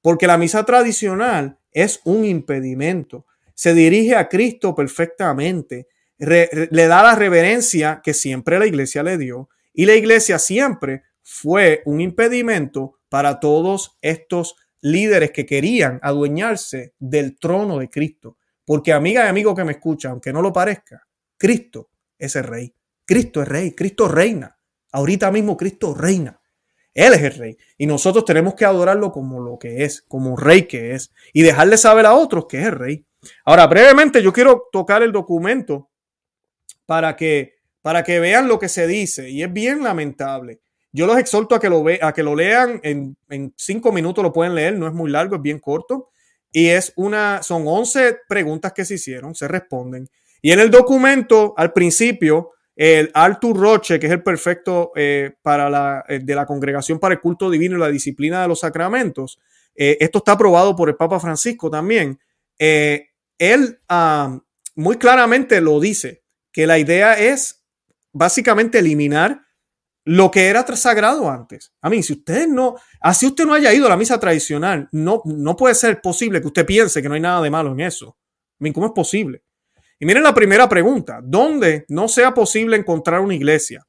porque 0.02 0.28
la 0.28 0.38
misa 0.38 0.66
tradicional 0.66 1.60
es 1.72 2.02
un 2.06 2.26
impedimento. 2.26 3.26
Se 3.54 3.74
dirige 3.74 4.16
a 4.16 4.30
Cristo 4.30 4.76
perfectamente, 4.76 5.88
le 6.18 6.88
da 6.88 7.04
la 7.04 7.16
reverencia 7.16 8.02
que 8.04 8.14
siempre 8.14 8.60
la 8.60 8.68
iglesia 8.68 9.04
le 9.04 9.18
dio, 9.18 9.50
y 9.74 9.86
la 9.86 9.96
iglesia 9.96 10.40
siempre 10.40 11.04
fue 11.22 11.82
un 11.86 12.02
impedimento 12.02 13.00
para 13.10 13.40
todos 13.40 13.98
estos 14.02 14.56
líderes 14.82 15.32
que 15.32 15.46
querían 15.46 16.00
adueñarse 16.02 16.94
del 17.00 17.38
trono 17.40 17.80
de 17.80 17.90
Cristo. 17.90 18.38
Porque 18.66 18.94
amiga 18.94 19.26
y 19.26 19.30
amigo 19.30 19.56
que 19.56 19.64
me 19.64 19.74
escucha, 19.74 20.10
aunque 20.10 20.34
no 20.34 20.42
lo 20.42 20.52
parezca, 20.52 21.08
Cristo 21.38 21.90
es 22.18 22.36
el 22.36 22.44
rey. 22.44 22.74
Cristo 23.06 23.42
es 23.42 23.48
rey, 23.48 23.72
Cristo 23.72 24.08
reina. 24.08 24.58
Ahorita 24.92 25.32
mismo 25.32 25.56
Cristo 25.56 25.94
reina. 25.94 26.42
Él 26.94 27.14
es 27.14 27.22
el 27.22 27.34
rey. 27.34 27.58
Y 27.78 27.86
nosotros 27.86 28.26
tenemos 28.26 28.56
que 28.56 28.66
adorarlo 28.66 29.12
como 29.12 29.40
lo 29.40 29.60
que 29.60 29.84
es, 29.84 30.02
como 30.02 30.36
rey 30.36 30.64
que 30.64 30.96
es. 30.96 31.12
Y 31.32 31.44
dejarle 31.44 31.78
saber 31.78 32.06
a 32.06 32.16
otros 32.16 32.48
que 32.48 32.60
es 32.60 32.66
el 32.66 32.72
rey. 32.72 33.06
Ahora, 33.46 33.68
brevemente, 33.68 34.22
yo 34.22 34.34
quiero 34.34 34.68
tocar 34.72 35.04
el 35.04 35.12
documento 35.12 35.90
para 36.86 37.16
que, 37.16 37.60
para 37.82 38.04
que 38.04 38.20
vean 38.20 38.48
lo 38.48 38.58
que 38.58 38.68
se 38.68 38.88
dice. 38.88 39.30
Y 39.30 39.44
es 39.44 39.54
bien 39.54 39.84
lamentable. 39.84 40.62
Yo 40.92 41.06
los 41.06 41.18
exhorto 41.18 41.56
a 41.56 41.60
que 41.60 41.70
lo, 41.70 41.84
ve, 41.84 42.00
a 42.02 42.14
que 42.14 42.24
lo 42.24 42.36
lean 42.36 42.80
en, 42.84 43.18
cinco 43.56 43.92
minutos, 43.92 44.24
lo 44.24 44.34
pueden 44.34 44.56
leer, 44.56 44.78
no 44.78 44.88
es 44.88 44.94
muy 44.94 45.12
largo, 45.12 45.36
es 45.36 45.42
bien 45.42 45.60
corto. 45.60 46.10
Y 46.52 46.68
es 46.68 46.94
una, 46.96 47.44
son 47.44 47.64
11 47.68 48.20
preguntas 48.28 48.74
que 48.74 48.86
se 48.86 48.96
hicieron, 48.96 49.36
se 49.36 49.48
responden. 49.48 50.08
Y 50.42 50.52
en 50.52 50.60
el 50.60 50.72
documento, 50.72 51.54
al 51.58 51.74
principio, 51.74 52.52
el 52.76 53.12
Artur 53.14 53.58
Roche, 53.58 54.00
que 54.00 54.06
es 54.06 54.14
el 54.14 54.24
perfecto 54.24 54.92
eh, 54.96 55.34
para 55.42 55.70
la, 55.70 56.06
eh, 56.08 56.20
de 56.20 56.36
la 56.36 56.46
Congregación 56.46 57.00
para 57.00 57.16
el 57.16 57.20
Culto 57.20 57.50
Divino 57.50 57.76
y 57.76 57.80
la 57.80 57.90
Disciplina 57.90 58.42
de 58.42 58.48
los 58.48 58.60
Sacramentos, 58.60 59.40
eh, 59.76 59.98
esto 60.00 60.20
está 60.20 60.34
aprobado 60.34 60.76
por 60.76 60.90
el 60.90 60.96
Papa 60.96 61.20
Francisco 61.20 61.70
también. 61.70 62.20
él 62.58 63.80
muy 64.76 64.98
claramente 64.98 65.60
lo 65.60 65.80
dice, 65.80 66.24
que 66.52 66.68
la 66.68 66.80
idea 66.80 67.14
es 67.14 67.64
básicamente 68.14 68.80
eliminar 68.80 69.47
lo 70.08 70.32
que 70.32 70.48
era 70.48 70.66
sagrado 70.78 71.30
antes. 71.30 71.74
A 71.82 71.90
mí, 71.90 72.02
si 72.02 72.14
usted 72.14 72.48
no, 72.48 72.76
así 73.02 73.26
usted 73.26 73.46
no 73.46 73.54
haya 73.54 73.74
ido 73.74 73.88
a 73.88 73.90
la 73.90 73.98
misa 73.98 74.18
tradicional, 74.18 74.88
no, 74.94 75.22
no 75.26 75.58
puede 75.58 75.76
ser 75.76 76.00
posible 76.00 76.40
que 76.40 76.48
usted 76.48 76.66
piense 76.66 77.02
que 77.02 77.10
no 77.10 77.16
hay 77.16 77.20
nada 77.20 77.42
de 77.42 77.50
malo 77.50 77.74
en 77.74 77.82
eso. 77.82 78.18
A 78.54 78.64
mí, 78.64 78.72
¿cómo 78.72 78.86
es 78.86 78.94
posible? 78.94 79.44
Y 80.00 80.06
miren 80.06 80.24
la 80.24 80.34
primera 80.34 80.70
pregunta, 80.70 81.20
¿dónde 81.22 81.84
no 81.90 82.08
sea 82.08 82.34
posible 82.34 82.78
encontrar 82.78 83.20
una 83.20 83.36
iglesia, 83.36 83.86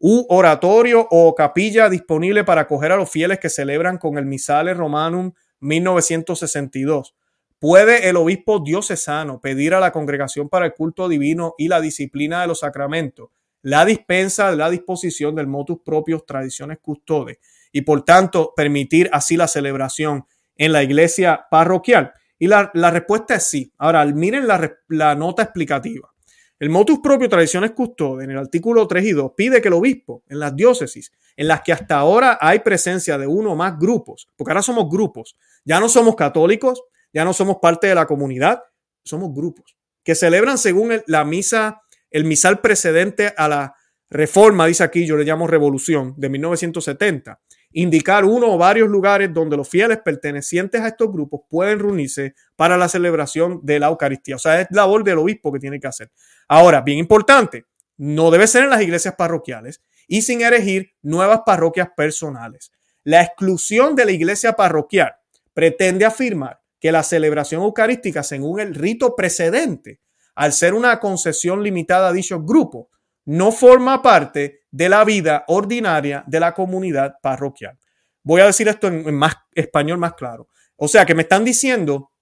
u 0.00 0.26
oratorio 0.28 1.06
o 1.08 1.36
capilla 1.36 1.88
disponible 1.88 2.42
para 2.42 2.62
acoger 2.62 2.90
a 2.90 2.96
los 2.96 3.08
fieles 3.08 3.38
que 3.38 3.48
celebran 3.48 3.98
con 3.98 4.18
el 4.18 4.26
Misale 4.26 4.74
Romanum 4.74 5.32
1962. 5.60 7.14
¿Puede 7.60 8.08
el 8.08 8.16
obispo 8.16 8.58
diocesano 8.58 9.40
pedir 9.40 9.74
a 9.74 9.80
la 9.80 9.92
congregación 9.92 10.48
para 10.48 10.66
el 10.66 10.74
culto 10.74 11.08
divino 11.08 11.54
y 11.58 11.68
la 11.68 11.80
disciplina 11.80 12.40
de 12.40 12.48
los 12.48 12.60
sacramentos 12.60 13.28
la 13.62 13.84
dispensa 13.84 14.50
la 14.52 14.70
disposición 14.70 15.34
del 15.34 15.46
motus 15.46 15.78
propios 15.84 16.24
tradiciones 16.24 16.78
custodes 16.80 17.38
y 17.72 17.82
por 17.82 18.04
tanto 18.04 18.52
permitir 18.56 19.08
así 19.12 19.36
la 19.36 19.48
celebración 19.48 20.24
en 20.56 20.72
la 20.72 20.82
iglesia 20.82 21.46
parroquial? 21.50 22.12
Y 22.38 22.46
la, 22.46 22.70
respuesta 22.72 23.34
es 23.34 23.44
sí. 23.44 23.72
Ahora, 23.76 24.04
miren 24.06 24.46
la, 24.46 24.72
la 24.88 25.14
nota 25.14 25.42
explicativa. 25.42 26.10
El 26.58 26.70
motus 26.70 27.00
propio 27.00 27.28
tradiciones 27.28 27.72
custodes 27.72 28.24
en 28.24 28.32
el 28.32 28.38
artículo 28.38 28.86
3 28.86 29.04
y 29.04 29.12
2 29.12 29.32
pide 29.36 29.62
que 29.62 29.68
el 29.68 29.74
obispo 29.74 30.22
en 30.28 30.38
las 30.38 30.54
diócesis 30.54 31.10
en 31.36 31.48
las 31.48 31.62
que 31.62 31.72
hasta 31.72 31.96
ahora 31.96 32.38
hay 32.40 32.58
presencia 32.58 33.16
de 33.16 33.26
uno 33.26 33.52
o 33.52 33.56
más 33.56 33.78
grupos, 33.78 34.28
porque 34.36 34.52
ahora 34.52 34.62
somos 34.62 34.90
grupos, 34.90 35.36
ya 35.64 35.80
no 35.80 35.88
somos 35.88 36.16
católicos, 36.16 36.82
ya 37.14 37.24
no 37.24 37.32
somos 37.32 37.56
parte 37.62 37.86
de 37.86 37.94
la 37.94 38.06
comunidad, 38.06 38.62
somos 39.02 39.32
grupos 39.34 39.76
que 40.02 40.14
celebran 40.14 40.58
según 40.58 41.02
la 41.06 41.24
misa, 41.24 41.82
el 42.10 42.24
misal 42.24 42.60
precedente 42.60 43.32
a 43.36 43.48
la 43.48 43.74
reforma, 44.10 44.66
dice 44.66 44.82
aquí, 44.82 45.06
yo 45.06 45.16
le 45.16 45.24
llamo 45.24 45.46
revolución 45.46 46.14
de 46.16 46.28
1970, 46.28 47.40
indicar 47.72 48.24
uno 48.24 48.52
o 48.52 48.58
varios 48.58 48.88
lugares 48.88 49.32
donde 49.32 49.56
los 49.56 49.68
fieles 49.68 49.98
pertenecientes 50.04 50.80
a 50.80 50.88
estos 50.88 51.12
grupos 51.12 51.42
pueden 51.48 51.78
reunirse 51.78 52.34
para 52.56 52.76
la 52.76 52.88
celebración 52.88 53.60
de 53.62 53.78
la 53.78 53.86
Eucaristía. 53.86 54.36
O 54.36 54.40
sea, 54.40 54.60
es 54.60 54.66
labor 54.70 55.04
del 55.04 55.18
obispo 55.18 55.52
que 55.52 55.60
tiene 55.60 55.78
que 55.78 55.86
hacer. 55.86 56.10
Ahora, 56.48 56.80
bien 56.80 56.98
importante, 56.98 57.66
no 57.96 58.30
debe 58.30 58.48
ser 58.48 58.64
en 58.64 58.70
las 58.70 58.82
iglesias 58.82 59.14
parroquiales 59.16 59.82
y 60.08 60.22
sin 60.22 60.40
erigir 60.40 60.94
nuevas 61.02 61.42
parroquias 61.46 61.90
personales. 61.96 62.72
La 63.04 63.22
exclusión 63.22 63.94
de 63.94 64.04
la 64.04 64.12
iglesia 64.12 64.54
parroquial 64.54 65.14
pretende 65.54 66.04
afirmar 66.04 66.60
que 66.80 66.90
la 66.90 67.02
celebración 67.02 67.62
eucarística, 67.62 68.22
según 68.22 68.58
el 68.58 68.74
rito 68.74 69.14
precedente, 69.14 70.00
al 70.34 70.52
ser 70.52 70.74
una 70.74 70.98
concesión 71.00 71.62
limitada 71.62 72.08
a 72.08 72.12
dichos 72.12 72.44
grupos, 72.44 72.86
no 73.24 73.52
forma 73.52 74.02
parte 74.02 74.62
de 74.70 74.88
la 74.88 75.04
vida 75.04 75.44
ordinaria 75.48 76.24
de 76.26 76.40
la 76.40 76.54
comunidad 76.54 77.14
parroquial. 77.22 77.78
Voy 78.22 78.40
a 78.40 78.46
decir 78.46 78.68
esto 78.68 78.88
en, 78.88 79.14
más 79.14 79.34
español 79.52 79.98
más 79.98 80.14
claro. 80.14 80.48
O 80.76 80.88
sea, 80.88 81.04
que 81.04 81.14
me 81.14 81.22
están 81.22 81.44
diciendo 81.44 82.12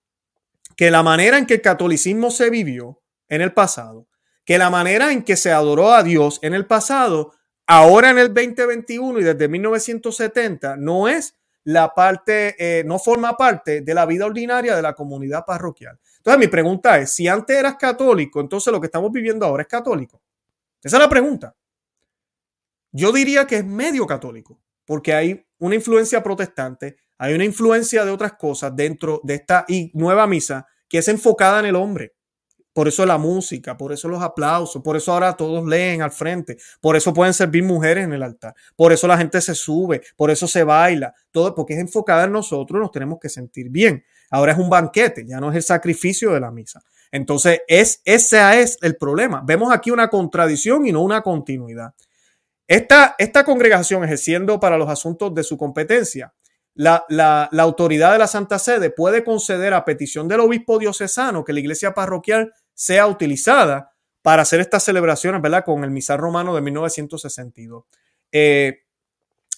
que 0.77 0.91
la 0.91 1.03
manera 1.03 1.39
en 1.39 1.47
que 1.47 1.55
el 1.55 1.63
catolicismo 1.63 2.31
se 2.31 2.51
vivió 2.51 3.03
en 3.29 3.41
el 3.41 3.53
pasado, 3.53 4.07
que 4.45 4.59
la 4.59 4.71
manera 4.71 5.13
en 5.13 5.23
que 5.23 5.37
se 5.37 5.53
adoró 5.53 5.93
a 5.93 6.03
Dios 6.03 6.39
en 6.43 6.55
el 6.55 6.67
pasado, 6.67 7.33
ahora 7.67 8.11
en 8.11 8.19
el 8.19 8.35
2021 8.35 9.21
y 9.21 9.25
desde 9.25 9.49
1970, 9.49 10.77
no 10.77 11.09
es 11.09 11.38
la 11.69 11.93
parte, 11.93 12.57
eh, 12.59 12.83
no 12.85 12.99
forma 12.99 13.37
parte 13.37 13.83
de 13.83 13.95
la 13.95 14.07
vida 14.07 14.25
ordinaria 14.25 14.75
de 14.75 14.81
la 14.81 14.95
comunidad 14.95 15.45
parroquial. 15.45 16.01
Entonces, 16.17 16.41
mi 16.41 16.47
pregunta 16.47 16.97
es, 16.97 17.13
si 17.13 17.29
antes 17.29 17.55
eras 17.59 17.77
católico, 17.77 18.41
entonces 18.41 18.73
lo 18.73 18.81
que 18.81 18.87
estamos 18.87 19.13
viviendo 19.13 19.45
ahora 19.45 19.65
es 19.65 19.69
católico. 19.69 20.23
Esa 20.83 20.97
es 20.97 21.03
la 21.03 21.11
pregunta. 21.11 21.55
Yo 22.91 23.13
diría 23.13 23.47
que 23.47 23.57
es 23.57 23.67
medio 23.67 24.07
católico, 24.07 24.59
porque 24.87 25.13
hay 25.13 25.47
una 25.59 25.75
influencia 25.75 26.23
protestante, 26.23 26.97
hay 27.19 27.35
una 27.35 27.45
influencia 27.45 28.03
de 28.07 28.13
otras 28.13 28.33
cosas 28.33 28.75
dentro 28.75 29.21
de 29.23 29.35
esta 29.35 29.67
nueva 29.93 30.27
misa 30.27 30.67
que 30.89 30.97
es 30.97 31.09
enfocada 31.09 31.61
en 31.61 31.67
el 31.67 31.77
hombre. 31.77 32.15
Por 32.79 32.87
eso 32.87 33.05
la 33.05 33.19
música, 33.19 33.77
por 33.77 33.93
eso 33.93 34.07
los 34.07 34.23
aplausos, 34.23 34.81
por 34.85 34.97
eso 34.97 35.13
ahora 35.13 35.33
todos 35.33 35.67
leen 35.67 36.01
al 36.01 36.13
frente, 36.13 36.59
por 36.81 36.95
eso 36.95 37.13
pueden 37.13 37.35
servir 37.35 37.65
mujeres 37.65 38.05
en 38.05 38.13
el 38.13 38.23
altar, 38.23 38.55
por 38.77 38.93
eso 38.93 39.09
la 39.09 39.19
gente 39.19 39.41
se 39.41 39.57
sube, 39.57 40.01
por 40.15 40.31
eso 40.31 40.47
se 40.47 40.63
baila, 40.63 41.13
todo 41.33 41.57
porque 41.57 41.75
es 41.75 41.81
enfocada 41.81 42.27
en 42.27 42.31
nosotros, 42.31 42.81
nos 42.81 42.93
tenemos 42.93 43.19
que 43.21 43.29
sentir 43.29 43.69
bien. 43.69 44.05
Ahora 44.31 44.53
es 44.53 44.59
un 44.59 44.71
banquete, 44.71 45.27
ya 45.27 45.41
no 45.41 45.51
es 45.51 45.57
el 45.57 45.65
sacrificio 45.65 46.31
de 46.31 46.39
la 46.39 46.53
misa. 46.53 46.81
Entonces, 47.11 47.63
es, 47.67 48.01
ese 48.05 48.63
es 48.63 48.79
el 48.81 48.97
problema. 48.97 49.43
Vemos 49.45 49.73
aquí 49.73 49.91
una 49.91 50.07
contradicción 50.07 50.87
y 50.87 50.93
no 50.93 51.03
una 51.03 51.21
continuidad. 51.23 51.95
Esta, 52.69 53.17
esta 53.19 53.45
congregación 53.45 54.05
ejerciendo 54.05 54.61
para 54.61 54.79
los 54.79 54.89
asuntos 54.89 55.35
de 55.35 55.43
su 55.43 55.59
competencia, 55.59 56.33
la, 56.75 57.05
la, 57.09 57.49
la, 57.51 57.63
autoridad 57.65 58.13
de 58.13 58.19
la 58.19 58.29
Santa 58.29 58.61
Sede 58.61 58.91
puede 58.91 59.25
conceder 59.25 59.75
a 59.75 59.85
petición 59.85 60.29
del 60.29 60.39
obispo 60.39 60.79
diocesano 60.79 61.45
que 61.45 61.53
la 61.53 61.59
iglesia 61.59 61.93
parroquial 61.93 62.53
sea 62.79 63.09
utilizada 63.09 63.91
para 64.23 64.43
hacer 64.43 64.61
estas 64.61 64.85
celebraciones, 64.85 65.43
¿verdad? 65.43 65.65
Con 65.65 65.83
el 65.83 65.91
misal 65.91 66.19
romano 66.19 66.55
de 66.55 66.61
1962. 66.61 67.85
Eh, 68.31 68.83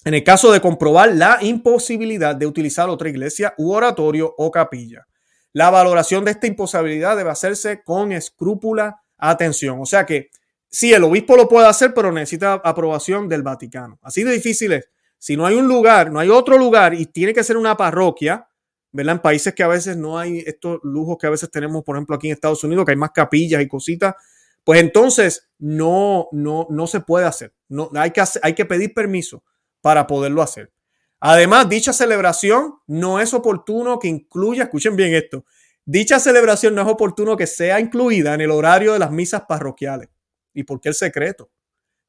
en 0.03 0.15
el 0.15 0.23
caso 0.23 0.51
de 0.51 0.59
comprobar 0.59 1.13
la 1.13 1.37
imposibilidad 1.41 2.35
de 2.35 2.47
utilizar 2.47 2.89
otra 2.89 3.09
iglesia 3.09 3.53
u 3.59 3.73
oratorio 3.73 4.33
o 4.35 4.49
capilla. 4.49 5.05
La 5.53 5.69
valoración 5.69 6.25
de 6.25 6.31
esta 6.31 6.47
imposibilidad 6.47 7.15
debe 7.15 7.29
hacerse 7.29 7.83
con 7.83 8.11
escrúpula 8.11 9.03
atención. 9.19 9.79
O 9.79 9.85
sea 9.85 10.03
que 10.03 10.31
sí, 10.67 10.91
el 10.91 11.03
obispo 11.03 11.35
lo 11.35 11.47
puede 11.47 11.67
hacer, 11.67 11.93
pero 11.93 12.11
necesita 12.11 12.53
aprobación 12.53 13.29
del 13.29 13.43
Vaticano. 13.43 13.99
Así 14.01 14.23
de 14.23 14.31
difícil 14.31 14.71
es. 14.71 14.89
Si 15.19 15.37
no 15.37 15.45
hay 15.45 15.57
un 15.57 15.67
lugar, 15.67 16.11
no 16.11 16.19
hay 16.19 16.29
otro 16.29 16.57
lugar 16.57 16.95
y 16.95 17.05
tiene 17.05 17.35
que 17.35 17.43
ser 17.43 17.55
una 17.55 17.77
parroquia, 17.77 18.47
¿verdad? 18.91 19.15
En 19.15 19.21
países 19.21 19.53
que 19.53 19.63
a 19.63 19.67
veces 19.67 19.97
no 19.97 20.19
hay 20.19 20.39
estos 20.39 20.79
lujos 20.83 21.17
que 21.19 21.27
a 21.27 21.29
veces 21.29 21.49
tenemos, 21.49 21.83
por 21.83 21.95
ejemplo, 21.95 22.15
aquí 22.15 22.27
en 22.27 22.33
Estados 22.33 22.63
Unidos, 22.63 22.85
que 22.85 22.91
hay 22.91 22.97
más 22.97 23.11
capillas 23.11 23.61
y 23.61 23.67
cositas, 23.67 24.15
pues 24.63 24.79
entonces 24.79 25.49
no, 25.59 26.27
no, 26.31 26.67
no 26.69 26.87
se 26.87 26.99
puede 26.99 27.25
hacer. 27.25 27.53
No, 27.67 27.89
hay, 27.95 28.11
que 28.11 28.23
hay 28.41 28.53
que 28.53 28.65
pedir 28.65 28.93
permiso 28.93 29.43
para 29.81 30.07
poderlo 30.07 30.41
hacer. 30.41 30.71
Además, 31.19 31.69
dicha 31.69 31.93
celebración 31.93 32.75
no 32.87 33.19
es 33.19 33.33
oportuno 33.33 33.99
que 33.99 34.07
incluya, 34.07 34.63
escuchen 34.63 34.95
bien 34.95 35.13
esto, 35.13 35.45
dicha 35.85 36.19
celebración 36.19 36.75
no 36.75 36.81
es 36.81 36.87
oportuno 36.87 37.37
que 37.37 37.47
sea 37.47 37.79
incluida 37.79 38.33
en 38.33 38.41
el 38.41 38.51
horario 38.51 38.93
de 38.93 38.99
las 38.99 39.11
misas 39.11 39.43
parroquiales. 39.47 40.09
¿Y 40.53 40.63
por 40.63 40.81
qué 40.81 40.89
el 40.89 40.95
secreto? 40.95 41.49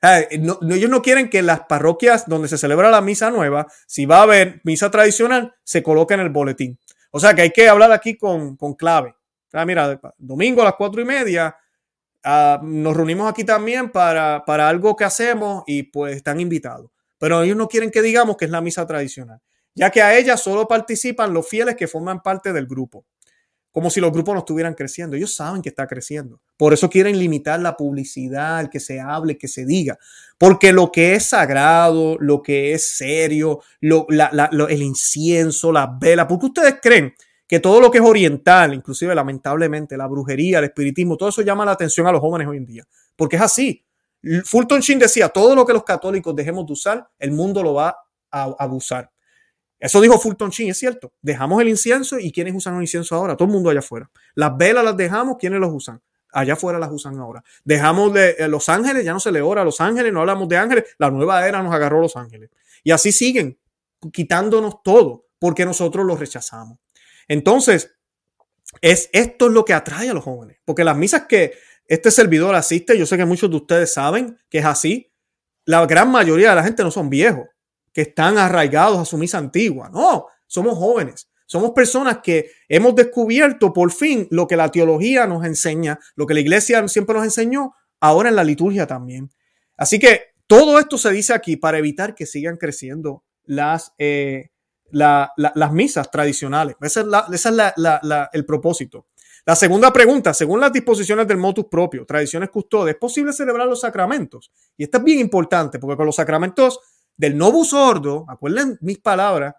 Ellos 0.03 0.91
no 0.91 1.03
quieren 1.03 1.31
que 1.31 1.43
las 1.43 1.61
parroquias 1.61 2.27
donde 2.27 2.49
se 2.49 2.59
celebra 2.59 2.91
la 2.91 3.01
misa 3.01 3.31
nueva, 3.31 3.67
si 3.87 4.05
va 4.05 4.19
a 4.19 4.23
haber 4.23 4.61
misa 4.65 4.91
tradicional, 4.91 5.55
se 5.63 5.83
coloque 5.83 6.15
en 6.15 6.21
el 6.21 6.31
boletín. 6.31 6.79
O 7.11 7.21
sea 7.21 7.35
que 7.35 7.43
hay 7.43 7.51
que 7.51 7.69
hablar 7.69 7.93
aquí 7.93 8.17
con, 8.17 8.57
clave. 8.77 9.15
mira, 9.67 10.01
domingo 10.19 10.63
a 10.63 10.67
las 10.67 10.75
cuatro 10.75 11.01
y 11.01 11.05
media, 11.05 11.57
ah, 12.25 12.61
nos 12.63 12.97
reunimos 12.97 13.31
aquí 13.31 13.45
también 13.45 13.91
para, 13.91 14.45
para 14.45 14.69
algo 14.69 14.97
que 14.97 15.05
hacemos 15.05 15.63
y 15.67 15.85
pues 15.85 16.17
están 16.17 16.41
invitados 16.41 16.91
pero 17.23 17.41
ellos 17.41 17.57
no 17.57 17.69
quieren 17.69 17.93
que 17.93 18.03
digamos 18.03 18.37
que 18.37 18.47
es 18.47 18.51
la 18.51 18.61
misa 18.61 18.85
tradicional, 18.85 19.41
ya 19.77 19.91
que 19.91 20.03
a 20.03 20.19
ella 20.19 20.37
solo 20.37 20.67
participan 20.67 21.33
los 21.33 21.49
fieles 21.49 21.77
que 21.77 21.87
forman 21.87 22.21
parte 22.21 22.53
del 22.53 22.67
grupo, 22.67 23.07
como 23.73 23.91
si 23.91 24.01
los 24.01 24.13
grupos 24.13 24.35
no 24.35 24.41
estuvieran 24.41 24.75
creciendo. 24.75 25.17
Ellos 25.17 25.35
saben 25.35 25.63
que 25.63 25.71
está 25.71 25.87
creciendo. 25.87 26.41
Por 26.57 26.75
eso 26.75 26.89
quieren 26.89 27.19
limitar 27.19 27.59
la 27.59 27.77
publicidad, 27.77 28.71
que 28.71 28.79
se 28.79 29.01
hable, 29.01 29.39
que 29.39 29.49
se 29.49 29.65
diga, 29.65 29.99
porque 30.39 30.73
lo 30.73 30.93
que 30.93 31.15
es 31.15 31.25
sagrado, 31.25 32.17
lo 32.21 32.43
que 32.43 32.75
es 32.75 32.97
serio, 32.97 33.61
el 33.81 34.83
incienso, 34.83 35.73
las 35.73 35.99
velas, 35.99 36.27
porque 36.29 36.47
ustedes 36.47 36.77
creen 36.81 37.15
que 37.49 37.61
todo 37.61 37.81
lo 37.81 37.91
que 37.91 37.99
es 37.99 38.05
oriental, 38.05 38.75
inclusive 38.75 39.15
lamentablemente 39.15 39.97
la 39.97 40.07
brujería, 40.07 40.59
el 40.59 40.65
espiritismo, 40.65 41.17
todo 41.17 41.29
eso 41.31 41.43
llama 41.43 41.65
la 41.65 41.73
atención 41.73 42.07
a 42.07 42.13
los 42.13 42.21
jóvenes 42.21 42.49
hoy 42.49 42.59
en 42.59 42.67
día, 42.67 42.87
porque 43.17 43.37
es 43.37 43.43
así. 43.43 43.85
Fulton 44.45 44.81
Sheen 44.81 44.99
decía, 44.99 45.29
todo 45.29 45.55
lo 45.55 45.67
que 45.67 45.73
los 45.73 45.85
católicos 45.85 46.35
dejemos 46.37 46.67
de 46.67 46.73
usar, 46.73 47.09
el 47.19 47.33
mundo 47.33 47.63
lo 47.63 47.75
va 47.75 47.97
a 48.31 48.55
abusar. 48.59 49.12
Eso 49.83 50.01
dijo 50.01 50.17
Fulton 50.17 50.51
Sheen, 50.51 50.71
es 50.71 50.79
cierto. 50.79 51.13
Dejamos 51.21 51.61
el 51.61 51.69
incienso 51.69 52.17
y 52.17 52.31
¿quiénes 52.31 52.55
usan 52.55 52.77
el 52.77 52.83
incienso 52.83 53.17
ahora? 53.17 53.37
Todo 53.37 53.47
el 53.47 53.53
mundo 53.53 53.69
allá 53.69 53.81
afuera. 53.81 54.09
Las 54.37 54.57
velas 54.57 54.85
las 54.85 54.97
dejamos, 54.97 55.39
¿quiénes 55.41 55.59
los 55.59 55.73
usan? 55.73 56.01
Allá 56.33 56.53
afuera 56.53 56.79
las 56.79 56.93
usan 56.93 57.19
ahora. 57.19 57.43
Dejamos 57.65 58.15
de 58.15 58.37
eh, 58.39 58.47
Los 58.47 58.69
Ángeles, 58.69 59.05
ya 59.05 59.13
no 59.13 59.19
se 59.19 59.33
le 59.33 59.43
ora 59.43 59.63
a 59.63 59.65
Los 59.65 59.81
Ángeles, 59.81 60.13
no 60.13 60.21
hablamos 60.21 60.49
de 60.49 60.57
ángeles. 60.57 60.85
La 60.99 61.11
nueva 61.11 61.49
era 61.49 61.65
nos 61.65 61.75
agarró 61.75 62.01
Los 62.01 62.17
Ángeles. 62.17 62.51
Y 62.85 62.93
así 62.93 63.11
siguen 63.11 63.59
quitándonos 64.13 64.85
todo 64.85 65.27
porque 65.41 65.65
nosotros 65.65 66.07
los 66.07 66.21
rechazamos. 66.21 66.79
Entonces, 67.27 67.93
es, 68.81 69.11
esto 69.13 69.47
es 69.49 69.53
lo 69.53 69.65
que 69.65 69.75
atrae 69.75 70.11
a 70.11 70.15
los 70.15 70.23
jóvenes. 70.23 70.59
Porque 70.65 70.85
las 70.85 70.97
misas 70.97 71.23
que 71.27 71.55
este 71.89 72.13
servidor 72.13 72.55
asiste, 72.55 72.97
yo 72.97 73.05
sé 73.05 73.17
que 73.17 73.25
muchos 73.25 73.51
de 73.51 73.57
ustedes 73.57 73.93
saben 73.93 74.39
que 74.49 74.59
es 74.59 74.65
así. 74.65 75.13
La 75.65 75.85
gran 75.87 76.09
mayoría 76.09 76.51
de 76.51 76.55
la 76.55 76.63
gente 76.63 76.85
no 76.85 76.93
son 76.93 77.11
viejos, 77.11 77.49
que 77.93 78.03
están 78.03 78.39
arraigados 78.39 78.99
a 78.99 79.05
su 79.05 79.19
misa 79.19 79.39
antigua. 79.39 79.91
No, 79.93 80.27
somos 80.47 80.77
jóvenes. 80.79 81.29
Somos 81.47 81.73
personas 81.73 82.21
que 82.23 82.51
hemos 82.69 82.95
descubierto 82.95 83.75
por 83.75 83.93
fin 83.93 84.27
lo 84.31 84.47
que 84.47 84.57
la 84.57 84.71
teología 84.71 85.27
nos 85.27 85.45
enseña, 85.45 85.99
lo 86.15 86.27
que 86.27 86.35
la 86.35 86.41
iglesia 86.41 86.89
siempre 86.89 87.15
nos 87.15 87.25
enseñó, 87.25 87.75
ahora 88.01 88.31
en 88.31 88.37
la 88.37 88.45
liturgia 88.45 88.87
también. 88.87 89.31
Así 89.77 89.99
que 89.99 90.33
todo 90.47 90.79
esto 90.79 90.97
se 90.97 91.11
dice 91.11 91.35
aquí 91.35 91.57
para 91.57 91.79
evitar 91.79 92.15
que 92.15 92.25
sigan 92.25 92.57
creciendo 92.57 93.25
las, 93.45 93.93
eh, 93.99 94.51
las 94.93 95.73
misas 95.73 96.11
tradicionales. 96.11 96.77
Ese 96.81 97.01
es, 97.01 97.07
la, 97.07 97.27
ese 97.31 97.51
es 97.51 97.55
el 98.33 98.47
propósito. 98.47 99.07
La 99.45 99.57
segunda 99.57 99.93
pregunta, 99.93 100.33
según 100.33 100.61
las 100.61 100.73
disposiciones 100.73 101.27
del 101.27 101.37
motus 101.37 101.67
propio, 101.67 102.07
tradiciones 102.07 102.49
custodes, 102.49 102.95
¿es 102.95 103.01
posible 103.01 103.33
celebrar 103.33 103.67
los 103.67 103.81
sacramentos? 103.81 104.53
Y 104.77 104.85
esto 104.85 104.99
es 104.99 105.05
bien 105.05 105.19
importante 105.19 105.81
porque 105.81 105.97
con 105.97 106.07
los 106.07 106.15
sacramentos 106.15 106.79
del 107.17 107.37
novus 107.37 107.71
sordo, 107.71 108.25
acuerden 108.29 108.79
mis 108.81 108.99
palabras, 108.99 109.55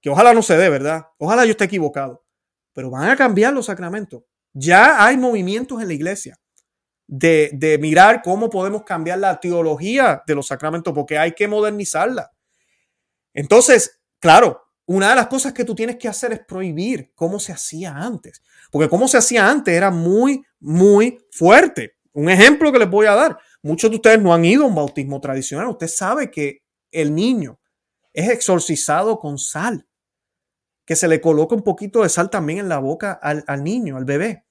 que 0.00 0.10
ojalá 0.10 0.32
no 0.32 0.42
se 0.42 0.56
dé, 0.56 0.68
¿verdad? 0.68 1.06
Ojalá 1.18 1.44
yo 1.44 1.52
esté 1.52 1.64
equivocado, 1.64 2.24
pero 2.72 2.90
van 2.90 3.10
a 3.10 3.16
cambiar 3.16 3.52
los 3.52 3.66
sacramentos. 3.66 4.22
Ya 4.52 5.04
hay 5.04 5.16
movimientos 5.16 5.80
en 5.80 5.88
la 5.88 5.94
iglesia 5.94 6.38
de, 7.06 7.50
de 7.52 7.78
mirar 7.78 8.22
cómo 8.22 8.48
podemos 8.48 8.84
cambiar 8.84 9.18
la 9.18 9.38
teología 9.38 10.22
de 10.26 10.34
los 10.34 10.46
sacramentos 10.46 10.94
porque 10.94 11.18
hay 11.18 11.32
que 11.32 11.48
modernizarla. 11.48 12.30
Entonces, 13.34 14.00
claro, 14.18 14.62
una 14.86 15.10
de 15.10 15.14
las 15.14 15.28
cosas 15.28 15.52
que 15.52 15.64
tú 15.64 15.74
tienes 15.74 15.96
que 15.96 16.08
hacer 16.08 16.32
es 16.32 16.40
prohibir 16.40 17.12
cómo 17.14 17.38
se 17.38 17.52
hacía 17.52 17.94
antes, 17.96 18.42
porque 18.72 18.88
cómo 18.88 19.06
se 19.06 19.18
hacía 19.18 19.48
antes 19.48 19.72
era 19.72 19.90
muy, 19.90 20.42
muy 20.58 21.18
fuerte. 21.30 21.94
Un 22.12 22.28
ejemplo 22.28 22.72
que 22.72 22.80
les 22.80 22.90
voy 22.90 23.06
a 23.06 23.14
dar. 23.14 23.38
Muchos 23.62 23.90
de 23.90 23.96
ustedes 23.96 24.20
no 24.20 24.34
han 24.34 24.44
ido 24.44 24.64
a 24.64 24.66
un 24.66 24.74
bautismo 24.74 25.20
tradicional. 25.20 25.68
Usted 25.68 25.86
sabe 25.86 26.30
que 26.30 26.62
el 26.90 27.14
niño 27.14 27.60
es 28.12 28.28
exorcizado 28.28 29.18
con 29.18 29.38
sal, 29.38 29.86
que 30.84 30.96
se 30.96 31.08
le 31.08 31.20
coloca 31.20 31.54
un 31.54 31.62
poquito 31.62 32.02
de 32.02 32.08
sal 32.08 32.30
también 32.30 32.60
en 32.60 32.68
la 32.68 32.78
boca 32.78 33.12
al, 33.12 33.62
niño, 33.62 33.96
al 33.96 34.04
bebé. 34.04 34.46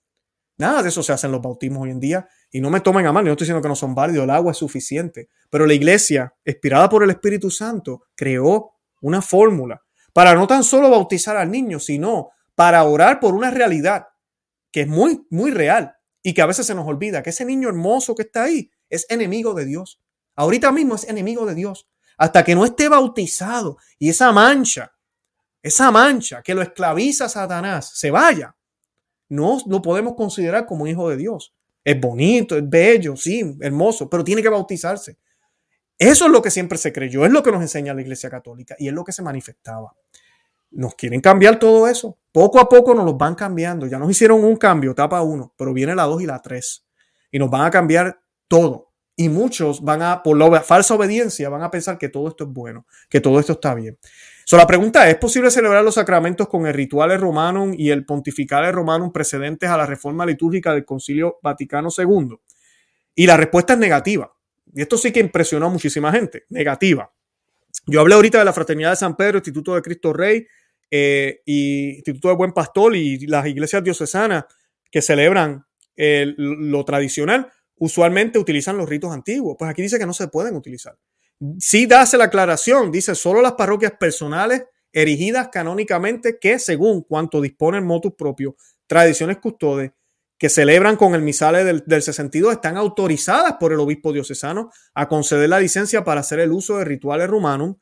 Nada 0.58 0.84
de 0.84 0.90
eso 0.90 1.04
se 1.04 1.14
hace 1.14 1.28
en 1.28 1.34
los 1.34 1.42
bautismos 1.42 1.84
hoy 1.84 1.92
en 1.92 2.00
día. 2.00 2.28
Y 2.52 2.62
no 2.62 2.70
me 2.70 2.82
tomen 2.82 3.06
a 3.06 3.12
mal, 3.12 3.24
yo 3.24 3.28
no 3.28 3.34
estoy 3.34 3.46
diciendo 3.46 3.62
que 3.62 3.68
no 3.68 3.76
son 3.76 3.94
válidos, 3.94 4.24
el 4.24 4.30
agua 4.30 4.52
es 4.52 4.58
suficiente. 4.58 5.30
Pero 5.50 5.66
la 5.66 5.74
iglesia, 5.74 6.34
inspirada 6.46 6.90
por 6.90 7.04
el 7.04 7.10
Espíritu 7.10 7.50
Santo, 7.50 8.04
creó 8.16 8.74
una 9.02 9.22
fórmula 9.22 9.84
para 10.14 10.34
no 10.34 10.48
tan 10.48 10.64
solo 10.64 10.90
bautizar 10.90 11.38
al 11.38 11.52
niño, 11.52 11.80
sino 11.80 12.32
para 12.56 12.84
orar 12.84 13.20
por 13.20 13.34
una 13.34 13.52
realidad 13.52 14.08
que 14.72 14.82
es 14.82 14.88
muy, 14.88 15.26
muy 15.30 15.52
real 15.52 15.96
y 16.22 16.34
que 16.34 16.42
a 16.42 16.46
veces 16.46 16.66
se 16.66 16.76
nos 16.76 16.88
olvida, 16.88 17.24
que 17.24 17.30
ese 17.30 17.46
niño 17.46 17.70
hermoso 17.70 18.16
que 18.16 18.24
está 18.24 18.44
ahí 18.44 18.72
es 18.90 19.06
enemigo 19.10 19.54
de 19.54 19.66
Dios. 19.66 20.02
Ahorita 20.36 20.72
mismo 20.72 20.96
es 20.96 21.08
enemigo 21.08 21.46
de 21.46 21.56
Dios. 21.56 21.90
Hasta 22.20 22.44
que 22.44 22.54
no 22.54 22.66
esté 22.66 22.90
bautizado 22.90 23.78
y 23.98 24.10
esa 24.10 24.34
mancha, 24.34 24.92
esa 25.64 25.90
mancha 25.90 26.44
que 26.44 26.54
lo 26.54 26.62
esclaviza 26.62 27.30
Satanás, 27.30 27.92
se 27.96 28.12
vaya, 28.12 28.54
no 29.30 29.58
lo 29.66 29.82
podemos 29.82 30.16
considerar 30.16 30.66
como 30.66 30.86
hijo 30.86 31.10
de 31.10 31.16
Dios. 31.16 31.56
Es 31.82 32.00
bonito, 32.00 32.58
es 32.58 32.70
bello, 32.70 33.16
sí, 33.16 33.56
hermoso, 33.62 34.10
pero 34.10 34.26
tiene 34.26 34.42
que 34.42 34.50
bautizarse. 34.50 35.18
Eso 35.98 36.26
es 36.26 36.32
lo 36.32 36.42
que 36.42 36.52
siempre 36.52 36.78
se 36.78 36.92
creyó, 36.92 37.26
es 37.26 37.32
lo 37.32 37.42
que 37.42 37.54
nos 37.54 37.62
enseña 37.62 37.94
la 37.94 38.02
Iglesia 38.02 38.30
Católica 38.30 38.76
y 38.78 38.90
es 38.90 38.94
lo 38.94 39.06
que 39.06 39.14
se 39.14 39.22
manifestaba. 39.22 39.96
Nos 40.72 40.96
quieren 40.96 41.22
cambiar 41.22 41.58
todo 41.58 41.88
eso. 41.88 42.18
Poco 42.34 42.60
a 42.60 42.68
poco 42.68 42.94
nos 42.94 43.06
los 43.06 43.18
van 43.18 43.34
cambiando. 43.34 43.88
Ya 43.88 43.98
nos 43.98 44.12
hicieron 44.12 44.44
un 44.44 44.58
cambio, 44.58 44.92
etapa 44.92 45.22
uno, 45.22 45.54
pero 45.58 45.74
viene 45.74 45.96
la 45.96 46.04
dos 46.04 46.22
y 46.22 46.26
la 46.26 46.42
tres. 46.42 46.86
Y 47.32 47.40
nos 47.40 47.50
van 47.50 47.62
a 47.62 47.72
cambiar 47.72 48.22
todo. 48.50 48.89
Y 49.22 49.28
muchos 49.28 49.84
van 49.84 50.02
a, 50.02 50.24
por 50.24 50.38
la 50.38 50.62
falsa 50.62 50.96
obediencia, 50.96 51.50
van 51.50 51.62
a 51.62 51.70
pensar 51.70 51.98
que 51.98 52.08
todo 52.08 52.30
esto 52.30 52.46
es 52.46 52.50
bueno, 52.52 52.86
que 53.10 53.20
todo 53.20 53.38
esto 53.38 53.52
está 53.52 53.76
bien. 53.76 53.98
So, 54.46 54.56
la 54.56 54.66
pregunta 54.66 55.06
es, 55.10 55.16
¿es 55.16 55.20
posible 55.20 55.52
celebrar 55.52 55.84
los 55.84 55.96
sacramentos 55.96 56.48
con 56.48 56.66
el 56.66 56.74
ritual 56.74 57.20
romanum 57.20 57.74
y 57.78 57.90
el 57.90 58.06
pontificale 58.06 58.72
romanum 58.72 59.12
precedentes 59.12 59.70
a 59.70 59.76
la 59.76 59.86
reforma 59.86 60.26
litúrgica 60.26 60.74
del 60.74 60.86
Concilio 60.86 61.38
Vaticano 61.44 61.90
II? 61.98 62.40
Y 63.14 63.28
la 63.28 63.36
respuesta 63.36 63.74
es 63.74 63.80
negativa. 63.80 64.34
Y 64.74 64.84
esto 64.84 64.98
sí 64.98 65.12
que 65.12 65.20
impresionó 65.20 65.66
a 65.66 65.70
muchísima 65.70 66.14
gente, 66.14 66.46
negativa. 66.48 67.12
Yo 67.88 68.00
hablé 68.00 68.16
ahorita 68.16 68.40
de 68.40 68.46
la 68.46 68.54
Fraternidad 68.54 68.92
de 68.92 68.96
San 68.96 69.18
Pedro, 69.18 69.40
Instituto 69.40 69.76
de 69.76 69.82
Cristo 69.82 70.14
Rey 70.14 70.48
eh, 70.90 71.42
y 71.46 71.96
Instituto 71.98 72.30
de 72.30 72.36
Buen 72.36 72.54
Pastor 72.54 72.96
y 72.96 73.28
las 73.28 73.46
iglesias 73.48 73.84
diocesanas 73.84 74.46
que 74.90 75.02
celebran 75.02 75.66
lo 76.38 76.86
tradicional, 76.86 77.52
usualmente 77.80 78.40
utilizan 78.40 78.78
los 78.78 78.88
ritos 78.88 79.12
antiguos. 79.12 79.56
Pues 79.58 79.72
aquí 79.72 79.82
dice 79.82 79.98
que 79.98 80.06
no 80.06 80.14
se 80.14 80.28
pueden 80.28 80.56
utilizar. 80.56 80.98
Sí 81.60 81.86
dace 81.86 82.18
la 82.18 82.26
aclaración, 82.26 82.92
dice 82.92 83.16
solo 83.16 83.42
las 83.42 83.54
parroquias 83.54 83.94
personales 84.00 84.66
erigidas 84.92 85.50
canónicamente 85.52 86.40
que 86.40 86.60
según 86.60 87.04
cuanto 87.04 87.42
disponen 87.42 87.86
motus 87.86 88.14
propio, 88.16 88.56
tradiciones 88.88 89.38
custodes 89.38 89.92
que 90.38 90.50
celebran 90.50 90.96
con 90.96 91.16
el 91.16 91.22
misale 91.22 91.64
del, 91.64 91.84
del 91.86 92.02
62 92.02 92.54
están 92.54 92.78
autorizadas 92.78 93.56
por 93.60 93.74
el 93.74 93.80
obispo 93.80 94.14
diocesano 94.14 94.72
a 94.94 95.08
conceder 95.08 95.50
la 95.50 95.60
licencia 95.60 96.04
para 96.04 96.22
hacer 96.22 96.40
el 96.40 96.52
uso 96.52 96.78
de 96.78 96.86
rituales 96.86 97.28
rumanum 97.28 97.76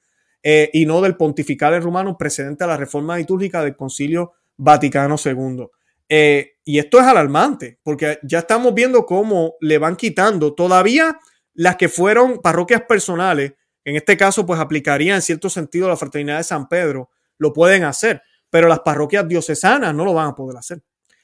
eh, 0.43 0.69
y 0.73 0.85
no 0.85 1.01
del 1.01 1.17
pontificale 1.17 1.79
rumano 1.79 2.17
precedente 2.17 2.63
a 2.63 2.67
la 2.67 2.77
reforma 2.77 3.17
litúrgica 3.17 3.63
del 3.63 3.75
Concilio 3.75 4.33
Vaticano 4.57 5.15
II. 5.23 5.67
Eh, 6.09 6.53
y 6.63 6.79
esto 6.79 6.99
es 6.99 7.05
alarmante, 7.05 7.79
porque 7.83 8.19
ya 8.23 8.39
estamos 8.39 8.73
viendo 8.73 9.05
cómo 9.05 9.55
le 9.61 9.77
van 9.77 9.95
quitando 9.95 10.53
todavía 10.53 11.17
las 11.53 11.75
que 11.75 11.89
fueron 11.89 12.39
parroquias 12.41 12.83
personales, 12.83 13.53
en 13.83 13.95
este 13.95 14.17
caso 14.17 14.45
pues 14.45 14.59
aplicaría 14.59 15.15
en 15.15 15.21
cierto 15.21 15.49
sentido 15.49 15.87
la 15.87 15.97
fraternidad 15.97 16.37
de 16.37 16.43
San 16.43 16.67
Pedro, 16.67 17.09
lo 17.37 17.53
pueden 17.53 17.83
hacer, 17.83 18.21
pero 18.49 18.67
las 18.67 18.81
parroquias 18.81 19.27
diocesanas 19.27 19.93
no 19.93 20.05
lo 20.05 20.13
van 20.13 20.27
a 20.27 20.35
poder 20.35 20.57
hacer. 20.57 20.81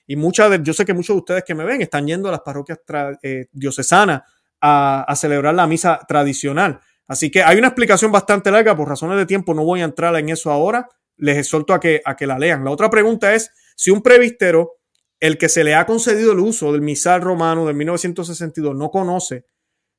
Y 0.07 0.15
muchas 0.15 0.49
de, 0.49 0.59
yo 0.63 0.73
sé 0.73 0.85
que 0.85 0.93
muchos 0.93 1.15
de 1.15 1.19
ustedes 1.19 1.43
que 1.43 1.55
me 1.55 1.63
ven 1.63 1.81
están 1.81 2.05
yendo 2.07 2.29
a 2.29 2.31
las 2.31 2.41
parroquias 2.41 2.79
eh, 3.21 3.47
diocesanas 3.51 4.21
a, 4.59 5.13
celebrar 5.15 5.53
la 5.53 5.67
misa 5.67 5.99
tradicional. 6.07 6.79
Así 7.07 7.29
que 7.29 7.43
hay 7.43 7.57
una 7.57 7.67
explicación 7.67 8.11
bastante 8.11 8.49
larga, 8.49 8.75
por 8.75 8.87
razones 8.87 9.17
de 9.17 9.25
tiempo 9.25 9.53
no 9.53 9.65
voy 9.65 9.81
a 9.81 9.85
entrar 9.85 10.15
en 10.15 10.29
eso 10.29 10.51
ahora, 10.51 10.87
les 11.17 11.37
exhorto 11.37 11.73
a 11.73 11.79
que, 11.79 12.01
a 12.03 12.15
que 12.15 12.25
la 12.25 12.39
lean. 12.39 12.63
La 12.63 12.71
otra 12.71 12.89
pregunta 12.89 13.33
es 13.33 13.51
si 13.75 13.91
un 13.91 14.01
previstero, 14.01 14.77
el 15.19 15.37
que 15.37 15.49
se 15.49 15.63
le 15.63 15.75
ha 15.75 15.85
concedido 15.85 16.33
el 16.33 16.39
uso 16.39 16.71
del 16.71 16.81
misal 16.81 17.21
romano 17.21 17.65
de 17.65 17.73
1962, 17.73 18.75
no 18.75 18.91
conoce, 18.91 19.45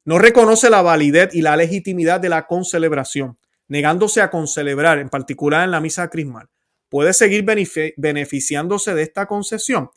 no 0.04 0.18
reconoce 0.18 0.68
la 0.68 0.82
validez 0.82 1.34
y 1.34 1.40
la 1.40 1.56
legitimidad 1.56 2.20
de 2.20 2.28
la 2.28 2.46
concelebración, 2.46 3.38
negándose 3.68 4.20
a 4.20 4.30
concelebrar, 4.30 4.98
en 4.98 5.08
particular 5.08 5.64
en 5.64 5.70
la 5.70 5.80
misa 5.80 6.08
crismal, 6.10 6.48
¿Puede 6.94 7.12
seguir 7.12 7.44
beneficiándose 7.96 8.94
de 8.94 9.02
esta 9.02 9.26
concesión? 9.26 9.90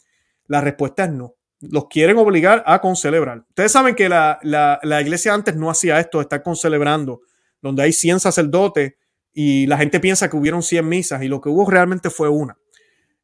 La 0.48 0.62
respuesta 0.62 1.04
es 1.04 1.12
no. 1.12 1.36
Los 1.60 1.90
quieren 1.90 2.18
obligar 2.18 2.64
a 2.66 2.82
concelebrar. 2.82 3.46
Ustedes 3.50 3.72
saben 3.72 3.94
que 3.94 4.10
la, 4.10 4.40
iglesia 5.00 5.36
antes 5.36 5.56
no 5.56 5.70
hacía 5.70 6.00
esto 6.00 6.22
estar 6.22 6.42
concelebrando, 6.42 7.22
donde 7.62 7.84
hay 7.84 7.94
100 7.94 8.20
sacerdotes 8.20 8.96
y 9.32 9.68
la 9.68 9.78
gente 9.78 10.00
piensa 10.00 10.28
que 10.28 10.38
hubieron 10.38 10.64
100 10.64 10.90
misas 10.90 11.22
y 11.22 11.28
lo 11.28 11.40
que 11.40 11.50
hubo 11.50 11.70
realmente 11.70 12.10
fue 12.10 12.30
una. 12.30 12.58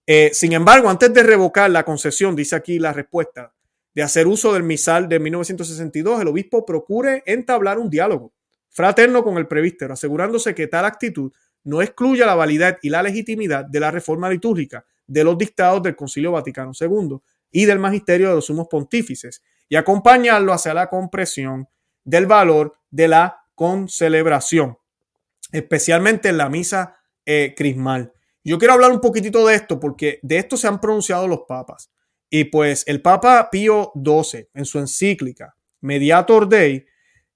Eh, 0.06 0.32
sin 0.34 0.54
embargo, 0.54 0.90
antes 0.90 1.14
de 1.14 1.24
revocar 1.24 1.70
la 1.70 1.84
concesión, 1.84 2.36
dice 2.36 2.56
aquí 2.56 2.80
la 2.80 2.94
respuesta, 2.94 3.54
de 3.94 4.02
hacer 4.02 4.28
uso 4.28 4.54
del 4.54 4.64
misal 4.64 5.08
de 5.08 5.20
1962, 5.20 6.22
el 6.22 6.28
obispo 6.28 6.66
procure 6.66 7.24
entablar 7.26 7.78
un 7.78 7.90
diálogo 7.90 8.34
fraterno 8.70 9.24
con 9.24 9.38
el 9.38 9.48
prevístero, 9.48 9.94
asegurándose 9.94 10.56
que 10.56 10.68
tal 10.68 10.86
actitud 10.86 11.32
no 11.64 11.82
excluya 11.82 12.26
la 12.26 12.36
validez 12.36 12.78
y 12.82 12.90
la 12.90 13.04
legitimidad 13.04 13.66
de 13.66 13.80
la 13.80 13.92
reforma 13.92 14.30
litúrgica 14.30 14.86
de 15.06 15.24
los 15.24 15.38
dictados 15.38 15.84
del 15.84 15.96
Concilio 15.96 16.32
Vaticano 16.32 16.72
II 16.78 17.18
y 17.52 17.66
del 17.66 17.80
magisterio 17.80 18.30
de 18.30 18.36
los 18.36 18.46
sumos 18.48 18.68
pontífices 18.68 19.44
y 19.70 19.76
acompañarlo 19.76 20.54
hacia 20.54 20.74
la 20.74 20.90
compresión 20.90 21.68
del 22.04 22.26
valor 22.26 22.74
de 22.90 23.08
la 23.08 23.46
concelebración, 23.56 24.78
especialmente 25.52 26.30
en 26.30 26.38
la 26.38 26.50
misa 26.50 26.98
eh, 27.26 27.54
crismal. 27.56 28.12
Yo 28.44 28.58
quiero 28.60 28.74
hablar 28.74 28.92
un 28.92 29.00
poquitito 29.00 29.46
de 29.48 29.56
esto 29.56 29.80
porque 29.80 30.20
de 30.22 30.38
esto 30.38 30.58
se 30.58 30.68
han 30.68 30.82
pronunciado 30.82 31.28
los 31.28 31.42
papas. 31.48 31.92
Y 32.30 32.46
pues 32.46 32.84
el 32.88 33.02
Papa 33.02 33.50
Pío 33.52 33.92
XII 33.96 34.50
en 34.54 34.66
su 34.66 34.80
encíclica 34.80 35.56
Mediator 35.82 36.50
Dei 36.50 36.86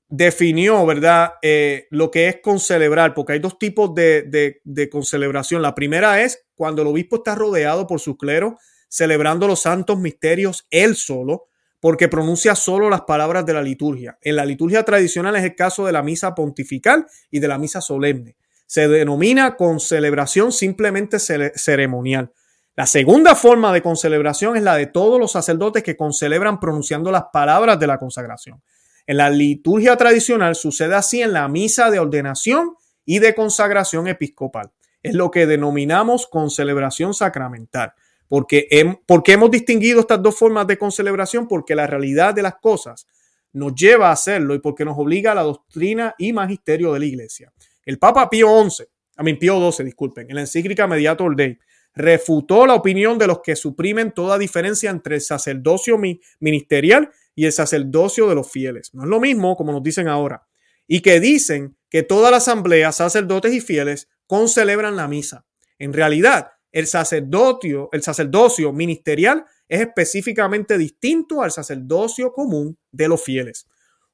definió, 0.10 0.86
¿verdad?, 0.86 1.34
eh, 1.42 1.88
lo 1.92 2.10
que 2.10 2.30
es 2.30 2.38
concelebrar, 2.42 3.14
porque 3.14 3.34
hay 3.34 3.40
dos 3.40 3.60
tipos 3.60 3.94
de, 3.94 4.24
de, 4.24 4.62
de 4.64 4.90
concelebración. 4.90 5.62
La 5.62 5.76
primera 5.76 6.22
es 6.24 6.46
cuando 6.56 6.82
el 6.82 6.88
obispo 6.88 7.18
está 7.18 7.36
rodeado 7.36 7.88
por 7.88 8.00
su 8.00 8.18
clero, 8.18 8.58
celebrando 8.90 9.48
los 9.48 9.62
santos 9.62 10.00
misterios 10.00 10.66
él 10.72 10.96
solo, 10.96 11.50
porque 11.80 12.08
pronuncia 12.08 12.56
solo 12.56 12.90
las 12.90 13.02
palabras 13.02 13.46
de 13.46 13.54
la 13.54 13.62
liturgia. 13.62 14.18
En 14.22 14.36
la 14.36 14.46
liturgia 14.46 14.84
tradicional 14.84 15.36
es 15.36 15.44
el 15.44 15.56
caso 15.56 15.86
de 15.86 15.92
la 15.92 16.04
misa 16.04 16.34
pontifical 16.34 17.06
y 17.30 17.40
de 17.40 17.48
la 17.48 17.58
misa 17.58 17.82
solemne. 17.82 18.38
Se 18.68 18.88
denomina 18.88 19.56
concelebración 19.56 20.52
simplemente 20.52 21.18
ceremonial. 21.20 22.32
La 22.76 22.86
segunda 22.86 23.34
forma 23.34 23.74
de 23.74 23.82
concelebración 23.82 24.56
es 24.56 24.62
la 24.62 24.76
de 24.76 24.86
todos 24.86 25.20
los 25.20 25.32
sacerdotes 25.32 25.82
que 25.82 25.98
concelebran 25.98 26.60
pronunciando 26.60 27.12
las 27.12 27.24
palabras 27.34 27.80
de 27.80 27.88
la 27.88 27.98
consagración. 27.98 28.62
En 29.08 29.18
la 29.18 29.32
liturgia 29.32 29.98
tradicional 29.98 30.54
sucede 30.54 30.94
así 30.94 31.22
en 31.24 31.34
la 31.34 31.48
misa 31.48 31.90
de 31.90 31.98
ordenación 31.98 32.76
y 33.04 33.18
de 33.18 33.34
consagración 33.34 34.08
episcopal. 34.08 34.70
Es 35.02 35.16
lo 35.16 35.32
que 35.32 35.48
denominamos 35.48 36.28
concelebración 36.28 37.16
sacramental. 37.16 37.94
Porque, 38.28 38.68
porque 39.06 39.34
hemos 39.34 39.50
distinguido 39.50 40.02
estas 40.02 40.22
dos 40.22 40.38
formas 40.38 40.68
de 40.68 40.78
concelebración? 40.78 41.48
Porque 41.48 41.74
la 41.74 41.88
realidad 41.88 42.34
de 42.34 42.42
las 42.44 42.58
cosas 42.58 43.08
nos 43.54 43.74
lleva 43.74 44.10
a 44.10 44.12
hacerlo 44.12 44.54
y 44.54 44.60
porque 44.60 44.86
nos 44.86 44.98
obliga 45.00 45.32
a 45.32 45.36
la 45.36 45.44
doctrina 45.44 46.14
y 46.18 46.34
magisterio 46.34 46.94
de 46.94 47.00
la 47.00 47.06
iglesia. 47.06 47.54
El 47.88 48.00
Papa 48.00 48.30
Pío 48.30 48.50
XI, 48.70 48.84
a 49.16 49.24
mí 49.24 49.36
Pío 49.36 49.72
XII, 49.72 49.86
disculpen, 49.86 50.30
en 50.30 50.36
la 50.36 50.42
encíclica 50.42 50.88
Mediator 50.88 51.34
Dei, 51.38 51.58
refutó 51.96 52.66
la 52.68 52.74
opinión 52.74 53.18
de 53.18 53.28
los 53.28 53.40
que 53.40 53.56
suprimen 53.56 54.12
toda 54.12 54.38
diferencia 54.38 54.90
entre 54.90 55.16
el 55.16 55.22
sacerdocio 55.22 55.98
ministerial 56.42 57.10
y 57.34 57.46
el 57.46 57.54
sacerdocio 57.54 58.28
de 58.28 58.36
los 58.36 58.52
fieles. 58.52 58.94
No 58.94 59.04
es 59.04 59.08
lo 59.08 59.22
mismo 59.22 59.56
como 59.56 59.72
nos 59.72 59.82
dicen 59.82 60.10
ahora. 60.10 60.46
Y 60.86 61.00
que 61.00 61.22
dicen 61.22 61.78
que 61.90 62.04
toda 62.04 62.30
la 62.30 62.38
asamblea, 62.38 62.92
sacerdotes 62.92 63.54
y 63.54 63.62
fieles, 63.62 64.10
concelebran 64.26 64.98
la 64.98 65.08
misa. 65.08 65.46
En 65.80 65.94
realidad, 65.94 66.52
el 66.74 66.88
sacerdocio, 66.88 67.88
el 67.94 68.04
sacerdocio 68.04 68.74
ministerial 68.74 69.46
es 69.70 69.80
específicamente 69.80 70.78
distinto 70.78 71.42
al 71.42 71.54
sacerdocio 71.54 72.34
común 72.34 72.78
de 72.92 73.08
los 73.08 73.24
fieles. 73.24 73.66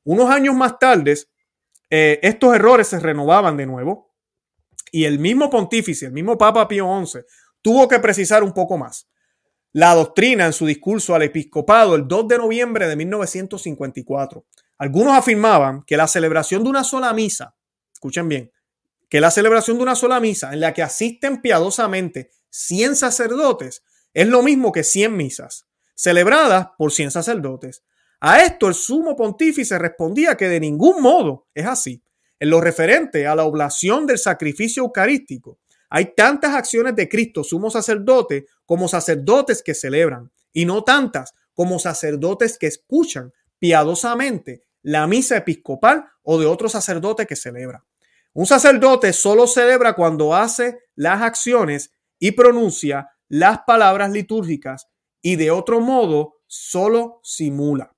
Unos 0.03 0.29
años 0.29 0.53
más 0.53 0.77
tarde, 0.77 1.15
eh, 1.95 2.19
estos 2.23 2.55
errores 2.55 2.87
se 2.87 2.99
renovaban 2.99 3.55
de 3.55 3.67
nuevo 3.67 4.15
y 4.91 5.05
el 5.05 5.19
mismo 5.19 5.51
pontífice, 5.51 6.07
el 6.07 6.11
mismo 6.11 6.39
Papa 6.39 6.67
Pío 6.67 6.87
XI, 7.05 7.19
tuvo 7.61 7.87
que 7.87 7.99
precisar 7.99 8.41
un 8.41 8.51
poco 8.51 8.79
más. 8.79 9.11
La 9.73 9.93
doctrina 9.93 10.47
en 10.47 10.53
su 10.53 10.65
discurso 10.65 11.13
al 11.13 11.21
episcopado 11.21 11.93
el 11.93 12.07
2 12.07 12.27
de 12.29 12.37
noviembre 12.39 12.87
de 12.87 12.95
1954. 12.95 14.43
Algunos 14.79 15.13
afirmaban 15.13 15.83
que 15.83 15.95
la 15.95 16.07
celebración 16.07 16.63
de 16.63 16.71
una 16.71 16.83
sola 16.83 17.13
misa, 17.13 17.53
escuchen 17.93 18.27
bien, 18.27 18.51
que 19.07 19.21
la 19.21 19.29
celebración 19.29 19.77
de 19.77 19.83
una 19.83 19.95
sola 19.95 20.19
misa 20.19 20.51
en 20.51 20.61
la 20.61 20.73
que 20.73 20.81
asisten 20.81 21.43
piadosamente 21.43 22.31
100 22.49 22.95
sacerdotes 22.95 23.83
es 24.15 24.27
lo 24.27 24.41
mismo 24.41 24.71
que 24.71 24.83
100 24.83 25.15
misas, 25.15 25.67
celebradas 25.93 26.69
por 26.75 26.91
100 26.91 27.11
sacerdotes. 27.11 27.83
A 28.25 28.39
esto 28.39 28.69
el 28.69 28.73
sumo 28.73 29.17
pontífice 29.17 29.77
respondía 29.77 30.37
que 30.37 30.47
de 30.47 30.61
ningún 30.61 31.01
modo 31.01 31.47
es 31.53 31.65
así. 31.65 32.01
En 32.39 32.51
lo 32.51 32.61
referente 32.61 33.27
a 33.27 33.35
la 33.35 33.43
oblación 33.43 34.07
del 34.07 34.17
sacrificio 34.17 34.81
eucarístico, 34.81 35.59
hay 35.89 36.13
tantas 36.15 36.55
acciones 36.55 36.95
de 36.95 37.09
Cristo, 37.09 37.43
sumo 37.43 37.69
sacerdote, 37.69 38.45
como 38.65 38.87
sacerdotes 38.87 39.61
que 39.61 39.73
celebran, 39.73 40.31
y 40.53 40.63
no 40.63 40.85
tantas 40.85 41.33
como 41.53 41.79
sacerdotes 41.79 42.57
que 42.57 42.67
escuchan 42.67 43.33
piadosamente 43.59 44.61
la 44.83 45.05
misa 45.05 45.35
episcopal 45.35 46.05
o 46.21 46.39
de 46.39 46.45
otro 46.45 46.69
sacerdote 46.69 47.25
que 47.25 47.35
celebra. 47.35 47.83
Un 48.31 48.45
sacerdote 48.45 49.11
solo 49.11 49.47
celebra 49.47 49.97
cuando 49.97 50.33
hace 50.33 50.79
las 50.95 51.21
acciones 51.21 51.91
y 52.19 52.31
pronuncia 52.31 53.09
las 53.27 53.63
palabras 53.67 54.11
litúrgicas 54.11 54.87
y 55.21 55.35
de 55.35 55.51
otro 55.51 55.81
modo 55.81 56.37
solo 56.47 57.19
simula. 57.21 57.92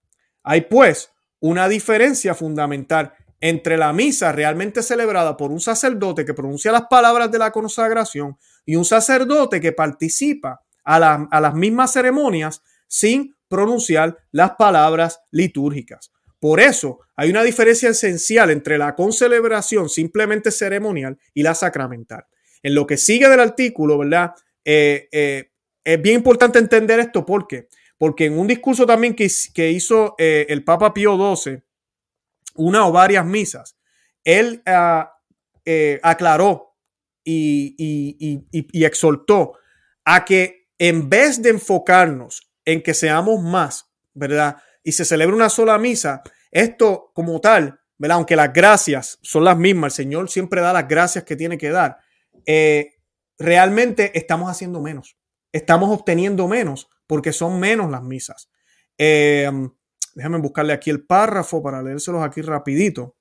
Hay 0.45 0.61
pues 0.61 1.11
una 1.39 1.67
diferencia 1.67 2.33
fundamental 2.35 3.13
entre 3.41 3.77
la 3.77 3.91
misa 3.91 4.31
realmente 4.31 4.81
celebrada 4.81 5.35
por 5.35 5.51
un 5.51 5.59
sacerdote 5.59 6.23
que 6.23 6.33
pronuncia 6.33 6.71
las 6.71 6.85
palabras 6.89 7.29
de 7.31 7.39
la 7.39 7.51
consagración 7.51 8.37
y 8.65 8.75
un 8.75 8.85
sacerdote 8.85 9.59
que 9.59 9.73
participa 9.73 10.61
a, 10.85 11.27
a 11.29 11.41
las 11.41 11.53
mismas 11.53 11.91
ceremonias 11.91 12.61
sin 12.87 13.35
pronunciar 13.47 14.17
las 14.31 14.51
palabras 14.51 15.19
litúrgicas. 15.31 16.11
Por 16.39 16.59
eso 16.59 16.99
hay 17.15 17.29
una 17.31 17.43
diferencia 17.43 17.89
esencial 17.89 18.51
entre 18.51 18.77
la 18.77 18.95
concelebración 18.95 19.89
simplemente 19.89 20.51
ceremonial 20.51 21.17
y 21.33 21.43
la 21.43 21.55
sacramental. 21.55 22.25
En 22.61 22.75
lo 22.75 22.85
que 22.85 22.97
sigue 22.97 23.27
del 23.29 23.39
artículo, 23.39 23.97
¿verdad? 23.97 24.33
Eh, 24.63 25.07
eh, 25.11 25.49
es 25.83 26.01
bien 26.01 26.17
importante 26.17 26.59
entender 26.59 26.99
esto 26.99 27.25
porque, 27.25 27.67
porque 27.97 28.25
en 28.25 28.37
un 28.37 28.47
discurso 28.47 28.85
también 28.85 29.15
que, 29.15 29.29
que 29.53 29.71
hizo 29.71 30.15
eh, 30.17 30.45
el 30.49 30.63
Papa 30.63 30.93
Pío 30.93 31.15
XII, 31.35 31.61
una 32.55 32.87
o 32.87 32.91
varias 32.91 33.25
misas, 33.25 33.77
él 34.23 34.63
eh, 35.65 35.99
aclaró 36.03 36.75
y, 37.23 38.83
exhortó 38.83 39.53
a 40.03 40.25
que 40.25 40.67
en 40.77 41.09
vez 41.09 41.41
de 41.41 41.49
enfocarnos 41.49 42.51
en 42.65 42.81
que 42.81 42.93
seamos 42.93 43.41
más, 43.41 43.91
¿verdad? 44.13 44.57
Y 44.83 44.91
se 44.91 45.05
celebra 45.05 45.35
una 45.35 45.49
sola 45.49 45.77
misa, 45.77 46.21
esto 46.51 47.11
como 47.13 47.39
tal, 47.41 47.79
¿verdad? 47.97 48.17
Aunque 48.17 48.35
las 48.35 48.53
gracias 48.53 49.19
son 49.21 49.43
las 49.43 49.57
mismas, 49.57 49.93
el 49.93 50.05
Señor 50.05 50.29
siempre 50.29 50.61
da 50.61 50.73
las 50.73 50.87
gracias 50.87 51.23
que 51.23 51.35
tiene 51.35 51.57
que 51.57 51.69
dar, 51.69 51.97
eh, 52.45 52.95
realmente 53.37 54.17
estamos 54.17 54.49
haciendo 54.49 54.81
menos, 54.81 55.17
estamos 55.51 55.89
obteniendo 55.89 56.47
menos 56.47 56.89
porque 57.07 57.33
son 57.33 57.59
menos 57.59 57.91
las 57.91 58.03
misas. 58.03 58.49
Eh, 58.97 59.49
Déjame 60.15 60.37
buscarle 60.39 60.71
aquí 60.71 60.89
el 60.89 61.05
párrafo 61.05 61.61
para 61.61 61.81
leérselos 61.83 62.23
aquí 62.23 62.41
rapidito. 62.41 63.17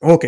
Ok. 0.00 0.24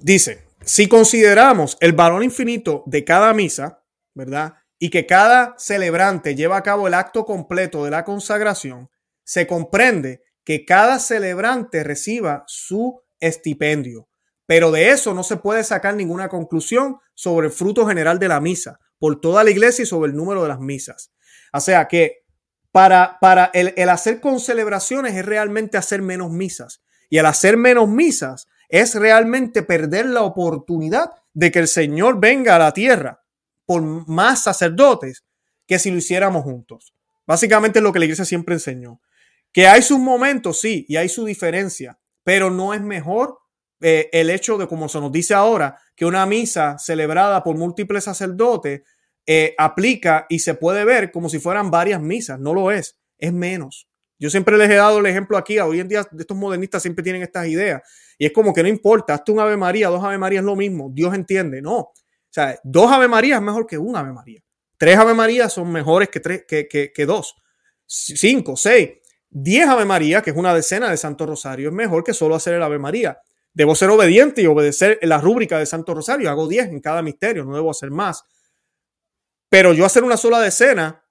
Dice, 0.00 0.46
si 0.64 0.88
consideramos 0.88 1.76
el 1.80 1.92
valor 1.92 2.24
infinito 2.24 2.82
de 2.86 3.04
cada 3.04 3.34
misa, 3.34 3.84
¿verdad? 4.14 4.54
Y 4.78 4.88
que 4.88 5.04
cada 5.04 5.54
celebrante 5.58 6.34
lleva 6.34 6.56
a 6.56 6.62
cabo 6.62 6.88
el 6.88 6.94
acto 6.94 7.26
completo 7.26 7.84
de 7.84 7.90
la 7.90 8.04
consagración, 8.04 8.88
se 9.24 9.46
comprende 9.46 10.22
que 10.42 10.64
cada 10.64 10.98
celebrante 10.98 11.84
reciba 11.84 12.44
su 12.46 13.02
estipendio. 13.20 14.08
Pero 14.46 14.72
de 14.72 14.90
eso 14.90 15.14
no 15.14 15.22
se 15.22 15.36
puede 15.36 15.62
sacar 15.62 15.94
ninguna 15.94 16.28
conclusión 16.28 16.98
sobre 17.14 17.46
el 17.46 17.52
fruto 17.52 17.86
general 17.86 18.18
de 18.18 18.28
la 18.28 18.40
misa, 18.40 18.80
por 18.98 19.20
toda 19.20 19.44
la 19.44 19.50
iglesia 19.50 19.84
y 19.84 19.86
sobre 19.86 20.10
el 20.10 20.16
número 20.16 20.42
de 20.42 20.48
las 20.48 20.60
misas. 20.60 21.12
O 21.52 21.60
sea 21.60 21.86
que 21.86 22.24
para, 22.72 23.18
para 23.20 23.50
el, 23.54 23.74
el 23.76 23.88
hacer 23.88 24.20
celebraciones 24.38 25.14
es 25.14 25.24
realmente 25.24 25.78
hacer 25.78 26.02
menos 26.02 26.30
misas. 26.30 26.82
Y 27.08 27.18
al 27.18 27.26
hacer 27.26 27.56
menos 27.56 27.88
misas 27.88 28.46
es 28.68 28.94
realmente 28.94 29.62
perder 29.62 30.06
la 30.06 30.22
oportunidad 30.22 31.10
de 31.32 31.50
que 31.50 31.58
el 31.58 31.68
Señor 31.68 32.20
venga 32.20 32.56
a 32.56 32.58
la 32.58 32.72
tierra 32.72 33.22
por 33.66 33.82
más 34.08 34.42
sacerdotes 34.42 35.24
que 35.66 35.78
si 35.78 35.92
lo 35.92 35.98
hiciéramos 35.98 36.42
juntos. 36.42 36.92
Básicamente 37.24 37.78
es 37.78 37.84
lo 37.84 37.92
que 37.92 38.00
la 38.00 38.06
iglesia 38.06 38.24
siempre 38.24 38.56
enseñó. 38.56 39.00
Que 39.52 39.68
hay 39.68 39.82
sus 39.82 40.00
momentos, 40.00 40.60
sí, 40.60 40.84
y 40.88 40.96
hay 40.96 41.08
su 41.08 41.24
diferencia, 41.24 41.99
pero 42.24 42.50
no 42.50 42.74
es 42.74 42.80
mejor 42.80 43.38
eh, 43.80 44.10
el 44.12 44.30
hecho 44.30 44.58
de, 44.58 44.68
como 44.68 44.88
se 44.88 45.00
nos 45.00 45.10
dice 45.10 45.34
ahora, 45.34 45.78
que 45.96 46.04
una 46.04 46.26
misa 46.26 46.78
celebrada 46.78 47.42
por 47.42 47.56
múltiples 47.56 48.04
sacerdotes 48.04 48.82
eh, 49.26 49.54
aplica 49.58 50.26
y 50.28 50.40
se 50.40 50.54
puede 50.54 50.84
ver 50.84 51.10
como 51.12 51.28
si 51.28 51.38
fueran 51.38 51.70
varias 51.70 52.00
misas. 52.00 52.38
No 52.38 52.52
lo 52.52 52.70
es, 52.70 52.98
es 53.18 53.32
menos. 53.32 53.88
Yo 54.18 54.28
siempre 54.28 54.58
les 54.58 54.68
he 54.68 54.74
dado 54.74 54.98
el 54.98 55.06
ejemplo 55.06 55.38
aquí. 55.38 55.58
Hoy 55.58 55.80
en 55.80 55.88
día 55.88 56.06
estos 56.18 56.36
modernistas 56.36 56.82
siempre 56.82 57.02
tienen 57.02 57.22
estas 57.22 57.46
ideas. 57.46 57.82
Y 58.18 58.26
es 58.26 58.32
como 58.32 58.52
que 58.52 58.62
no 58.62 58.68
importa, 58.68 59.14
hazte 59.14 59.32
un 59.32 59.40
Ave 59.40 59.56
María, 59.56 59.88
dos 59.88 60.04
Ave 60.04 60.18
María 60.18 60.40
es 60.40 60.44
lo 60.44 60.56
mismo. 60.56 60.90
Dios 60.92 61.14
entiende. 61.14 61.62
No. 61.62 61.76
O 61.78 61.94
sea, 62.28 62.58
dos 62.62 62.92
Ave 62.92 63.08
María 63.08 63.36
es 63.36 63.42
mejor 63.42 63.66
que 63.66 63.78
un 63.78 63.96
Ave 63.96 64.12
María. 64.12 64.42
Tres 64.76 64.98
Ave 64.98 65.14
María 65.14 65.48
son 65.48 65.72
mejores 65.72 66.10
que, 66.10 66.20
tres, 66.20 66.44
que, 66.46 66.68
que, 66.68 66.92
que 66.92 67.06
dos. 67.06 67.34
Cinco, 67.86 68.56
seis. 68.56 68.90
Diez 69.30 69.68
Ave 69.68 69.84
María, 69.84 70.22
que 70.22 70.30
es 70.30 70.36
una 70.36 70.52
decena 70.52 70.90
de 70.90 70.96
Santo 70.96 71.24
Rosario, 71.24 71.68
es 71.68 71.74
mejor 71.74 72.02
que 72.02 72.12
solo 72.12 72.34
hacer 72.34 72.54
el 72.54 72.62
Ave 72.62 72.80
María. 72.80 73.20
Debo 73.52 73.76
ser 73.76 73.90
obediente 73.90 74.42
y 74.42 74.46
obedecer 74.46 74.98
la 75.02 75.18
rúbrica 75.18 75.58
de 75.58 75.66
Santo 75.66 75.94
Rosario. 75.94 76.30
Hago 76.30 76.48
10 76.48 76.68
en 76.68 76.80
cada 76.80 77.00
misterio, 77.02 77.44
no 77.44 77.54
debo 77.54 77.70
hacer 77.70 77.90
más. 77.90 78.24
Pero 79.48 79.72
yo 79.72 79.84
hacer 79.84 80.02
una 80.02 80.16
sola 80.16 80.40
decena 80.40 81.04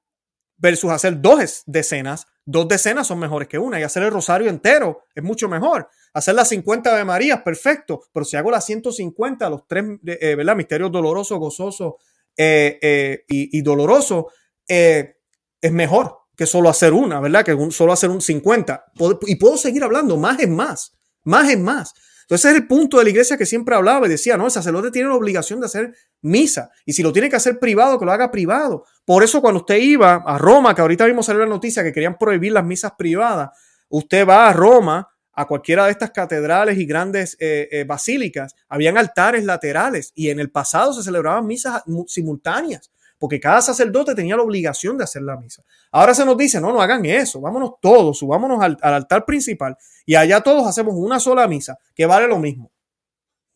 versus 0.57 0.91
hacer 0.91 1.21
dos 1.21 1.63
decenas, 1.65 2.27
dos 2.45 2.67
decenas 2.67 3.07
son 3.07 3.19
mejores 3.19 3.47
que 3.47 3.57
una. 3.57 3.79
Y 3.79 3.83
hacer 3.83 4.03
el 4.03 4.11
rosario 4.11 4.49
entero 4.49 5.03
es 5.15 5.23
mucho 5.23 5.47
mejor. 5.47 5.89
Hacer 6.13 6.35
las 6.35 6.49
50 6.49 6.97
de 6.97 7.05
María, 7.05 7.43
perfecto. 7.43 8.01
Pero 8.11 8.25
si 8.25 8.35
hago 8.35 8.51
las 8.51 8.65
150, 8.65 9.49
los 9.49 9.65
tres, 9.65 9.85
eh, 10.05 10.35
¿verdad? 10.35 10.55
Misterios 10.55 10.91
doloroso, 10.91 11.37
gozoso 11.37 11.97
eh, 12.35 12.79
eh, 12.81 13.23
y, 13.27 13.61
doloroso, 13.61 14.27
es 14.67 15.71
mejor 15.71 16.18
que 16.39 16.45
solo 16.45 16.69
hacer 16.69 16.93
una, 16.93 17.19
¿verdad? 17.19 17.43
Que 17.43 17.69
solo 17.69 17.91
hacer 17.91 18.09
un 18.09 18.21
50. 18.21 18.85
Y 19.27 19.35
puedo 19.35 19.57
seguir 19.57 19.83
hablando, 19.83 20.15
más 20.15 20.39
es 20.39 20.47
más, 20.47 20.93
más 21.25 21.49
es 21.49 21.59
más. 21.59 21.93
Entonces, 22.21 22.51
es 22.51 22.55
el 22.55 22.65
punto 22.65 22.97
de 22.97 23.03
la 23.03 23.09
iglesia 23.09 23.35
que 23.35 23.45
siempre 23.45 23.75
hablaba 23.75 24.05
y 24.05 24.09
decía, 24.09 24.37
no, 24.37 24.45
el 24.45 24.51
sacerdote 24.51 24.89
tiene 24.89 25.09
la 25.09 25.15
obligación 25.15 25.59
de 25.59 25.65
hacer 25.65 25.93
misa. 26.21 26.69
Y 26.85 26.93
si 26.93 27.03
lo 27.03 27.11
tiene 27.11 27.29
que 27.29 27.35
hacer 27.35 27.59
privado, 27.59 27.99
que 27.99 28.05
lo 28.05 28.13
haga 28.13 28.31
privado. 28.31 28.85
Por 29.03 29.21
eso 29.21 29.41
cuando 29.41 29.59
usted 29.59 29.79
iba 29.79 30.23
a 30.25 30.37
Roma, 30.37 30.73
que 30.73 30.79
ahorita 30.79 31.05
vimos 31.07 31.25
salir 31.25 31.41
la 31.41 31.45
noticia 31.45 31.83
que 31.83 31.91
querían 31.91 32.17
prohibir 32.17 32.53
las 32.53 32.63
misas 32.63 32.93
privadas, 32.97 33.49
usted 33.89 34.25
va 34.25 34.47
a 34.47 34.53
Roma, 34.53 35.09
a 35.33 35.45
cualquiera 35.45 35.87
de 35.87 35.91
estas 35.91 36.11
catedrales 36.11 36.77
y 36.77 36.85
grandes 36.85 37.35
eh, 37.41 37.67
eh, 37.69 37.83
basílicas, 37.83 38.55
habían 38.69 38.97
altares 38.97 39.43
laterales 39.43 40.13
y 40.15 40.29
en 40.29 40.39
el 40.39 40.51
pasado 40.51 40.93
se 40.93 41.03
celebraban 41.03 41.45
misas 41.45 41.83
simultáneas 42.07 42.91
porque 43.19 43.39
cada 43.39 43.61
sacerdote 43.61 44.15
tenía 44.15 44.37
la 44.37 44.43
obligación 44.43 44.97
de 44.97 45.03
hacer 45.03 45.21
la 45.21 45.35
misa. 45.35 45.63
Ahora 45.91 46.15
se 46.15 46.25
nos 46.25 46.37
dice, 46.37 46.59
no, 46.59 46.71
no 46.71 46.81
hagan 46.81 47.05
eso, 47.05 47.41
vámonos 47.41 47.73
todos, 47.81 48.17
subámonos 48.17 48.63
al, 48.63 48.77
altar 48.81 49.25
principal 49.25 49.77
y 50.05 50.15
allá 50.15 50.41
todos 50.41 50.65
hacemos 50.65 50.95
una 50.95 51.19
sola 51.19 51.47
misa, 51.47 51.77
que 51.93 52.05
vale 52.05 52.27
lo 52.27 52.39
mismo. 52.39 52.71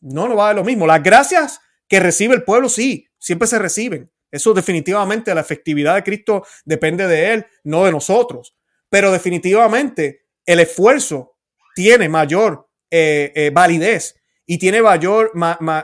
No, 0.02 0.28
no 0.28 0.36
vale 0.36 0.56
lo 0.56 0.66
mismo. 0.66 0.86
Las 0.86 1.02
gracias 1.02 1.62
que 1.88 2.02
recibe 2.02 2.36
el 2.36 2.44
pueblo, 2.44 2.68
sí, 2.68 3.08
siempre 3.18 3.48
se 3.48 3.58
reciben. 3.58 4.12
Eso 4.30 4.54
definitivamente, 4.54 5.34
la 5.34 5.42
efectividad 5.42 5.96
de 5.96 6.04
Cristo 6.04 6.46
depende 6.66 7.08
de 7.08 7.34
Él, 7.34 7.46
no 7.64 7.86
de 7.86 7.92
nosotros. 7.92 8.56
Pero 8.90 9.12
definitivamente 9.12 10.26
el 10.46 10.60
esfuerzo 10.60 11.38
tiene 11.74 12.10
mayor 12.10 12.68
eh, 12.92 13.32
eh, 13.36 13.52
validez 13.52 14.16
y 14.46 14.58
tiene 14.58 14.82
mayor, 14.82 15.32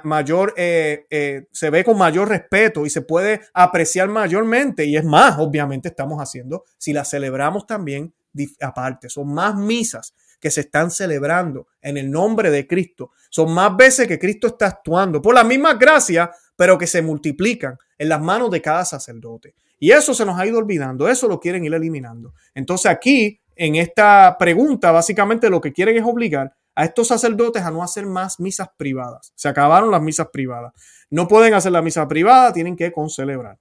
mayor 0.03 0.53
eh, 0.57 1.47
se 1.51 1.69
ve 1.69 1.83
con 1.83 1.97
mayor 1.97 2.27
respeto 2.27 2.85
y 2.85 2.89
se 2.89 3.01
puede 3.01 3.41
apreciar 3.53 4.09
mayormente. 4.09 4.85
Y 4.85 4.97
es 4.97 5.05
más, 5.05 5.39
obviamente 5.39 5.89
estamos 5.89 6.19
haciendo, 6.19 6.65
si 6.77 6.91
la 6.91 7.05
celebramos 7.05 7.65
también 7.65 8.13
aparte, 8.61 9.09
son 9.09 9.33
más 9.33 9.55
misas 9.55 10.13
que 10.39 10.51
se 10.51 10.61
están 10.61 10.89
celebrando 10.91 11.67
en 11.81 11.97
el 11.97 12.09
nombre 12.09 12.49
de 12.49 12.67
Cristo. 12.67 13.11
Son 13.29 13.53
más 13.53 13.75
veces 13.75 14.07
que 14.07 14.19
Cristo 14.19 14.47
está 14.47 14.67
actuando 14.67 15.21
por 15.21 15.35
las 15.35 15.45
mismas 15.45 15.77
gracias, 15.77 16.29
pero 16.55 16.77
que 16.77 16.87
se 16.87 17.01
multiplican 17.01 17.77
en 17.97 18.09
las 18.09 18.21
manos 18.21 18.49
de 18.51 18.61
cada 18.61 18.85
sacerdote. 18.85 19.53
Y 19.79 19.91
eso 19.91 20.13
se 20.13 20.25
nos 20.25 20.39
ha 20.39 20.45
ido 20.45 20.57
olvidando, 20.57 21.07
eso 21.07 21.27
lo 21.27 21.39
quieren 21.39 21.63
ir 21.65 21.73
eliminando. 21.73 22.33
Entonces 22.53 22.91
aquí, 22.91 23.39
en 23.55 23.75
esta 23.75 24.35
pregunta, 24.37 24.91
básicamente 24.91 25.49
lo 25.49 25.61
que 25.61 25.73
quieren 25.73 25.97
es 25.97 26.03
obligar 26.03 26.53
a 26.75 26.85
estos 26.85 27.07
sacerdotes 27.07 27.63
a 27.63 27.71
no 27.71 27.83
hacer 27.83 28.05
más 28.05 28.39
misas 28.39 28.69
privadas. 28.77 29.33
Se 29.35 29.47
acabaron 29.47 29.91
las 29.91 30.01
misas 30.01 30.27
privadas. 30.31 30.73
No 31.09 31.27
pueden 31.27 31.53
hacer 31.53 31.71
la 31.71 31.81
misa 31.81 32.07
privada, 32.07 32.53
tienen 32.53 32.75
que 32.75 32.91
concelebrar. 32.91 33.57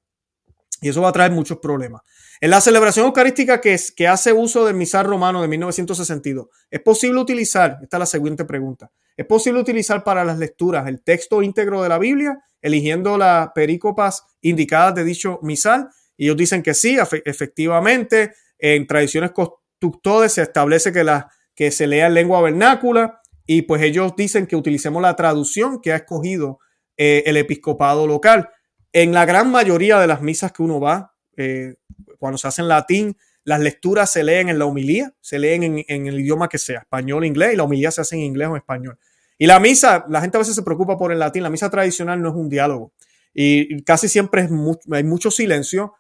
Y 0.81 0.89
eso 0.89 1.03
va 1.03 1.09
a 1.09 1.13
traer 1.13 1.33
muchos 1.33 1.59
problemas. 1.59 2.03
En 2.41 2.51
la 2.51 2.61
celebración 2.61 3.07
eucarística 3.07 3.61
que, 3.61 3.75
es, 3.75 3.91
que 3.91 4.07
hace 4.07 4.33
uso 4.33 4.65
del 4.65 4.77
misal 4.77 5.07
romano 5.07 5.43
de 5.43 5.49
1962, 5.49 6.47
¿es 6.71 6.81
posible 6.81 7.21
utilizar? 7.21 7.79
Esta 7.83 7.97
es 7.97 7.99
la 7.99 8.07
siguiente 8.07 8.45
pregunta. 8.45 8.93
¿Es 9.17 9.27
posible 9.27 9.61
utilizar 9.61 10.05
para 10.05 10.25
las 10.25 10.39
lecturas 10.39 10.87
el 10.87 11.03
texto 11.03 11.43
íntegro 11.43 11.83
de 11.83 11.89
la 11.89 11.99
Biblia, 11.99 12.39
eligiendo 12.63 13.19
las 13.19 13.51
perícopas 13.53 14.23
indicadas 14.41 14.95
de 14.95 15.03
dicho 15.03 15.41
misal? 15.43 15.89
Y 16.17 16.27
ellos 16.27 16.37
dicen 16.37 16.63
que 16.63 16.75
sí, 16.75 16.97
efectivamente. 17.25 18.35
En 18.61 18.87
tradiciones 18.87 19.33
constructores 19.33 20.33
se 20.33 20.43
establece 20.43 20.93
que, 20.93 21.03
la, 21.03 21.29
que 21.59 21.73
se 21.73 21.89
lea 21.89 22.07
en 22.07 22.15
lengua 22.15 22.41
vernácula 22.41 23.21
y 23.45 23.63
pues 23.63 23.83
ellos 23.83 24.15
dicen 24.17 24.47
que 24.47 24.55
utilicemos 24.55 25.03
la 25.03 25.17
traducción 25.17 25.81
que 25.81 25.93
ha 25.93 25.97
escogido 25.97 26.61
eh, 26.97 27.25
el 27.27 27.37
episcopado 27.37 28.07
local. 28.07 28.49
En 28.93 29.13
la 29.13 29.25
gran 29.25 29.51
mayoría 29.51 29.99
de 29.99 30.07
las 30.07 30.23
misas 30.23 30.53
que 30.53 30.63
uno 30.63 30.79
va, 30.79 31.17
eh, 31.37 31.75
cuando 32.21 32.39
se 32.39 32.47
hace 32.47 32.63
en 32.63 32.69
latín, 32.69 33.17
las 33.43 33.59
lecturas 33.59 34.13
se 34.13 34.23
leen 34.23 34.49
en 34.51 34.61
la 34.61 34.67
homilía, 34.67 35.13
se 35.21 35.41
leen 35.41 35.85
en, 35.89 36.07
el 36.07 36.21
idioma 36.21 36.49
que 36.49 36.59
sea, 36.59 36.79
español, 36.79 37.25
inglés, 37.25 37.55
y 37.55 37.57
la 37.57 37.65
homilía 37.65 37.91
se 37.91 38.03
hace 38.03 38.15
en 38.15 38.23
inglés 38.23 38.47
o 38.47 38.51
en 38.53 38.59
español. 38.59 38.97
Y 39.37 39.49
la 39.49 39.59
misa, 39.59 40.07
la 40.09 40.21
gente 40.21 40.37
a 40.37 40.39
veces 40.39 40.55
se 40.55 40.63
preocupa 40.63 40.97
por 40.97 41.11
el 41.11 41.19
latín, 41.19 41.43
la 41.43 41.51
misa 41.51 41.69
tradicional 41.71 42.23
no 42.23 42.29
es 42.29 42.37
un 42.37 42.49
diálogo. 42.49 42.93
Y 43.35 43.83
casi 43.83 44.09
siempre 44.09 44.49
hay 44.93 45.03
mucho 45.03 45.33
silencio. 45.33 45.95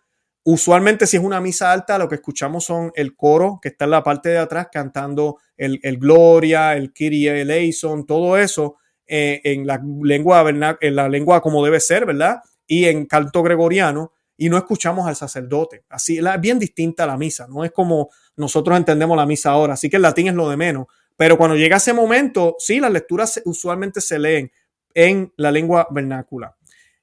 Usualmente 0.51 1.07
si 1.07 1.18
es 1.18 1.22
una 1.22 1.42
misa 1.42 1.70
alta, 1.70 1.99
lo 1.99 2.09
que 2.09 2.14
escuchamos 2.14 2.64
son 2.64 2.90
el 2.94 3.14
coro 3.14 3.59
que 3.61 3.68
está 3.68 3.84
en 3.84 3.90
la 3.90 4.03
parte 4.03 4.30
de 4.30 4.38
atrás 4.38 4.68
cantando 4.72 5.36
el, 5.59 5.78
Gloria, 5.99 6.74
el 6.74 6.90
Kyrie 6.94 7.42
eleison, 7.42 8.07
todo 8.07 8.38
eso 8.38 8.76
eh, 9.07 9.42
en 9.44 9.66
la 9.66 9.78
lengua 10.03 10.49
en 10.49 10.96
la 10.96 11.09
lengua 11.11 11.42
como 11.42 11.62
debe 11.62 11.80
ser, 11.80 12.07
¿verdad? 12.07 12.40
Y 12.66 12.86
en 12.86 13.05
canto 13.05 13.42
gregoriano 13.42 14.14
y 14.38 14.49
no 14.49 14.57
escuchamos 14.57 15.07
al 15.07 15.16
sacerdote. 15.16 15.84
Así, 15.90 16.16
es 16.16 16.40
bien 16.40 16.59
distinta 16.59 17.05
la 17.05 17.18
misa, 17.18 17.46
no 17.46 17.62
es 17.62 17.70
como 17.70 18.09
nosotros 18.36 18.74
entendemos 18.78 19.18
la 19.18 19.26
misa 19.26 19.51
ahora, 19.51 19.74
así 19.74 19.90
que 19.90 19.96
el 19.96 20.03
latín 20.03 20.28
es 20.28 20.34
lo 20.34 20.49
de 20.49 20.57
menos. 20.57 20.86
Pero 21.14 21.36
cuando 21.36 21.57
llega 21.57 21.76
ese 21.76 21.92
momento, 21.92 22.57
sí, 22.59 22.80
las 22.80 22.90
lecturas 22.90 23.42
usualmente 23.44 24.01
se 24.01 24.18
leen 24.18 24.51
en 24.94 25.30
la 25.36 25.53
lengua 25.53 25.86
vernácula. 25.90 26.57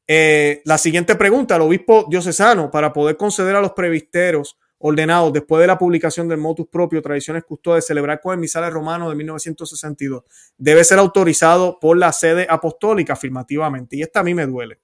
Eh, 0.07 0.61
la 0.65 0.77
siguiente 0.77 1.15
pregunta, 1.15 1.55
el 1.55 1.63
obispo 1.63 2.05
diocesano, 2.09 2.69
para 2.69 2.93
poder 2.93 3.17
conceder 3.17 3.55
a 3.55 3.61
los 3.61 3.71
previsteros 3.71 4.57
ordenados 4.77 5.33
después 5.33 5.61
de 5.61 5.67
la 5.67 5.77
publicación 5.77 6.27
del 6.27 6.37
motus 6.37 6.67
propio 6.67 7.01
Tradiciones 7.01 7.43
de 7.47 7.81
celebrar 7.81 8.21
con 8.21 8.33
el 8.33 8.39
misal 8.39 8.71
romano 8.71 9.09
de 9.09 9.15
1962, 9.15 10.23
debe 10.57 10.83
ser 10.83 10.99
autorizado 10.99 11.79
por 11.79 11.97
la 11.97 12.11
sede 12.11 12.45
apostólica 12.47 13.13
afirmativamente. 13.13 13.95
Y 13.95 14.03
esta 14.03 14.19
a 14.19 14.23
mí 14.23 14.33
me 14.33 14.45
duele. 14.45 14.79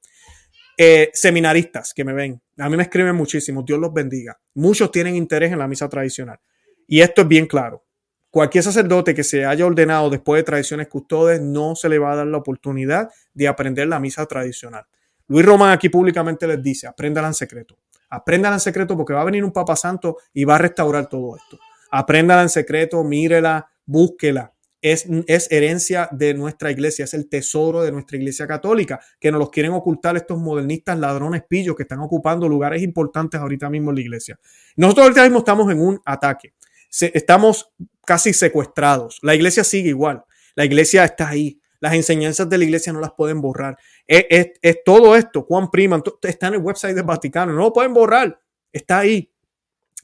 Eh, 0.77 1.11
seminaristas 1.13 1.93
que 1.93 2.03
me 2.03 2.13
ven, 2.13 2.41
a 2.57 2.67
mí 2.69 2.77
me 2.77 2.83
escriben 2.83 3.15
muchísimo, 3.15 3.61
Dios 3.61 3.79
los 3.79 3.93
bendiga. 3.93 4.39
Muchos 4.55 4.91
tienen 4.91 5.15
interés 5.15 5.51
en 5.51 5.59
la 5.59 5.67
misa 5.67 5.87
tradicional. 5.87 6.39
Y 6.87 7.01
esto 7.01 7.21
es 7.21 7.27
bien 7.27 7.45
claro. 7.45 7.83
Cualquier 8.31 8.63
sacerdote 8.63 9.13
que 9.13 9.23
se 9.23 9.45
haya 9.45 9.65
ordenado 9.65 10.09
después 10.09 10.39
de 10.39 10.43
tradiciones 10.43 10.87
custodes 10.87 11.41
no 11.41 11.75
se 11.75 11.89
le 11.89 11.99
va 11.99 12.13
a 12.13 12.15
dar 12.15 12.27
la 12.27 12.37
oportunidad 12.37 13.09
de 13.33 13.47
aprender 13.47 13.87
la 13.87 13.99
misa 13.99 14.25
tradicional. 14.25 14.85
Luis 15.31 15.45
Román 15.45 15.71
aquí 15.71 15.89
públicamente 15.89 16.45
les 16.45 16.61
dice, 16.61 16.87
apréndala 16.87 17.27
en 17.27 17.33
secreto. 17.33 17.77
Apréndala 18.09 18.57
en 18.57 18.59
secreto 18.59 18.97
porque 18.97 19.13
va 19.13 19.21
a 19.21 19.25
venir 19.25 19.43
un 19.43 19.51
Papa 19.51 19.75
Santo 19.75 20.17
y 20.33 20.43
va 20.43 20.55
a 20.55 20.59
restaurar 20.59 21.07
todo 21.07 21.37
esto. 21.37 21.57
Apréndala 21.89 22.41
en 22.41 22.49
secreto, 22.49 23.03
mírela, 23.03 23.71
búsquela 23.85 24.51
es, 24.81 25.47
herencia 25.51 26.09
de 26.11 26.33
nuestra 26.33 26.71
iglesia, 26.71 27.05
es 27.05 27.13
el 27.13 27.29
tesoro 27.29 27.81
de 27.81 27.91
nuestra 27.91 28.17
iglesia 28.17 28.47
católica, 28.47 28.99
que 29.19 29.31
nos 29.31 29.39
los 29.39 29.49
quieren 29.51 29.73
ocultar 29.73 30.17
estos 30.17 30.37
modernistas 30.39 30.97
ladrones 30.97 31.43
pillos 31.47 31.75
que 31.75 31.83
están 31.83 31.99
ocupando 31.99 32.49
lugares 32.49 32.81
importantes 32.81 33.39
ahorita 33.39 33.69
mismo 33.69 33.91
en 33.91 33.95
la 33.95 34.01
iglesia. 34.01 34.39
Nosotros 34.75 35.03
ahorita 35.05 35.23
mismo 35.23 35.39
estamos 35.39 35.71
en 35.71 35.79
un 35.79 36.01
ataque, 36.03 36.53
estamos 36.89 37.71
casi 38.05 38.33
secuestrados, 38.33 39.19
la 39.21 39.35
iglesia 39.35 39.63
sigue 39.63 39.89
igual, 39.89 40.23
la 40.55 40.65
iglesia 40.65 41.05
está 41.05 41.29
ahí, 41.29 41.60
las 41.81 41.93
enseñanzas 41.93 42.49
de 42.49 42.57
la 42.57 42.63
iglesia 42.63 42.93
no 42.93 43.01
las 43.01 43.11
pueden 43.11 43.41
borrar. 43.41 43.77
Es, 44.07 44.53
todo 44.85 45.17
esto, 45.17 45.41
Juan 45.43 45.69
Prima, 45.69 46.01
está 46.21 46.47
en 46.47 46.53
el 46.53 46.61
website 46.61 46.95
del 46.95 47.03
Vaticano, 47.03 47.51
no 47.51 47.59
lo 47.59 47.73
pueden 47.73 47.93
borrar, 47.93 48.39
está 48.71 48.99
ahí. 48.99 49.29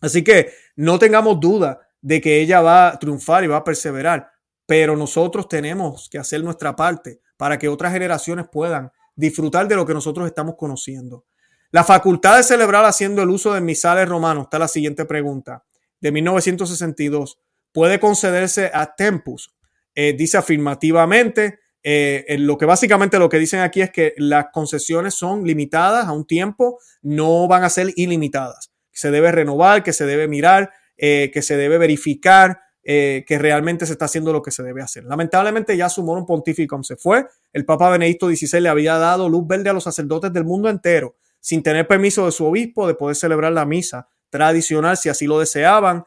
Así 0.01 0.21
que 0.21 0.51
no 0.75 0.99
tengamos 0.99 1.39
duda 1.39 1.79
de 2.01 2.19
que 2.19 2.41
ella 2.41 2.59
va 2.59 2.89
a 2.89 2.99
triunfar 2.99 3.45
y 3.45 3.47
va 3.47 3.57
a 3.57 3.63
perseverar 3.63 4.31
pero 4.67 4.97
nosotros 4.97 5.47
tenemos 5.47 6.09
que 6.09 6.19
hacer 6.19 6.43
nuestra 6.43 6.75
parte 6.75 7.21
para 7.37 7.57
que 7.57 7.69
otras 7.69 7.93
generaciones 7.93 8.47
puedan 8.51 8.91
disfrutar 9.15 9.67
de 9.67 9.75
lo 9.75 9.85
que 9.85 9.93
nosotros 9.93 10.27
estamos 10.27 10.55
conociendo. 10.57 11.25
La 11.71 11.83
facultad 11.83 12.37
de 12.37 12.43
celebrar 12.43 12.85
haciendo 12.85 13.23
el 13.23 13.29
uso 13.29 13.53
de 13.53 13.61
misales 13.61 14.07
romanos, 14.07 14.43
está 14.43 14.59
la 14.59 14.67
siguiente 14.67 15.05
pregunta, 15.05 15.63
de 15.99 16.11
1962, 16.11 17.39
puede 17.71 17.99
concederse 17.99 18.69
a 18.73 18.93
Tempus. 18.93 19.55
Eh, 19.95 20.13
dice 20.13 20.37
afirmativamente, 20.37 21.59
eh, 21.83 22.35
lo 22.39 22.57
que 22.57 22.65
básicamente 22.65 23.19
lo 23.19 23.29
que 23.29 23.39
dicen 23.39 23.61
aquí 23.61 23.81
es 23.81 23.91
que 23.91 24.13
las 24.17 24.47
concesiones 24.51 25.13
son 25.13 25.45
limitadas 25.45 26.05
a 26.05 26.11
un 26.11 26.25
tiempo, 26.25 26.79
no 27.01 27.47
van 27.47 27.63
a 27.63 27.69
ser 27.69 27.93
ilimitadas. 27.95 28.71
Se 28.91 29.11
debe 29.11 29.31
renovar, 29.31 29.83
que 29.83 29.93
se 29.93 30.05
debe 30.05 30.27
mirar, 30.27 30.71
eh, 30.97 31.31
que 31.33 31.41
se 31.41 31.55
debe 31.55 31.77
verificar, 31.77 32.59
eh, 32.83 33.23
que 33.27 33.37
realmente 33.37 33.85
se 33.85 33.93
está 33.93 34.05
haciendo 34.05 34.33
lo 34.33 34.41
que 34.41 34.51
se 34.51 34.63
debe 34.63 34.81
hacer. 34.81 35.03
Lamentablemente 35.05 35.77
ya 35.77 35.89
su 35.89 36.01
un 36.01 36.25
pontificum 36.25 36.83
se 36.83 36.95
fue. 36.95 37.25
El 37.53 37.65
Papa 37.65 37.89
Benedicto 37.89 38.27
XVI 38.27 38.61
le 38.61 38.69
había 38.69 38.97
dado 38.97 39.29
luz 39.29 39.45
verde 39.47 39.69
a 39.69 39.73
los 39.73 39.83
sacerdotes 39.83 40.33
del 40.33 40.45
mundo 40.45 40.69
entero, 40.69 41.15
sin 41.39 41.63
tener 41.63 41.87
permiso 41.87 42.25
de 42.25 42.31
su 42.31 42.45
obispo 42.45 42.87
de 42.87 42.95
poder 42.95 43.15
celebrar 43.15 43.51
la 43.53 43.65
misa 43.65 44.09
tradicional 44.29 44.97
si 44.97 45.09
así 45.09 45.25
lo 45.25 45.39
deseaban. 45.39 46.03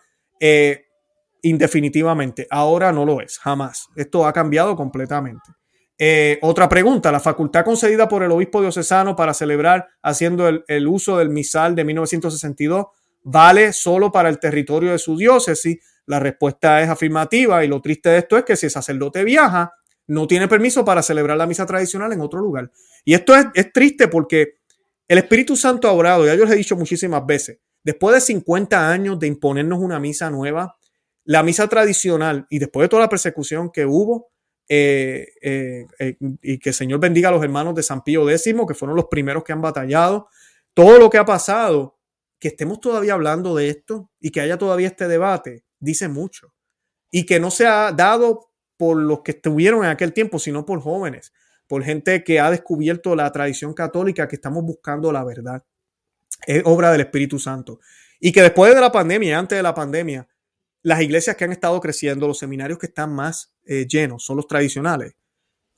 Indefinitivamente. 1.42 2.46
Ahora 2.50 2.92
no 2.92 3.06
lo 3.06 3.20
es, 3.20 3.38
jamás. 3.38 3.88
Esto 3.96 4.26
ha 4.26 4.32
cambiado 4.32 4.76
completamente. 4.76 5.59
Eh, 6.02 6.38
otra 6.40 6.66
pregunta, 6.66 7.12
la 7.12 7.20
facultad 7.20 7.64
concedida 7.64 8.08
por 8.08 8.22
el 8.22 8.32
obispo 8.32 8.62
diocesano 8.62 9.14
para 9.14 9.34
celebrar 9.34 9.86
haciendo 10.02 10.48
el, 10.48 10.64
el, 10.66 10.88
uso 10.88 11.18
del 11.18 11.28
misal 11.28 11.74
de 11.74 11.84
1962 11.84 12.86
vale 13.22 13.74
solo 13.74 14.10
para 14.10 14.30
el 14.30 14.38
territorio 14.38 14.92
de 14.92 14.98
su 14.98 15.14
diócesis 15.14 15.78
la 16.10 16.18
respuesta 16.18 16.82
es 16.82 16.88
afirmativa 16.88 17.64
y 17.64 17.68
lo 17.68 17.80
triste 17.80 18.08
de 18.08 18.18
esto 18.18 18.36
es 18.36 18.44
que 18.44 18.56
si 18.56 18.66
el 18.66 18.72
sacerdote 18.72 19.22
viaja, 19.22 19.72
no 20.08 20.26
tiene 20.26 20.48
permiso 20.48 20.84
para 20.84 21.02
celebrar 21.04 21.36
la 21.36 21.46
misa 21.46 21.64
tradicional 21.66 22.12
en 22.12 22.20
otro 22.20 22.40
lugar. 22.40 22.72
Y 23.04 23.14
esto 23.14 23.32
es, 23.36 23.72
triste 23.72 24.08
porque 24.08 24.54
el 25.06 25.18
Espíritu 25.18 25.54
Santo 25.54 25.86
ha 25.86 25.92
orado, 25.92 26.26
ya 26.26 26.34
yo 26.34 26.44
les 26.44 26.54
he 26.54 26.56
dicho 26.56 26.76
muchísimas 26.76 27.24
veces, 27.24 27.60
después 27.84 28.12
de 28.14 28.20
50 28.20 28.90
años 28.90 29.20
de 29.20 29.28
imponernos 29.28 29.78
una 29.78 30.00
misa 30.00 30.30
nueva, 30.30 30.76
la 31.22 31.44
misa 31.44 31.68
tradicional 31.68 32.44
y 32.50 32.58
después 32.58 32.86
de 32.86 32.88
toda 32.88 33.02
la 33.02 33.08
persecución 33.08 33.70
que 33.70 33.86
hubo, 33.86 34.32
eh, 34.72 35.32
eh, 35.42 35.84
eh, 35.98 36.16
y 36.42 36.58
que 36.58 36.68
el 36.68 36.74
Señor 36.74 37.00
bendiga 37.00 37.28
a 37.28 37.32
los 37.32 37.42
hermanos 37.42 37.74
de 37.74 37.82
San 37.82 38.04
Pío 38.04 38.30
X, 38.30 38.54
que 38.68 38.74
fueron 38.74 38.94
los 38.94 39.06
primeros 39.06 39.42
que 39.42 39.52
han 39.52 39.60
batallado, 39.60 40.28
todo 40.74 40.96
lo 41.00 41.10
que 41.10 41.18
ha 41.18 41.24
pasado, 41.24 41.98
que 42.38 42.48
estemos 42.48 42.80
todavía 42.80 43.14
hablando 43.14 43.56
de 43.56 43.68
esto 43.68 44.12
y 44.20 44.30
que 44.30 44.40
haya 44.40 44.58
todavía 44.58 44.86
este 44.86 45.08
debate, 45.08 45.64
dice 45.80 46.06
mucho. 46.06 46.54
Y 47.10 47.26
que 47.26 47.40
no 47.40 47.50
se 47.50 47.66
ha 47.66 47.90
dado 47.90 48.52
por 48.76 48.96
los 48.96 49.22
que 49.22 49.32
estuvieron 49.32 49.82
en 49.82 49.90
aquel 49.90 50.12
tiempo, 50.12 50.38
sino 50.38 50.64
por 50.64 50.80
jóvenes, 50.80 51.32
por 51.66 51.82
gente 51.82 52.22
que 52.22 52.38
ha 52.38 52.48
descubierto 52.48 53.16
la 53.16 53.32
tradición 53.32 53.74
católica, 53.74 54.28
que 54.28 54.36
estamos 54.36 54.62
buscando 54.62 55.10
la 55.10 55.24
verdad. 55.24 55.64
Es 56.46 56.62
obra 56.64 56.92
del 56.92 57.00
Espíritu 57.00 57.40
Santo. 57.40 57.80
Y 58.20 58.30
que 58.30 58.42
después 58.42 58.72
de 58.72 58.80
la 58.80 58.92
pandemia, 58.92 59.36
antes 59.36 59.58
de 59.58 59.64
la 59.64 59.74
pandemia, 59.74 60.28
las 60.82 61.00
iglesias 61.02 61.36
que 61.36 61.44
han 61.44 61.52
estado 61.52 61.80
creciendo, 61.80 62.26
los 62.26 62.38
seminarios 62.38 62.78
que 62.78 62.86
están 62.86 63.12
más 63.12 63.52
eh, 63.66 63.86
llenos, 63.86 64.24
son 64.24 64.36
los 64.36 64.46
tradicionales. 64.46 65.14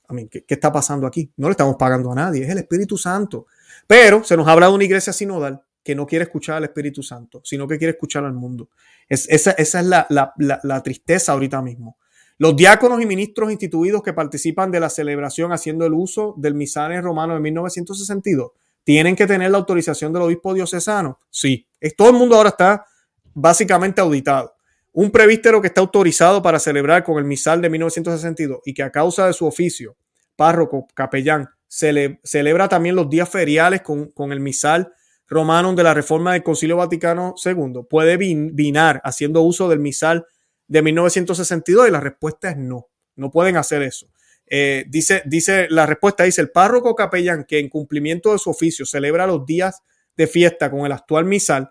A 0.09 0.15
mí, 0.15 0.29
¿qué, 0.29 0.45
¿qué, 0.45 0.55
está 0.55 0.71
pasando 0.73 1.07
aquí? 1.07 1.33
No 1.37 1.49
le 1.49 1.53
estamos 1.53 1.77
pagando 1.77 2.13
a 2.13 2.15
nadie, 2.15 2.45
es 2.45 2.51
el 2.51 2.59
Espíritu 2.59 2.97
Santo. 2.99 3.47
Pero 3.87 4.23
se 4.25 4.37
nos 4.37 4.47
habla 4.47 4.69
de 4.69 4.75
una 4.75 4.85
iglesia 4.85 5.13
sinodal 5.13 5.63
que 5.83 5.95
no 5.95 6.07
quiere 6.07 6.25
escuchar 6.25 6.57
al 6.57 6.65
Espíritu 6.65 7.03
Santo, 7.03 7.41
sino 7.45 7.67
que 7.67 7.79
quiere 7.79 7.93
escuchar 7.93 8.25
al 8.25 8.35
mundo. 8.35 8.69
esa, 9.09 9.51
es 9.53 9.75
la, 9.75 10.83
tristeza 10.83 11.33
ahorita 11.33 11.61
mismo. 11.63 11.97
Los 12.39 12.57
diáconos 12.57 13.01
y 13.03 13.07
ministros 13.07 13.53
instituidos 13.53 14.03
que 14.03 14.13
participan 14.13 14.71
de 14.71 14.81
la 14.81 14.91
celebración 14.91 15.53
haciendo 15.53 15.85
el 15.87 15.93
uso 15.93 16.35
del 16.37 16.55
misal 16.55 17.03
romano 17.03 17.35
de 17.35 17.41
1962 17.41 18.53
tienen 18.85 19.15
que 19.15 19.27
tener 19.27 19.51
la 19.51 19.59
autorización 19.59 20.13
del 20.13 20.23
obispo 20.23 20.55
diocesano. 20.55 21.19
Sí, 21.31 21.69
es, 21.81 21.95
todo 21.95 22.11
el 22.11 22.17
mundo 22.17 22.37
ahora 22.37 22.49
está 22.49 22.85
básicamente 23.33 24.01
auditado. 24.01 24.55
Un 24.93 25.11
prevístero 25.11 25.61
que 25.61 25.69
está 25.69 25.81
autorizado 25.81 26.43
para 26.43 26.59
celebrar 26.59 27.03
con 27.03 27.19
el 27.19 27.25
misal 27.25 27.63
de 27.63 27.71
1962 27.71 28.61
y 28.65 28.75
que 28.75 28.83
a 28.83 28.91
causa 28.91 29.27
de 29.27 29.33
su 29.33 29.47
oficio, 29.47 29.97
párroco, 30.37 30.87
capellán, 30.95 31.49
celebra 31.67 32.69
también 32.69 32.95
los 32.95 33.09
días 33.09 33.29
feriales 33.29 33.81
con, 33.81 34.11
con 34.11 34.33
el 34.33 34.41
misal 34.41 34.93
romano 35.27 35.75
de 35.75 35.83
la 35.83 35.95
reforma 35.95 36.35
del 36.35 36.43
Concilio 36.43 36.77
Vaticano 36.77 37.35
II, 37.43 37.85
puede 37.89 38.19
vinar 38.19 39.01
haciendo 39.03 39.41
uso 39.41 39.69
del 39.69 39.79
misal 39.79 40.27
de 40.69 40.83
1962 40.83 41.89
y 41.89 41.91
la 41.91 42.01
respuesta 42.01 42.51
es 42.51 42.59
no, 42.59 42.89
no 43.17 43.31
pueden 43.31 43.57
hacer 43.57 43.83
eso. 43.83 44.09
Eh, 44.47 44.85
dice, 44.89 45.23
dice, 45.25 45.67
la 45.71 45.87
respuesta 45.87 46.25
dice, 46.25 46.43
el 46.43 46.51
párroco 46.51 46.95
capellán 46.95 47.45
que 47.45 47.59
en 47.59 47.71
cumplimiento 47.71 48.33
de 48.33 48.39
su 48.39 48.51
oficio 48.51 48.85
celebra 48.85 49.27
los 49.27 49.47
días 49.47 49.81
de 50.17 50.27
fiesta 50.27 50.71
con 50.71 50.85
el 50.85 50.93
actual 50.93 51.25
misal, 51.25 51.71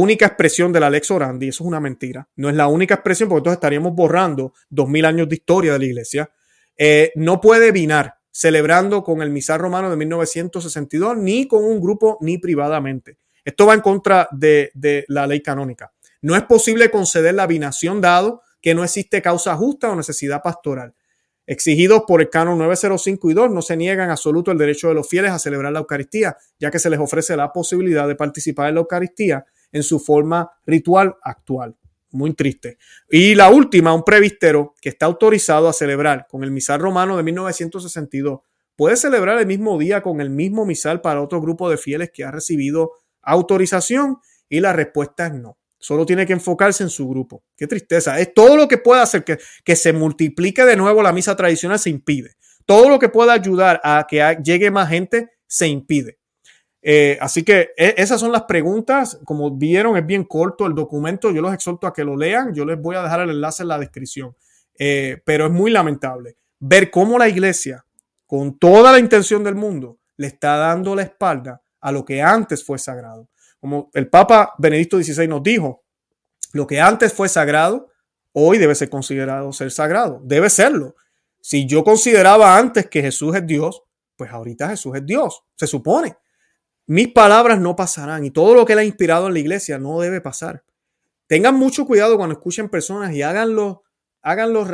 única 0.00 0.26
expresión 0.26 0.72
de 0.72 0.80
la 0.80 0.90
lex 0.90 1.10
orandi, 1.10 1.48
eso 1.48 1.64
es 1.64 1.68
una 1.68 1.80
mentira, 1.80 2.28
no 2.36 2.48
es 2.48 2.56
la 2.56 2.68
única 2.68 2.94
expresión 2.94 3.28
porque 3.28 3.40
entonces 3.40 3.56
estaríamos 3.56 3.94
borrando 3.94 4.52
dos 4.68 4.88
mil 4.88 5.04
años 5.04 5.28
de 5.28 5.36
historia 5.36 5.72
de 5.72 5.78
la 5.78 5.84
iglesia, 5.84 6.30
eh, 6.76 7.12
no 7.16 7.40
puede 7.40 7.72
vinar 7.72 8.14
celebrando 8.30 9.02
con 9.02 9.22
el 9.22 9.30
misal 9.30 9.58
romano 9.58 9.90
de 9.90 9.96
1962, 9.96 11.16
ni 11.16 11.48
con 11.48 11.64
un 11.64 11.80
grupo, 11.80 12.18
ni 12.20 12.38
privadamente. 12.38 13.18
Esto 13.44 13.66
va 13.66 13.74
en 13.74 13.80
contra 13.80 14.28
de, 14.30 14.70
de 14.74 15.04
la 15.08 15.26
ley 15.26 15.42
canónica. 15.42 15.92
No 16.22 16.36
es 16.36 16.42
posible 16.42 16.90
conceder 16.90 17.34
la 17.34 17.46
binación 17.46 18.00
dado 18.00 18.42
que 18.60 18.74
no 18.74 18.84
existe 18.84 19.22
causa 19.22 19.56
justa 19.56 19.90
o 19.90 19.96
necesidad 19.96 20.42
pastoral 20.42 20.94
exigidos 21.48 22.02
por 22.06 22.20
el 22.20 22.28
canon 22.28 22.58
905 22.58 23.30
y 23.30 23.34
2, 23.34 23.50
no 23.50 23.62
se 23.62 23.74
niegan 23.74 24.10
absoluto 24.10 24.52
el 24.52 24.58
derecho 24.58 24.88
de 24.88 24.94
los 24.94 25.08
fieles 25.08 25.32
a 25.32 25.38
celebrar 25.38 25.72
la 25.72 25.78
Eucaristía, 25.78 26.36
ya 26.60 26.70
que 26.70 26.78
se 26.78 26.90
les 26.90 27.00
ofrece 27.00 27.36
la 27.38 27.50
posibilidad 27.54 28.06
de 28.06 28.14
participar 28.14 28.68
en 28.68 28.74
la 28.74 28.82
Eucaristía 28.82 29.46
en 29.72 29.82
su 29.82 29.98
forma 29.98 30.50
ritual 30.66 31.16
actual. 31.22 31.76
Muy 32.10 32.32
triste. 32.34 32.78
Y 33.10 33.34
la 33.34 33.50
última, 33.50 33.92
un 33.92 34.02
previstero 34.02 34.74
que 34.80 34.88
está 34.88 35.06
autorizado 35.06 35.68
a 35.68 35.72
celebrar 35.72 36.26
con 36.28 36.42
el 36.42 36.50
misal 36.50 36.80
romano 36.80 37.16
de 37.16 37.22
1962, 37.22 38.40
puede 38.76 38.96
celebrar 38.96 39.38
el 39.38 39.46
mismo 39.46 39.78
día 39.78 40.00
con 40.00 40.20
el 40.20 40.30
mismo 40.30 40.64
misal 40.64 41.00
para 41.00 41.20
otro 41.20 41.40
grupo 41.40 41.68
de 41.68 41.76
fieles 41.76 42.10
que 42.12 42.24
ha 42.24 42.30
recibido 42.30 42.92
autorización 43.22 44.18
y 44.48 44.60
la 44.60 44.72
respuesta 44.72 45.26
es 45.26 45.34
no. 45.34 45.58
Solo 45.80 46.06
tiene 46.06 46.26
que 46.26 46.32
enfocarse 46.32 46.82
en 46.82 46.90
su 46.90 47.08
grupo. 47.08 47.44
Qué 47.56 47.66
tristeza. 47.66 48.18
Es 48.18 48.34
todo 48.34 48.56
lo 48.56 48.66
que 48.66 48.78
pueda 48.78 49.02
hacer 49.02 49.22
que, 49.22 49.38
que 49.64 49.76
se 49.76 49.92
multiplique 49.92 50.64
de 50.64 50.76
nuevo 50.76 51.02
la 51.02 51.12
misa 51.12 51.36
tradicional 51.36 51.78
se 51.78 51.90
impide. 51.90 52.36
Todo 52.66 52.88
lo 52.88 52.98
que 52.98 53.08
pueda 53.08 53.32
ayudar 53.32 53.80
a 53.84 54.06
que 54.08 54.38
llegue 54.42 54.70
más 54.70 54.88
gente 54.88 55.30
se 55.46 55.68
impide. 55.68 56.17
Eh, 56.80 57.18
así 57.20 57.42
que 57.42 57.70
e, 57.76 57.94
esas 57.96 58.20
son 58.20 58.32
las 58.32 58.44
preguntas. 58.44 59.18
Como 59.24 59.50
vieron, 59.56 59.96
es 59.96 60.06
bien 60.06 60.24
corto 60.24 60.66
el 60.66 60.74
documento. 60.74 61.30
Yo 61.30 61.42
los 61.42 61.54
exhorto 61.54 61.86
a 61.86 61.92
que 61.92 62.04
lo 62.04 62.16
lean. 62.16 62.54
Yo 62.54 62.64
les 62.64 62.80
voy 62.80 62.96
a 62.96 63.02
dejar 63.02 63.20
el 63.20 63.30
enlace 63.30 63.62
en 63.62 63.68
la 63.68 63.78
descripción. 63.78 64.36
Eh, 64.78 65.20
pero 65.24 65.46
es 65.46 65.52
muy 65.52 65.70
lamentable 65.70 66.36
ver 66.60 66.90
cómo 66.90 67.18
la 67.18 67.28
iglesia, 67.28 67.84
con 68.26 68.58
toda 68.58 68.92
la 68.92 68.98
intención 68.98 69.42
del 69.42 69.54
mundo, 69.54 69.98
le 70.16 70.28
está 70.28 70.56
dando 70.56 70.94
la 70.94 71.02
espalda 71.02 71.62
a 71.80 71.92
lo 71.92 72.04
que 72.04 72.22
antes 72.22 72.64
fue 72.64 72.78
sagrado. 72.78 73.28
Como 73.60 73.90
el 73.94 74.08
Papa 74.08 74.54
Benedicto 74.58 75.02
XVI 75.02 75.26
nos 75.26 75.42
dijo, 75.42 75.84
lo 76.52 76.66
que 76.66 76.80
antes 76.80 77.12
fue 77.12 77.28
sagrado, 77.28 77.90
hoy 78.32 78.58
debe 78.58 78.74
ser 78.74 78.88
considerado 78.88 79.52
ser 79.52 79.70
sagrado. 79.70 80.20
Debe 80.24 80.48
serlo. 80.48 80.94
Si 81.40 81.66
yo 81.66 81.84
consideraba 81.84 82.56
antes 82.56 82.88
que 82.88 83.02
Jesús 83.02 83.34
es 83.34 83.46
Dios, 83.46 83.82
pues 84.16 84.30
ahorita 84.30 84.68
Jesús 84.68 84.96
es 84.96 85.06
Dios, 85.06 85.42
se 85.56 85.66
supone. 85.66 86.16
Mis 86.88 87.08
palabras 87.08 87.60
no 87.60 87.76
pasarán 87.76 88.24
y 88.24 88.30
todo 88.30 88.54
lo 88.54 88.64
que 88.64 88.72
él 88.72 88.78
ha 88.78 88.84
inspirado 88.84 89.26
en 89.26 89.34
la 89.34 89.38
iglesia 89.40 89.78
no 89.78 90.00
debe 90.00 90.22
pasar. 90.22 90.64
Tengan 91.26 91.54
mucho 91.54 91.84
cuidado 91.84 92.16
cuando 92.16 92.32
escuchen 92.32 92.70
personas 92.70 93.14
y 93.14 93.20
háganlo, 93.20 93.84
háganlo 94.22 94.66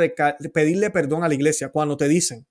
pedirle 0.53 0.91
perdón 0.91 1.25
a 1.25 1.27
la 1.27 1.33
iglesia 1.33 1.73
cuando 1.73 1.97
te 1.97 2.07
dicen 2.07 2.47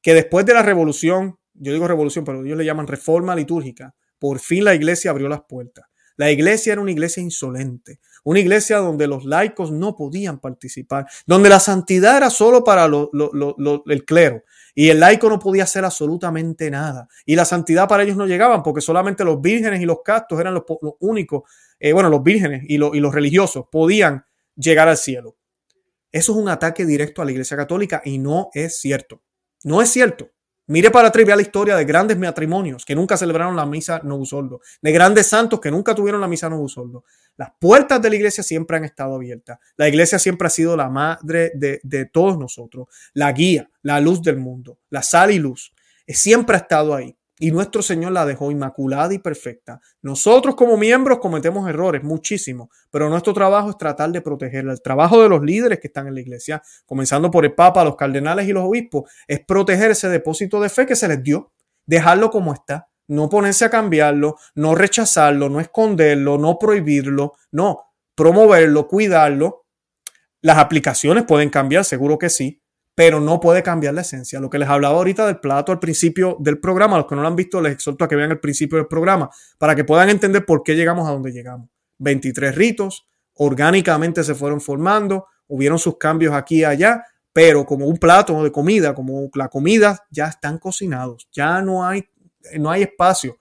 que 0.00 0.14
después 0.14 0.46
de 0.46 0.54
la 0.54 0.62
revolución, 0.62 1.38
yo 1.52 1.74
digo 1.74 1.86
revolución, 1.86 2.24
pero 2.24 2.42
ellos 2.42 2.56
le 2.56 2.64
llaman 2.64 2.86
reforma 2.86 3.36
litúrgica, 3.36 3.94
por 4.18 4.38
fin 4.38 4.64
la 4.64 4.74
iglesia 4.74 5.10
abrió 5.10 5.28
las 5.28 5.42
puertas. 5.42 5.84
La 6.16 6.30
iglesia 6.30 6.72
era 6.72 6.80
una 6.80 6.90
iglesia 6.90 7.22
insolente, 7.22 8.00
una 8.24 8.40
iglesia 8.40 8.78
donde 8.78 9.06
los 9.08 9.26
laicos 9.26 9.70
no 9.70 9.94
podían 9.94 10.40
participar, 10.40 11.06
donde 11.26 11.50
la 11.50 11.60
santidad 11.60 12.16
era 12.16 12.30
solo 12.30 12.64
para 12.64 12.86
el 12.86 14.04
clero 14.06 14.42
y 14.74 14.88
el 14.88 15.00
laico 15.00 15.28
no 15.28 15.38
podía 15.38 15.64
hacer 15.64 15.84
absolutamente 15.84 16.70
nada. 16.70 17.08
Y 17.26 17.36
la 17.36 17.44
santidad 17.44 17.88
para 17.88 18.02
ellos 18.02 18.16
no 18.16 18.26
llegaban 18.26 18.62
porque 18.62 18.80
solamente 18.80 19.24
los 19.24 19.40
vírgenes 19.40 19.80
y 19.80 19.84
los 19.84 20.02
castos 20.02 20.40
eran 20.40 20.54
los, 20.54 20.64
únicos, 21.00 21.42
eh, 21.78 21.92
bueno, 21.92 22.08
los 22.08 22.22
vírgenes 22.22 22.62
y, 22.66 22.74
y 22.74 23.00
los 23.00 23.14
religiosos 23.14 23.66
podían 23.70 24.24
llegar 24.56 24.88
al 24.88 24.96
cielo. 24.96 25.36
Eso 26.10 26.32
es 26.32 26.38
un 26.38 26.48
ataque 26.48 26.84
directo 26.84 27.22
a 27.22 27.24
la 27.24 27.32
iglesia 27.32 27.56
católica 27.56 28.02
y 28.04 28.18
no 28.18 28.50
es 28.54 28.78
cierto. 28.78 29.22
No 29.64 29.80
es 29.80 29.90
cierto. 29.90 30.30
Mire 30.72 30.90
para 30.90 31.08
atrás 31.08 31.26
la 31.26 31.42
historia 31.42 31.76
de 31.76 31.84
grandes 31.84 32.16
matrimonios 32.16 32.86
que 32.86 32.94
nunca 32.94 33.18
celebraron 33.18 33.54
la 33.54 33.66
misa 33.66 34.00
no 34.04 34.24
soldo, 34.24 34.62
de 34.80 34.90
grandes 34.90 35.26
santos 35.26 35.60
que 35.60 35.70
nunca 35.70 35.94
tuvieron 35.94 36.18
la 36.18 36.26
misa 36.26 36.48
no 36.48 36.66
soldo. 36.66 37.04
Las 37.36 37.50
puertas 37.58 38.00
de 38.00 38.08
la 38.08 38.16
iglesia 38.16 38.42
siempre 38.42 38.78
han 38.78 38.84
estado 38.84 39.16
abiertas. 39.16 39.58
La 39.76 39.86
iglesia 39.86 40.18
siempre 40.18 40.46
ha 40.46 40.50
sido 40.50 40.74
la 40.74 40.88
madre 40.88 41.52
de, 41.56 41.78
de 41.82 42.06
todos 42.06 42.38
nosotros, 42.38 42.88
la 43.12 43.30
guía, 43.32 43.68
la 43.82 44.00
luz 44.00 44.22
del 44.22 44.38
mundo, 44.38 44.78
la 44.88 45.02
sal 45.02 45.30
y 45.30 45.38
luz. 45.38 45.74
Siempre 46.08 46.56
ha 46.56 46.60
estado 46.60 46.94
ahí 46.94 47.14
y 47.42 47.50
nuestro 47.50 47.82
Señor 47.82 48.12
la 48.12 48.24
dejó 48.24 48.52
inmaculada 48.52 49.12
y 49.12 49.18
perfecta. 49.18 49.80
Nosotros 50.00 50.54
como 50.54 50.76
miembros 50.76 51.18
cometemos 51.18 51.68
errores, 51.68 52.04
muchísimos, 52.04 52.68
pero 52.88 53.08
nuestro 53.08 53.32
trabajo 53.32 53.68
es 53.70 53.76
tratar 53.76 54.12
de 54.12 54.20
protegerla. 54.20 54.70
El 54.70 54.80
trabajo 54.80 55.20
de 55.20 55.28
los 55.28 55.42
líderes 55.42 55.80
que 55.80 55.88
están 55.88 56.06
en 56.06 56.14
la 56.14 56.20
iglesia, 56.20 56.62
comenzando 56.86 57.32
por 57.32 57.44
el 57.44 57.52
Papa, 57.52 57.82
los 57.82 57.96
cardenales 57.96 58.46
y 58.46 58.52
los 58.52 58.62
obispos, 58.62 59.10
es 59.26 59.44
proteger 59.44 59.90
ese 59.90 60.08
depósito 60.08 60.60
de 60.60 60.68
fe 60.68 60.86
que 60.86 60.94
se 60.94 61.08
les 61.08 61.20
dio, 61.20 61.50
dejarlo 61.84 62.30
como 62.30 62.54
está, 62.54 62.88
no 63.08 63.28
ponerse 63.28 63.64
a 63.64 63.70
cambiarlo, 63.70 64.36
no 64.54 64.76
rechazarlo, 64.76 65.48
no 65.48 65.58
esconderlo, 65.58 66.38
no 66.38 66.60
prohibirlo, 66.60 67.32
no, 67.50 67.80
promoverlo, 68.14 68.86
cuidarlo. 68.86 69.66
Las 70.42 70.58
aplicaciones 70.58 71.24
pueden 71.24 71.50
cambiar, 71.50 71.84
seguro 71.84 72.18
que 72.18 72.30
sí, 72.30 72.61
pero 72.94 73.20
no 73.20 73.40
puede 73.40 73.62
cambiar 73.62 73.94
la 73.94 74.02
esencia. 74.02 74.40
Lo 74.40 74.50
que 74.50 74.58
les 74.58 74.68
hablaba 74.68 74.96
ahorita 74.96 75.26
del 75.26 75.40
plato 75.40 75.72
al 75.72 75.78
principio 75.78 76.36
del 76.40 76.60
programa, 76.60 76.98
los 76.98 77.06
que 77.06 77.14
no 77.14 77.22
lo 77.22 77.28
han 77.28 77.36
visto, 77.36 77.60
les 77.60 77.72
exhorto 77.72 78.04
a 78.04 78.08
que 78.08 78.16
vean 78.16 78.30
el 78.30 78.40
principio 78.40 78.78
del 78.78 78.86
programa 78.86 79.30
para 79.58 79.74
que 79.74 79.84
puedan 79.84 80.10
entender 80.10 80.44
por 80.44 80.62
qué 80.62 80.74
llegamos 80.74 81.08
a 81.08 81.12
donde 81.12 81.32
llegamos. 81.32 81.70
23 81.98 82.54
ritos, 82.54 83.06
orgánicamente 83.34 84.24
se 84.24 84.34
fueron 84.34 84.60
formando, 84.60 85.26
hubieron 85.46 85.78
sus 85.78 85.96
cambios 85.96 86.34
aquí 86.34 86.60
y 86.60 86.64
allá, 86.64 87.04
pero 87.32 87.64
como 87.64 87.86
un 87.86 87.96
plato 87.96 88.42
de 88.42 88.52
comida, 88.52 88.94
como 88.94 89.30
la 89.34 89.48
comida, 89.48 90.04
ya 90.10 90.26
están 90.26 90.58
cocinados, 90.58 91.28
ya 91.32 91.62
no 91.62 91.86
hay, 91.86 92.04
no 92.58 92.70
hay 92.70 92.82
espacio 92.82 93.38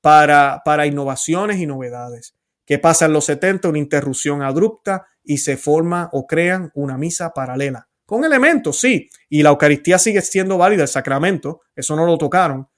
para, 0.00 0.62
para 0.64 0.86
innovaciones 0.86 1.58
y 1.58 1.66
novedades. 1.66 2.36
¿Qué 2.64 2.78
pasa 2.78 3.06
en 3.06 3.14
los 3.14 3.24
70? 3.24 3.68
Una 3.68 3.78
interrupción 3.78 4.42
abrupta 4.42 5.06
y 5.24 5.38
se 5.38 5.56
forma 5.56 6.08
o 6.12 6.26
crean 6.28 6.70
una 6.74 6.96
misa 6.96 7.30
paralela 7.30 7.88
con 8.12 8.24
elementos, 8.24 8.78
sí. 8.78 9.08
Y 9.30 9.42
la 9.42 9.48
Eucaristía 9.48 9.98
sigue 9.98 10.20
siendo 10.20 10.58
válida, 10.58 10.82
el 10.82 10.88
sacramento, 10.88 11.62
eso 11.74 11.96
no 11.96 12.04
lo 12.04 12.18
tocaron. 12.18 12.68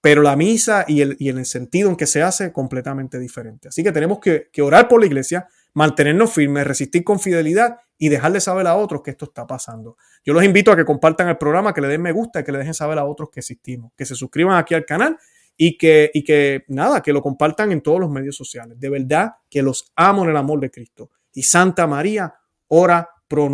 Pero 0.00 0.22
la 0.22 0.34
misa 0.34 0.86
y 0.88 1.02
el, 1.02 1.14
y 1.18 1.28
el 1.28 1.44
sentido 1.44 1.90
en 1.90 1.96
que 1.96 2.06
se 2.06 2.22
hace 2.22 2.54
completamente 2.54 3.18
diferente. 3.18 3.68
Así 3.68 3.84
que 3.84 3.92
tenemos 3.92 4.18
que, 4.18 4.48
que 4.50 4.62
orar 4.62 4.88
por 4.88 5.00
la 5.00 5.04
iglesia, 5.06 5.46
mantenernos 5.74 6.32
firmes, 6.32 6.66
resistir 6.66 7.04
con 7.04 7.20
fidelidad 7.20 7.76
y 7.98 8.08
dejarle 8.08 8.40
saber 8.40 8.66
a 8.66 8.76
otros 8.76 9.02
que 9.02 9.10
esto 9.10 9.26
está 9.26 9.46
pasando. 9.46 9.98
Yo 10.24 10.32
los 10.32 10.42
invito 10.42 10.72
a 10.72 10.76
que 10.76 10.86
compartan 10.86 11.28
el 11.28 11.36
programa, 11.36 11.74
que 11.74 11.82
le 11.82 11.88
den 11.88 12.00
me 12.00 12.12
gusta 12.12 12.40
y 12.40 12.44
que 12.44 12.52
le 12.52 12.56
dejen 12.56 12.72
saber 12.72 12.98
a 12.98 13.04
otros 13.04 13.28
que 13.30 13.40
existimos, 13.40 13.92
que 13.94 14.06
se 14.06 14.14
suscriban 14.14 14.56
aquí 14.56 14.72
al 14.72 14.86
canal 14.86 15.18
y 15.54 15.76
que, 15.76 16.10
y 16.14 16.24
que 16.24 16.64
nada, 16.68 17.02
que 17.02 17.12
lo 17.12 17.20
compartan 17.20 17.72
en 17.72 17.82
todos 17.82 18.00
los 18.00 18.08
medios 18.08 18.36
sociales. 18.36 18.80
De 18.80 18.88
verdad 18.88 19.32
que 19.50 19.60
los 19.60 19.92
amo 19.96 20.24
en 20.24 20.30
el 20.30 20.36
amor 20.38 20.60
de 20.60 20.70
Cristo. 20.70 21.10
Y 21.34 21.42
Santa 21.42 21.86
María, 21.86 22.32
ora 22.68 23.10
pro 23.28 23.48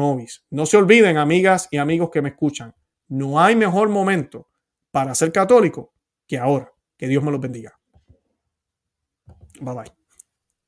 No 0.50 0.66
se 0.66 0.76
olviden, 0.76 1.18
amigas 1.18 1.68
y 1.70 1.78
amigos 1.78 2.10
que 2.10 2.22
me 2.22 2.30
escuchan, 2.30 2.74
no 3.08 3.40
hay 3.40 3.56
mejor 3.56 3.88
momento 3.88 4.48
para 4.90 5.14
ser 5.14 5.32
católico 5.32 5.92
que 6.26 6.38
ahora. 6.38 6.72
Que 6.96 7.08
Dios 7.08 7.22
me 7.24 7.32
los 7.32 7.40
bendiga. 7.40 7.78
Bye 9.60 9.74
bye. 9.74 10.03